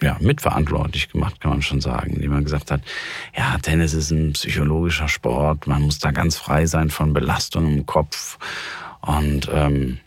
[0.00, 2.82] ja, mitverantwortlich gemacht, kann man schon sagen, indem man gesagt hat,
[3.36, 7.86] ja, Tennis ist ein psychologischer Sport, man muss da ganz frei sein von Belastungen im
[7.86, 8.38] Kopf.
[9.00, 9.98] Und ähm,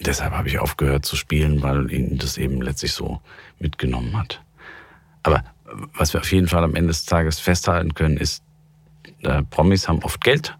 [0.00, 3.20] deshalb habe ich aufgehört zu spielen, weil ihn das eben letztlich so
[3.58, 4.42] mitgenommen hat.
[5.22, 5.44] Aber
[5.94, 8.42] was wir auf jeden Fall am Ende des Tages festhalten können, ist,
[9.22, 10.58] äh, Promis haben oft Geld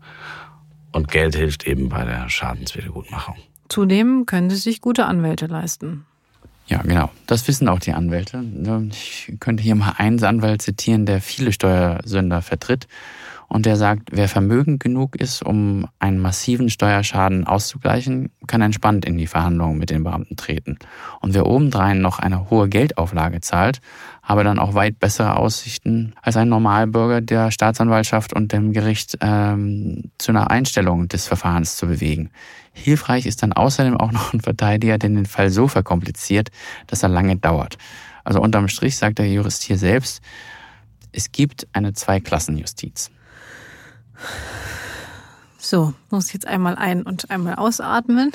[0.92, 3.36] und Geld hilft eben bei der Schadenswiedergutmachung.
[3.70, 6.04] Zudem können sie sich gute Anwälte leisten.
[6.66, 7.10] Ja, genau.
[7.26, 8.44] Das wissen auch die Anwälte.
[8.90, 12.86] Ich könnte hier mal einen Anwalt zitieren, der viele Steuersünder vertritt
[13.48, 19.18] und der sagt, wer vermögend genug ist, um einen massiven Steuerschaden auszugleichen, kann entspannt in
[19.18, 20.78] die Verhandlungen mit den Beamten treten.
[21.20, 23.80] Und wer obendrein noch eine hohe Geldauflage zahlt,
[24.22, 30.12] habe dann auch weit bessere Aussichten als ein Normalbürger der Staatsanwaltschaft und dem Gericht ähm,
[30.18, 32.30] zu einer Einstellung des Verfahrens zu bewegen.
[32.72, 36.50] Hilfreich ist dann außerdem auch noch ein Verteidiger, der den Fall so verkompliziert,
[36.86, 37.78] dass er lange dauert.
[38.24, 40.22] Also unterm Strich sagt der Jurist hier selbst,
[41.12, 43.10] es gibt eine Zweiklassenjustiz.
[45.58, 48.32] So, muss jetzt einmal ein- und einmal ausatmen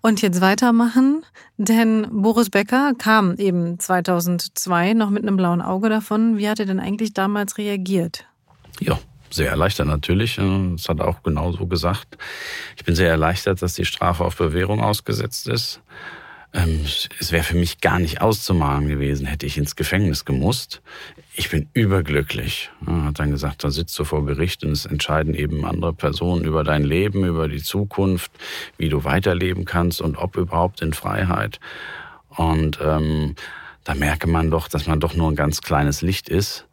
[0.00, 1.24] und jetzt weitermachen,
[1.56, 6.38] denn Boris Becker kam eben 2002 noch mit einem blauen Auge davon.
[6.38, 8.26] Wie hat er denn eigentlich damals reagiert?
[8.80, 8.98] Ja,
[9.30, 10.36] sehr erleichtert natürlich.
[10.36, 12.18] Das hat er auch genauso gesagt.
[12.76, 15.80] Ich bin sehr erleichtert, dass die Strafe auf Bewährung ausgesetzt ist.
[16.52, 16.84] Ähm,
[17.20, 20.80] es wäre für mich gar nicht auszumalen gewesen, hätte ich ins Gefängnis gemusst.
[21.34, 22.70] Ich bin überglücklich.
[22.86, 26.44] Er hat dann gesagt, da sitzt du vor Gericht und es entscheiden eben andere Personen
[26.44, 28.30] über dein Leben, über die Zukunft,
[28.78, 31.60] wie du weiterleben kannst und ob überhaupt in Freiheit.
[32.30, 33.34] Und ähm,
[33.84, 36.66] da merke man doch, dass man doch nur ein ganz kleines Licht ist.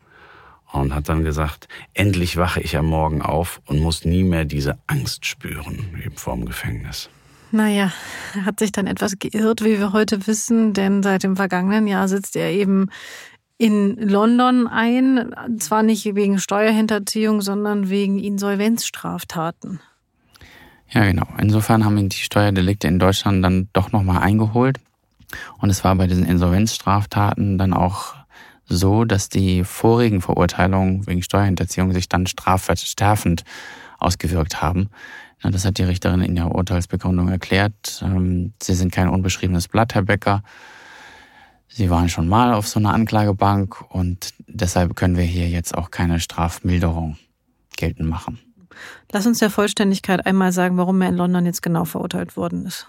[0.73, 4.77] Und hat dann gesagt, endlich wache ich am Morgen auf und muss nie mehr diese
[4.87, 7.09] Angst spüren, eben vorm Gefängnis.
[7.51, 7.93] Naja,
[8.33, 12.07] er hat sich dann etwas geirrt, wie wir heute wissen, denn seit dem vergangenen Jahr
[12.07, 12.89] sitzt er eben
[13.59, 19.79] in London ein, zwar nicht wegen Steuerhinterziehung, sondern wegen Insolvenzstraftaten.
[20.89, 21.27] Ja, genau.
[21.37, 24.79] Insofern haben ihn die Steuerdelikte in Deutschland dann doch nochmal eingeholt.
[25.59, 28.15] Und es war bei diesen Insolvenzstraftaten dann auch
[28.75, 33.43] so, dass die vorigen Verurteilungen wegen Steuerhinterziehung sich dann strafverstärkend
[33.99, 34.89] ausgewirkt haben.
[35.41, 38.01] Das hat die Richterin in ihrer Urteilsbegründung erklärt.
[38.01, 40.41] Ähm, Sie sind kein unbeschriebenes Blatt, Herr Becker.
[41.67, 45.91] Sie waren schon mal auf so einer Anklagebank und deshalb können wir hier jetzt auch
[45.91, 47.17] keine Strafmilderung
[47.75, 48.39] geltend machen.
[49.11, 52.87] Lass uns der Vollständigkeit einmal sagen, warum er in London jetzt genau verurteilt worden ist.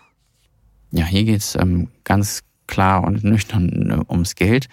[0.90, 4.68] Ja, hier geht es ähm, ganz klar und nüchtern äh, ums Geld.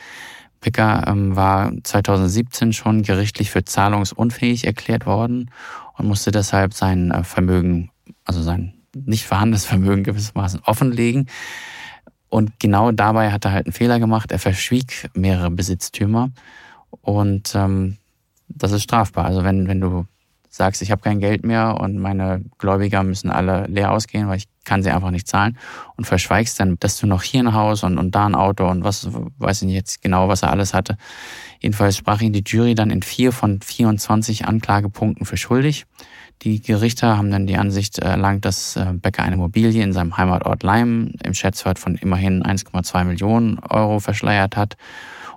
[0.61, 5.51] Becker ähm, war 2017 schon gerichtlich für zahlungsunfähig erklärt worden
[5.97, 7.89] und musste deshalb sein äh, Vermögen,
[8.25, 11.27] also sein nicht vorhandenes Vermögen gewissermaßen offenlegen.
[12.29, 14.31] Und genau dabei hat er halt einen Fehler gemacht.
[14.31, 16.29] Er verschwieg mehrere Besitztümer.
[17.01, 17.97] Und ähm,
[18.47, 19.25] das ist strafbar.
[19.25, 20.05] Also wenn, wenn du
[20.51, 24.47] sagst, ich habe kein Geld mehr und meine Gläubiger müssen alle leer ausgehen, weil ich
[24.65, 25.57] kann sie einfach nicht zahlen
[25.95, 28.83] und verschweigst dann, dass du noch hier ein Haus und, und da ein Auto und
[28.83, 29.07] was,
[29.39, 30.97] weiß ich nicht jetzt genau, was er alles hatte.
[31.61, 35.85] Jedenfalls sprach ihn die Jury dann in vier von 24 Anklagepunkten für schuldig.
[36.41, 40.63] Die Gerichte haben dann die Ansicht erlangt, dass äh, Becker eine Immobilie in seinem Heimatort
[40.63, 44.75] Leim im Schätzwert von immerhin 1,2 Millionen Euro verschleiert hat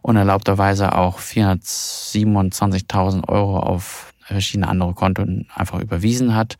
[0.04, 6.56] unerlaubterweise auch 427.000 Euro auf verschiedene andere Konten einfach überwiesen hat,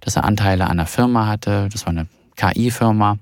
[0.00, 2.06] dass er Anteile an einer Firma hatte, das war eine
[2.36, 3.18] KI-Firma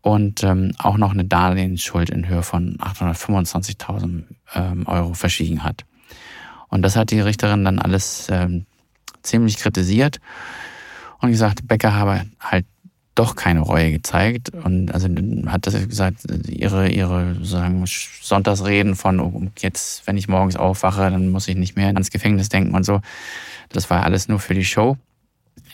[0.00, 4.24] und ähm, auch noch eine Darlehensschuld in Höhe von 825.000
[4.54, 5.84] ähm, Euro verschwiegen hat.
[6.68, 8.66] Und das hat die Richterin dann alles ähm,
[9.22, 10.20] ziemlich kritisiert
[11.20, 12.66] und gesagt, Becker habe halt
[13.16, 15.08] doch keine Reue gezeigt und also
[15.46, 21.30] hat das gesagt, ihre ihre sozusagen Sonntagsreden von oh, jetzt, wenn ich morgens aufwache, dann
[21.30, 23.00] muss ich nicht mehr ans Gefängnis denken und so.
[23.70, 24.96] Das war alles nur für die Show.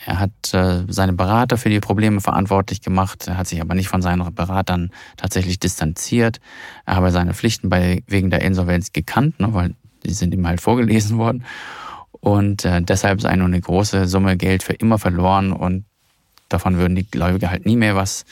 [0.05, 3.89] Er hat äh, seine Berater für die Probleme verantwortlich gemacht, er hat sich aber nicht
[3.89, 6.39] von seinen Beratern tatsächlich distanziert.
[6.85, 9.75] Er habe seine Pflichten bei wegen der Insolvenz gekannt, ne, weil
[10.05, 11.45] die sind ihm halt vorgelesen worden.
[12.11, 15.85] Und äh, deshalb sei nur eine große Summe Geld für immer verloren und
[16.53, 18.25] davon würden die Gläubiger halt nie mehr was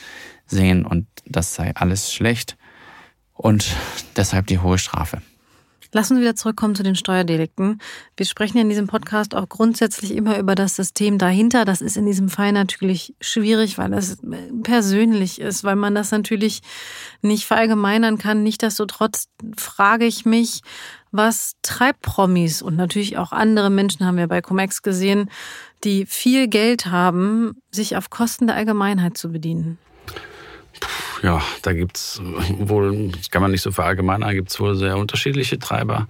[0.46, 2.56] sehen und das sei alles schlecht
[3.32, 3.66] und
[4.16, 5.22] deshalb die hohe Strafe.
[5.94, 7.78] Lass uns wieder zurückkommen zu den Steuerdelikten.
[8.16, 11.66] Wir sprechen in diesem Podcast auch grundsätzlich immer über das System dahinter.
[11.66, 14.16] Das ist in diesem Fall natürlich schwierig, weil das
[14.62, 16.62] persönlich ist, weil man das natürlich
[17.20, 18.42] nicht verallgemeinern kann.
[18.42, 19.28] Nichtsdestotrotz
[19.58, 20.62] frage ich mich,
[21.10, 25.28] was treibt Promis und natürlich auch andere Menschen haben wir bei Comex gesehen,
[25.84, 29.78] die viel Geld haben, sich auf Kosten der Allgemeinheit zu bedienen?
[31.22, 32.20] Ja, da gibt's
[32.58, 36.08] wohl, das kann man nicht so verallgemeinern, da gibt's wohl sehr unterschiedliche Treiber.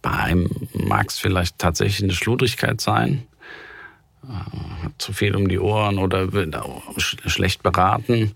[0.00, 3.26] Bei einem mag es vielleicht tatsächlich eine Schludrigkeit sein,
[4.22, 6.28] äh, zu viel um die Ohren oder
[6.96, 8.32] schlecht beraten.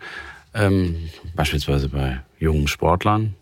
[0.55, 3.35] Ähm, beispielsweise bei jungen Sportlern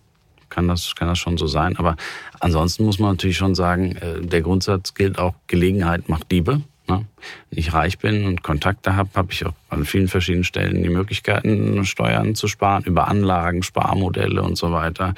[0.48, 1.76] kann das, kann das schon so sein.
[1.76, 1.96] Aber
[2.40, 6.62] ansonsten muss man natürlich schon sagen, äh, der Grundsatz gilt auch, Gelegenheit macht Diebe.
[6.88, 7.06] Ne?
[7.50, 10.88] Wenn ich reich bin und Kontakte habe, habe ich auch an vielen verschiedenen Stellen die
[10.88, 15.14] Möglichkeiten, Steuern zu sparen, über Anlagen, Sparmodelle und so weiter.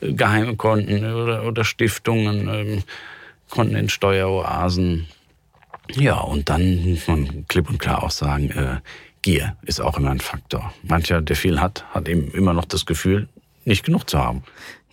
[0.00, 2.82] Äh, geheime Konten oder, oder Stiftungen, ähm,
[3.48, 5.06] Konten in Steueroasen.
[5.94, 8.76] Ja, und dann muss man klipp und klar auch sagen, äh,
[9.22, 10.72] Gier ist auch immer ein Faktor.
[10.82, 13.28] Mancher, der viel hat, hat eben immer noch das Gefühl,
[13.64, 14.42] nicht genug zu haben.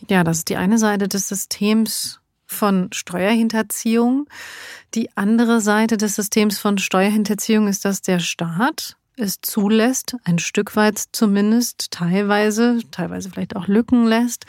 [0.09, 4.27] Ja, das ist die eine Seite des Systems von Steuerhinterziehung.
[4.93, 10.75] Die andere Seite des Systems von Steuerhinterziehung ist, dass der Staat es zulässt, ein Stück
[10.75, 14.45] weit zumindest, teilweise, teilweise vielleicht auch Lücken lässt.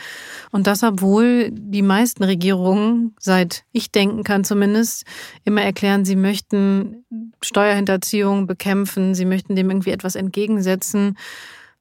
[0.50, 5.04] Und das, obwohl die meisten Regierungen, seit ich denken kann zumindest,
[5.44, 7.04] immer erklären, sie möchten
[7.42, 11.16] Steuerhinterziehung bekämpfen, sie möchten dem irgendwie etwas entgegensetzen.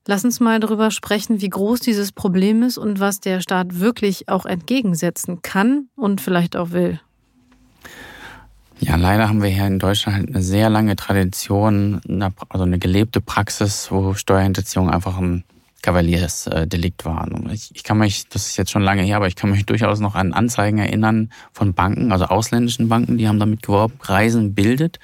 [0.05, 4.29] Lass uns mal darüber sprechen, wie groß dieses Problem ist und was der Staat wirklich
[4.29, 7.01] auch entgegensetzen kann und vielleicht auch will.
[8.79, 11.99] Ja, leider haben wir hier in Deutschland halt eine sehr lange Tradition,
[12.49, 15.43] also eine gelebte Praxis, wo Steuerhinterziehung einfach ein
[15.81, 17.27] Kavaliersdelikt war.
[17.51, 20.15] Ich, kann mich, das ist jetzt schon lange her, aber ich kann mich durchaus noch
[20.15, 24.99] an Anzeigen erinnern von Banken, also ausländischen Banken, die haben damit geworben, Reisen bildet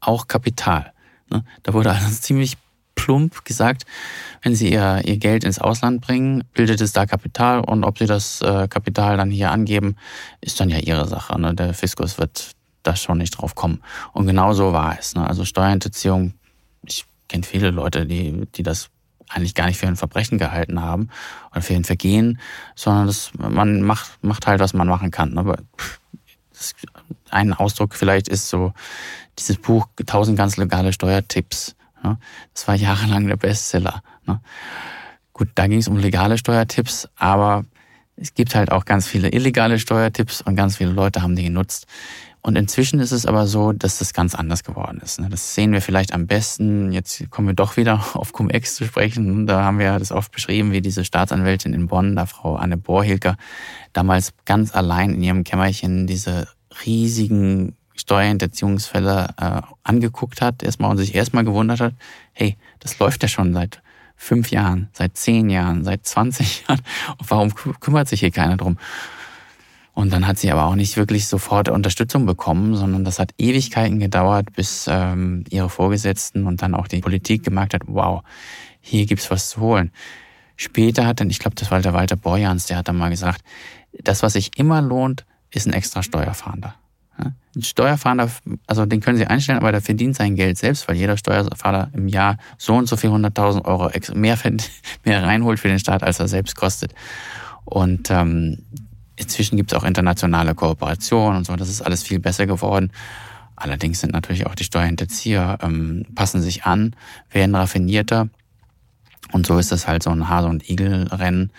[0.00, 0.92] auch Kapital.
[1.30, 1.44] Ne?
[1.62, 2.56] Da wurde also ziemlich
[2.94, 3.84] plump gesagt,
[4.42, 8.06] wenn Sie ihr, ihr Geld ins Ausland bringen, bildet es da Kapital und ob Sie
[8.06, 9.96] das äh, Kapital dann hier angeben,
[10.40, 11.40] ist dann ja Ihre Sache.
[11.40, 11.54] Ne?
[11.54, 12.52] Der Fiskus wird
[12.86, 13.82] da schon nicht drauf kommen.
[14.12, 15.14] Und genau so war es.
[15.14, 15.26] Ne?
[15.26, 16.34] Also Steuerhinterziehung,
[16.84, 18.90] ich kenne viele Leute, die, die das
[19.28, 21.08] eigentlich gar nicht für ein Verbrechen gehalten haben
[21.50, 22.38] oder für ein Vergehen,
[22.74, 25.36] sondern das, man macht, macht halt, was man machen kann.
[25.38, 25.58] Aber
[26.52, 26.74] das,
[27.30, 28.72] ein Ausdruck vielleicht ist so
[29.38, 31.74] dieses Buch 1000 ganz legale Steuertipps.
[32.02, 32.18] Ne?
[32.54, 34.02] Das war jahrelang der Bestseller.
[34.26, 34.40] Ne?
[35.32, 37.64] Gut, da ging es um legale Steuertipps, aber
[38.16, 41.86] es gibt halt auch ganz viele illegale Steuertipps und ganz viele Leute haben die genutzt.
[42.46, 45.18] Und inzwischen ist es aber so, dass das ganz anders geworden ist.
[45.18, 45.28] Ne?
[45.28, 46.92] Das sehen wir vielleicht am besten.
[46.92, 49.48] Jetzt kommen wir doch wieder auf Cum-Ex zu sprechen.
[49.48, 53.36] Da haben wir das oft beschrieben, wie diese Staatsanwältin in Bonn, da Frau Anne Borhilker,
[53.92, 56.46] damals ganz allein in ihrem Kämmerchen diese
[56.86, 61.94] riesigen Steuerhinterziehungsfälle äh, angeguckt hat, erstmal und sich erstmal gewundert hat,
[62.32, 63.82] hey, das läuft ja schon seit
[64.14, 66.80] fünf Jahren, seit zehn Jahren, seit 20 Jahren.
[67.26, 68.78] Warum kümmert sich hier keiner drum?
[69.96, 73.98] Und dann hat sie aber auch nicht wirklich sofort Unterstützung bekommen, sondern das hat Ewigkeiten
[73.98, 78.22] gedauert, bis ähm, ihre Vorgesetzten und dann auch die Politik gemerkt hat, wow,
[78.82, 79.90] hier gibt's was zu holen.
[80.54, 83.40] Später hat dann, ich glaube, das war der Walter Borjans, der hat dann mal gesagt,
[84.02, 86.74] das, was sich immer lohnt, ist ein extra Steuerfahnder.
[87.18, 88.30] Ein Steuerfahnder,
[88.66, 92.06] also den können Sie einstellen, aber der verdient sein Geld selbst, weil jeder Steuerfahnder im
[92.08, 94.36] Jahr so und so viel 100.000 Euro mehr,
[95.04, 96.94] mehr reinholt für den Staat, als er selbst kostet.
[97.64, 98.58] Und ähm,
[99.16, 102.92] inzwischen gibt es auch internationale Kooperationen und so, das ist alles viel besser geworden.
[103.56, 106.94] Allerdings sind natürlich auch die Steuerhinterzieher, ähm, passen sich an,
[107.30, 108.28] werden raffinierter.
[109.32, 111.50] Und so ist das halt so ein Hase- und Igel-Rennen,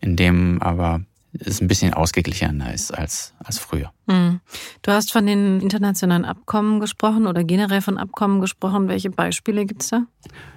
[0.00, 1.00] in dem aber
[1.44, 3.92] es ein bisschen ausgeglichener ist als, als früher.
[4.08, 4.40] Hm.
[4.82, 8.88] Du hast von den internationalen Abkommen gesprochen oder generell von Abkommen gesprochen.
[8.88, 10.02] Welche Beispiele gibt es da?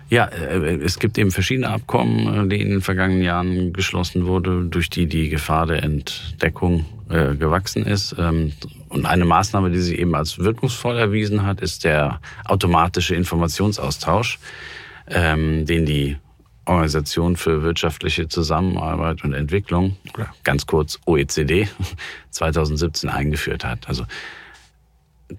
[0.09, 4.69] Ja, äh, es gibt eben verschiedene Abkommen, äh, die in den vergangenen Jahren geschlossen wurden,
[4.69, 8.15] durch die die Gefahr der Entdeckung äh, gewachsen ist.
[8.17, 8.51] Ähm,
[8.89, 14.39] und eine Maßnahme, die sich eben als wirkungsvoll erwiesen hat, ist der automatische Informationsaustausch,
[15.07, 16.17] ähm, den die
[16.65, 19.97] Organisation für wirtschaftliche Zusammenarbeit und Entwicklung,
[20.43, 21.67] ganz kurz OECD,
[22.29, 23.87] 2017 eingeführt hat.
[23.87, 24.05] Also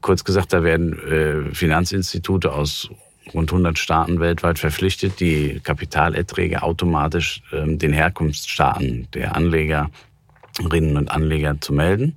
[0.01, 2.91] kurz gesagt, da werden äh, Finanzinstitute aus
[3.33, 11.61] rund 100 Staaten weltweit verpflichtet, die Kapitalerträge automatisch ähm, den Herkunftsstaaten der Anlegerinnen und Anleger
[11.61, 12.17] zu melden.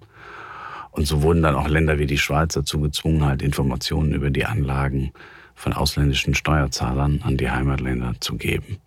[0.91, 4.45] Und so wurden dann auch Länder wie die Schweiz dazu gezwungen, halt Informationen über die
[4.45, 5.11] Anlagen
[5.53, 8.77] von ausländischen Steuerzahlern an die Heimatländer zu geben.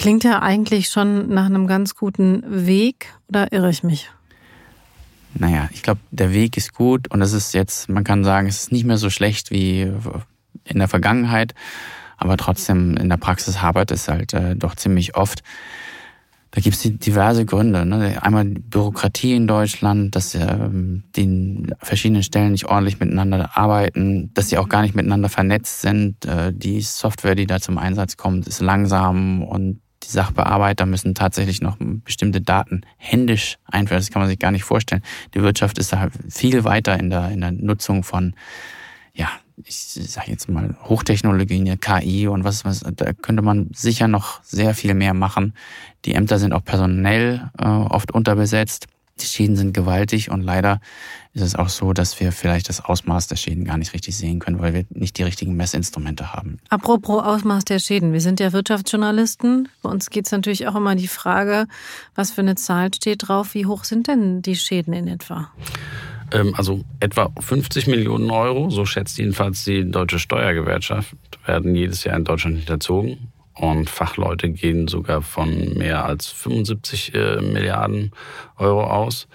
[0.00, 4.10] Klingt ja eigentlich schon nach einem ganz guten Weg, oder irre ich mich?
[5.34, 8.62] Naja, ich glaube, der Weg ist gut und es ist jetzt, man kann sagen, es
[8.62, 9.92] ist nicht mehr so schlecht wie
[10.64, 11.54] in der Vergangenheit,
[12.16, 15.42] aber trotzdem in der Praxis hapert es halt äh, doch ziemlich oft.
[16.52, 17.84] Da gibt es diverse Gründe.
[17.84, 18.22] Ne?
[18.22, 20.70] Einmal Bürokratie in Deutschland, dass äh,
[21.14, 26.24] die verschiedenen Stellen nicht ordentlich miteinander arbeiten, dass sie auch gar nicht miteinander vernetzt sind.
[26.24, 31.60] Äh, die Software, die da zum Einsatz kommt, ist langsam und die Sachbearbeiter müssen tatsächlich
[31.60, 34.00] noch bestimmte Daten händisch einführen.
[34.00, 35.02] Das kann man sich gar nicht vorstellen.
[35.34, 38.34] Die Wirtschaft ist da viel weiter in der, in der Nutzung von,
[39.12, 39.28] ja,
[39.64, 44.74] ich sage jetzt mal Hochtechnologien, KI und was, was, da könnte man sicher noch sehr
[44.74, 45.54] viel mehr machen.
[46.04, 48.86] Die Ämter sind auch personell äh, oft unterbesetzt.
[49.20, 50.80] Die Schäden sind gewaltig und leider
[51.32, 54.40] ist es auch so, dass wir vielleicht das Ausmaß der Schäden gar nicht richtig sehen
[54.40, 56.58] können, weil wir nicht die richtigen Messinstrumente haben.
[56.68, 58.12] Apropos Ausmaß der Schäden.
[58.12, 59.68] Wir sind ja Wirtschaftsjournalisten.
[59.82, 61.66] Bei uns geht es natürlich auch immer die Frage,
[62.14, 63.54] was für eine Zahl steht drauf.
[63.54, 65.50] Wie hoch sind denn die Schäden in etwa?
[66.32, 71.14] Ähm, also etwa 50 Millionen Euro, so schätzt jedenfalls die Deutsche Steuergewerkschaft,
[71.46, 73.29] werden jedes Jahr in Deutschland hinterzogen.
[73.60, 78.10] Und Fachleute gehen sogar von mehr als 75 äh, Milliarden
[78.56, 79.28] Euro aus.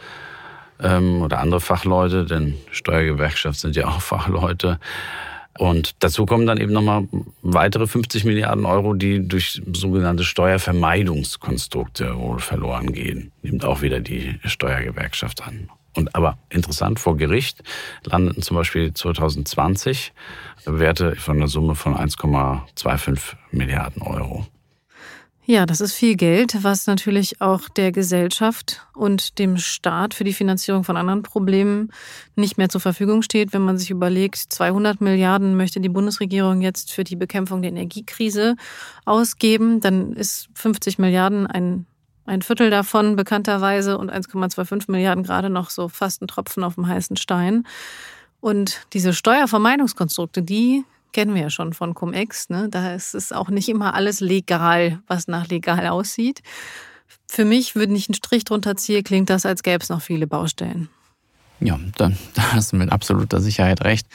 [0.82, 4.80] Ähm, oder andere Fachleute, denn Steuergewerkschaft sind ja auch Fachleute.
[5.60, 7.08] Und dazu kommen dann eben nochmal
[7.44, 13.32] weitere 50 Milliarden Euro, die durch sogenannte Steuervermeidungskonstrukte wohl verloren gehen.
[13.44, 15.70] Nimmt auch wieder die Steuergewerkschaft an.
[15.96, 17.64] Und aber interessant, vor Gericht
[18.04, 20.14] landeten zum Beispiel 2020
[20.66, 24.46] Werte von einer Summe von 1,25 Milliarden Euro.
[25.48, 30.34] Ja, das ist viel Geld, was natürlich auch der Gesellschaft und dem Staat für die
[30.34, 31.92] Finanzierung von anderen Problemen
[32.36, 33.54] nicht mehr zur Verfügung steht.
[33.54, 38.56] Wenn man sich überlegt, 200 Milliarden möchte die Bundesregierung jetzt für die Bekämpfung der Energiekrise
[39.06, 41.86] ausgeben, dann ist 50 Milliarden ein
[42.26, 46.88] ein Viertel davon bekannterweise und 1,25 Milliarden gerade noch so fast ein Tropfen auf dem
[46.88, 47.66] heißen Stein.
[48.42, 50.84] Und diese Steuervermeidungskonstrukte, die
[51.14, 52.50] kennen wir ja schon von Cum-Ex.
[52.50, 52.68] Ne?
[52.70, 56.42] Da ist es auch nicht immer alles legal, was nach legal aussieht.
[57.28, 60.28] Für mich, wenn ich einen Strich drunter ziehe, klingt das, als gäbe es noch viele
[60.28, 60.90] Baustellen.
[61.60, 64.08] Ja, dann, da hast du mit absoluter Sicherheit recht.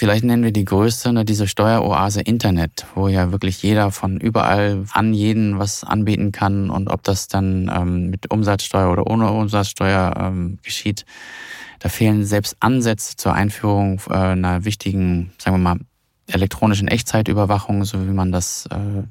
[0.00, 4.84] Vielleicht nennen wir die größte, ne, diese Steueroase Internet, wo ja wirklich jeder von überall
[4.94, 10.14] an jeden was anbieten kann und ob das dann ähm, mit Umsatzsteuer oder ohne Umsatzsteuer
[10.16, 11.04] ähm, geschieht.
[11.80, 15.80] Da fehlen selbst Ansätze zur Einführung äh, einer wichtigen, sagen wir mal,
[16.28, 19.02] elektronischen Echtzeitüberwachung, so wie man das äh,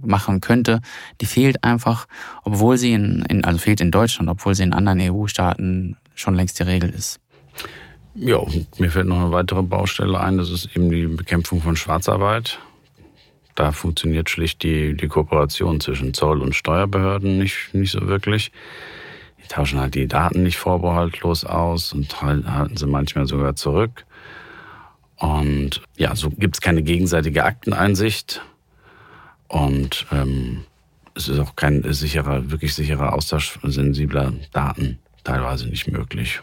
[0.00, 0.80] machen könnte,
[1.20, 2.06] die fehlt einfach,
[2.44, 6.60] obwohl sie in, in also fehlt in Deutschland, obwohl sie in anderen EU-Staaten schon längst
[6.60, 7.18] die Regel ist.
[8.14, 8.40] Ja,
[8.78, 12.58] mir fällt noch eine weitere Baustelle ein, das ist eben die Bekämpfung von Schwarzarbeit.
[13.54, 18.52] Da funktioniert schlicht die, die Kooperation zwischen Zoll- und Steuerbehörden nicht, nicht so wirklich.
[19.42, 24.06] Die tauschen halt die Daten nicht vorbehaltlos aus und halten sie manchmal sogar zurück.
[25.16, 28.42] Und ja, so gibt es keine gegenseitige Akteneinsicht.
[29.48, 30.64] Und ähm,
[31.14, 36.40] es ist auch kein sicherer, wirklich sicherer Austausch sensibler Daten teilweise nicht möglich.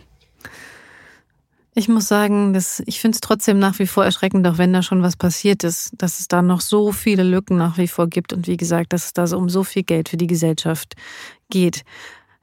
[1.78, 4.82] Ich muss sagen, dass ich finde es trotzdem nach wie vor erschreckend, auch wenn da
[4.82, 8.34] schon was passiert ist, dass es da noch so viele Lücken nach wie vor gibt
[8.34, 10.96] und wie gesagt, dass es da so um so viel Geld für die Gesellschaft
[11.52, 11.84] geht.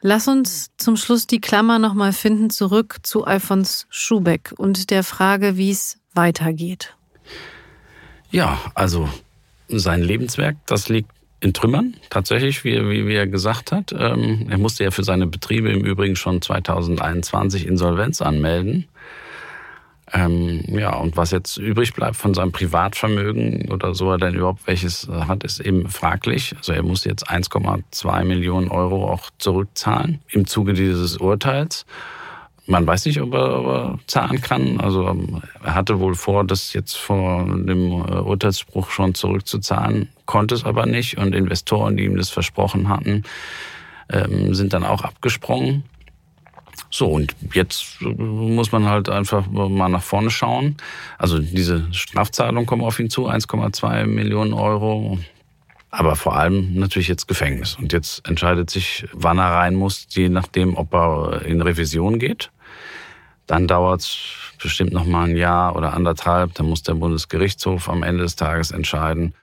[0.01, 5.57] Lass uns zum Schluss die Klammer nochmal finden zurück zu Alfons Schubeck und der Frage,
[5.57, 6.95] wie es weitergeht.
[8.31, 9.09] Ja, also
[9.67, 13.93] sein Lebenswerk, das liegt in Trümmern, tatsächlich, wie, wie, wie er gesagt hat.
[13.99, 18.87] Ähm, er musste ja für seine Betriebe im Übrigen schon 2021 Insolvenz anmelden.
[20.17, 24.65] Ähm, ja, und was jetzt übrig bleibt von seinem Privatvermögen oder so er denn überhaupt
[24.67, 26.55] welches hat, ist eben fraglich.
[26.57, 31.85] Also er muss jetzt 1,2 Millionen Euro auch zurückzahlen im Zuge dieses Urteils.
[32.67, 34.81] Man weiß nicht, ob er, ob er zahlen kann.
[34.81, 40.55] Also ähm, er hatte wohl vor, das jetzt vor dem äh, Urteilsspruch schon zurückzuzahlen, konnte
[40.55, 41.19] es aber nicht.
[41.19, 43.25] Und Investoren, die ihm das versprochen hatten,
[44.11, 45.83] ähm, sind dann auch abgesprungen.
[46.97, 50.77] So, und jetzt äh, muss man halt einfach mal nach vorne schauen.
[51.19, 55.19] Also diese Strafzahlung kommen auf ihn zu, 1,2 Millionen Euro.
[55.91, 57.75] Aber vor allem natürlich jetzt Gefängnis.
[57.75, 62.53] Und jetzt entscheidet sich, wann er rein muss, je nachdem, ob er in Revision geht.
[63.49, 64.19] Dann dauert es
[64.63, 66.55] bestimmt noch mal ein Jahr oder anderthalb.
[66.55, 69.35] Dann muss der Bundesgerichtshof am Ende des Tages entscheiden.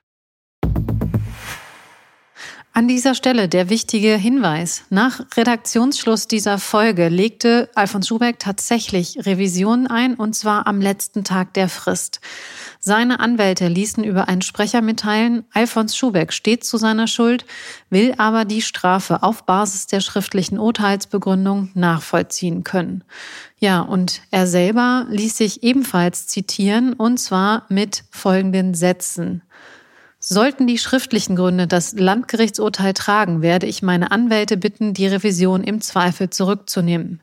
[2.74, 4.86] An dieser Stelle der wichtige Hinweis.
[4.90, 11.54] Nach Redaktionsschluss dieser Folge legte Alfons Schubeck tatsächlich Revisionen ein, und zwar am letzten Tag
[11.54, 12.22] der Frist.
[12.80, 17.46] Seine Anwälte ließen über einen Sprecher mitteilen, Alfons Schubeck steht zu seiner Schuld,
[17.90, 23.04] will aber die Strafe auf Basis der schriftlichen Urteilsbegründung nachvollziehen können.
[23.60, 29.42] Ja, und er selber ließ sich ebenfalls zitieren, und zwar mit folgenden Sätzen.
[30.24, 35.82] Sollten die schriftlichen Gründe das Landgerichtsurteil tragen, werde ich meine Anwälte bitten, die Revision im
[35.82, 37.22] Zweifel zurückzunehmen.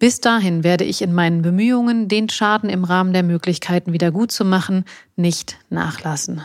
[0.00, 4.32] Bis dahin werde ich in meinen Bemühungen, den Schaden im Rahmen der Möglichkeiten wieder gut
[4.32, 6.42] zu machen, nicht nachlassen.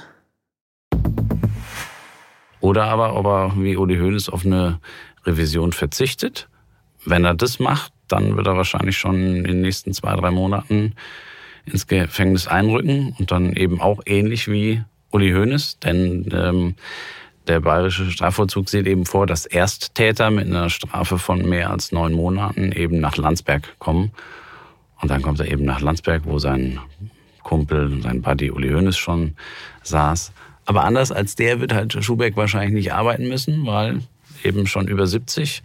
[2.60, 4.80] Oder aber, ob er wie Uli Hoeneß auf eine
[5.26, 6.48] Revision verzichtet.
[7.06, 10.94] Wenn er das macht, dann wird er wahrscheinlich schon in den nächsten zwei, drei Monaten
[11.66, 16.76] ins Gefängnis einrücken und dann eben auch ähnlich wie Uli Hoeneß, denn ähm,
[17.48, 22.14] der bayerische Strafvollzug sieht eben vor, dass Ersttäter mit einer Strafe von mehr als neun
[22.14, 24.12] Monaten eben nach Landsberg kommen.
[25.02, 26.80] Und dann kommt er eben nach Landsberg, wo sein
[27.44, 29.36] Kumpel, sein Buddy Uli Hoeneß schon
[29.84, 30.34] saß.
[30.66, 34.02] Aber anders als der wird halt Schubeck wahrscheinlich nicht arbeiten müssen, weil
[34.44, 35.64] eben schon über 70.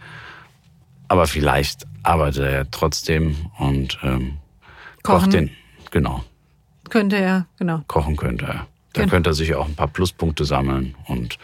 [1.09, 4.37] Aber vielleicht arbeitet er trotzdem und ähm,
[5.03, 5.51] kocht den.
[5.91, 6.23] Genau.
[6.89, 7.81] Könnte er, genau.
[7.87, 8.67] Kochen könnte er.
[8.93, 9.11] Da genau.
[9.11, 11.37] könnte er sich auch ein paar Pluspunkte sammeln und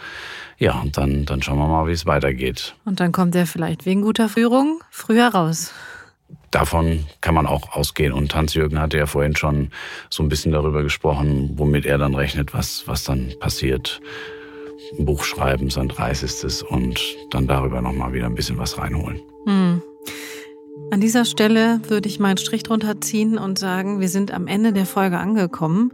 [0.60, 2.76] ja, und dann, dann schauen wir mal, wie es weitergeht.
[2.84, 5.72] Und dann kommt er vielleicht wegen guter Führung früher raus.
[6.52, 8.12] Davon kann man auch ausgehen.
[8.12, 9.72] Und Hans-Jürgen hatte ja vorhin schon
[10.10, 14.02] so ein bisschen darüber gesprochen, womit er dann rechnet, was, was dann passiert.
[14.98, 16.64] Ein Buch schreiben, sein 30.
[16.68, 17.00] und
[17.30, 19.22] dann darüber nochmal wieder ein bisschen was reinholen.
[19.46, 19.82] Hm.
[20.92, 24.74] An dieser Stelle würde ich meinen Strich drunter ziehen und sagen, wir sind am Ende
[24.74, 25.94] der Folge angekommen.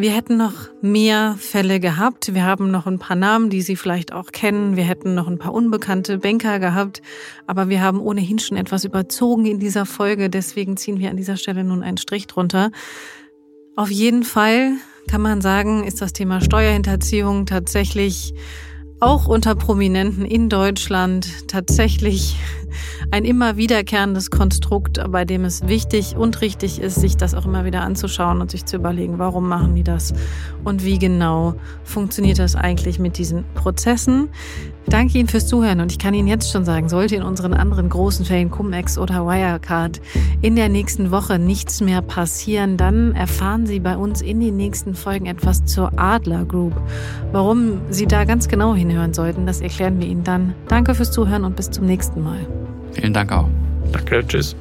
[0.00, 2.32] Wir hätten noch mehr Fälle gehabt.
[2.32, 4.74] Wir haben noch ein paar Namen, die Sie vielleicht auch kennen.
[4.74, 7.02] Wir hätten noch ein paar unbekannte Banker gehabt.
[7.46, 10.30] Aber wir haben ohnehin schon etwas überzogen in dieser Folge.
[10.30, 12.70] Deswegen ziehen wir an dieser Stelle nun einen Strich drunter.
[13.76, 14.72] Auf jeden Fall
[15.06, 18.32] kann man sagen, ist das Thema Steuerhinterziehung tatsächlich
[19.00, 22.36] auch unter Prominenten in Deutschland tatsächlich
[23.10, 27.64] ein immer wiederkehrendes Konstrukt, bei dem es wichtig und richtig ist, sich das auch immer
[27.64, 30.14] wieder anzuschauen und sich zu überlegen, warum machen die das
[30.64, 34.28] und wie genau funktioniert das eigentlich mit diesen Prozessen.
[34.86, 37.88] Danke Ihnen fürs Zuhören und ich kann Ihnen jetzt schon sagen, sollte in unseren anderen
[37.88, 40.00] großen Fällen Cum-Ex oder Wirecard
[40.40, 44.94] in der nächsten Woche nichts mehr passieren, dann erfahren Sie bei uns in den nächsten
[44.94, 46.74] Folgen etwas zur Adler Group.
[47.30, 50.54] Warum Sie da ganz genau hinhören sollten, das erklären wir Ihnen dann.
[50.66, 52.59] Danke fürs Zuhören und bis zum nächsten Mal.
[52.92, 53.48] Vielen Dank auch.
[53.92, 54.56] Danke, tschüss.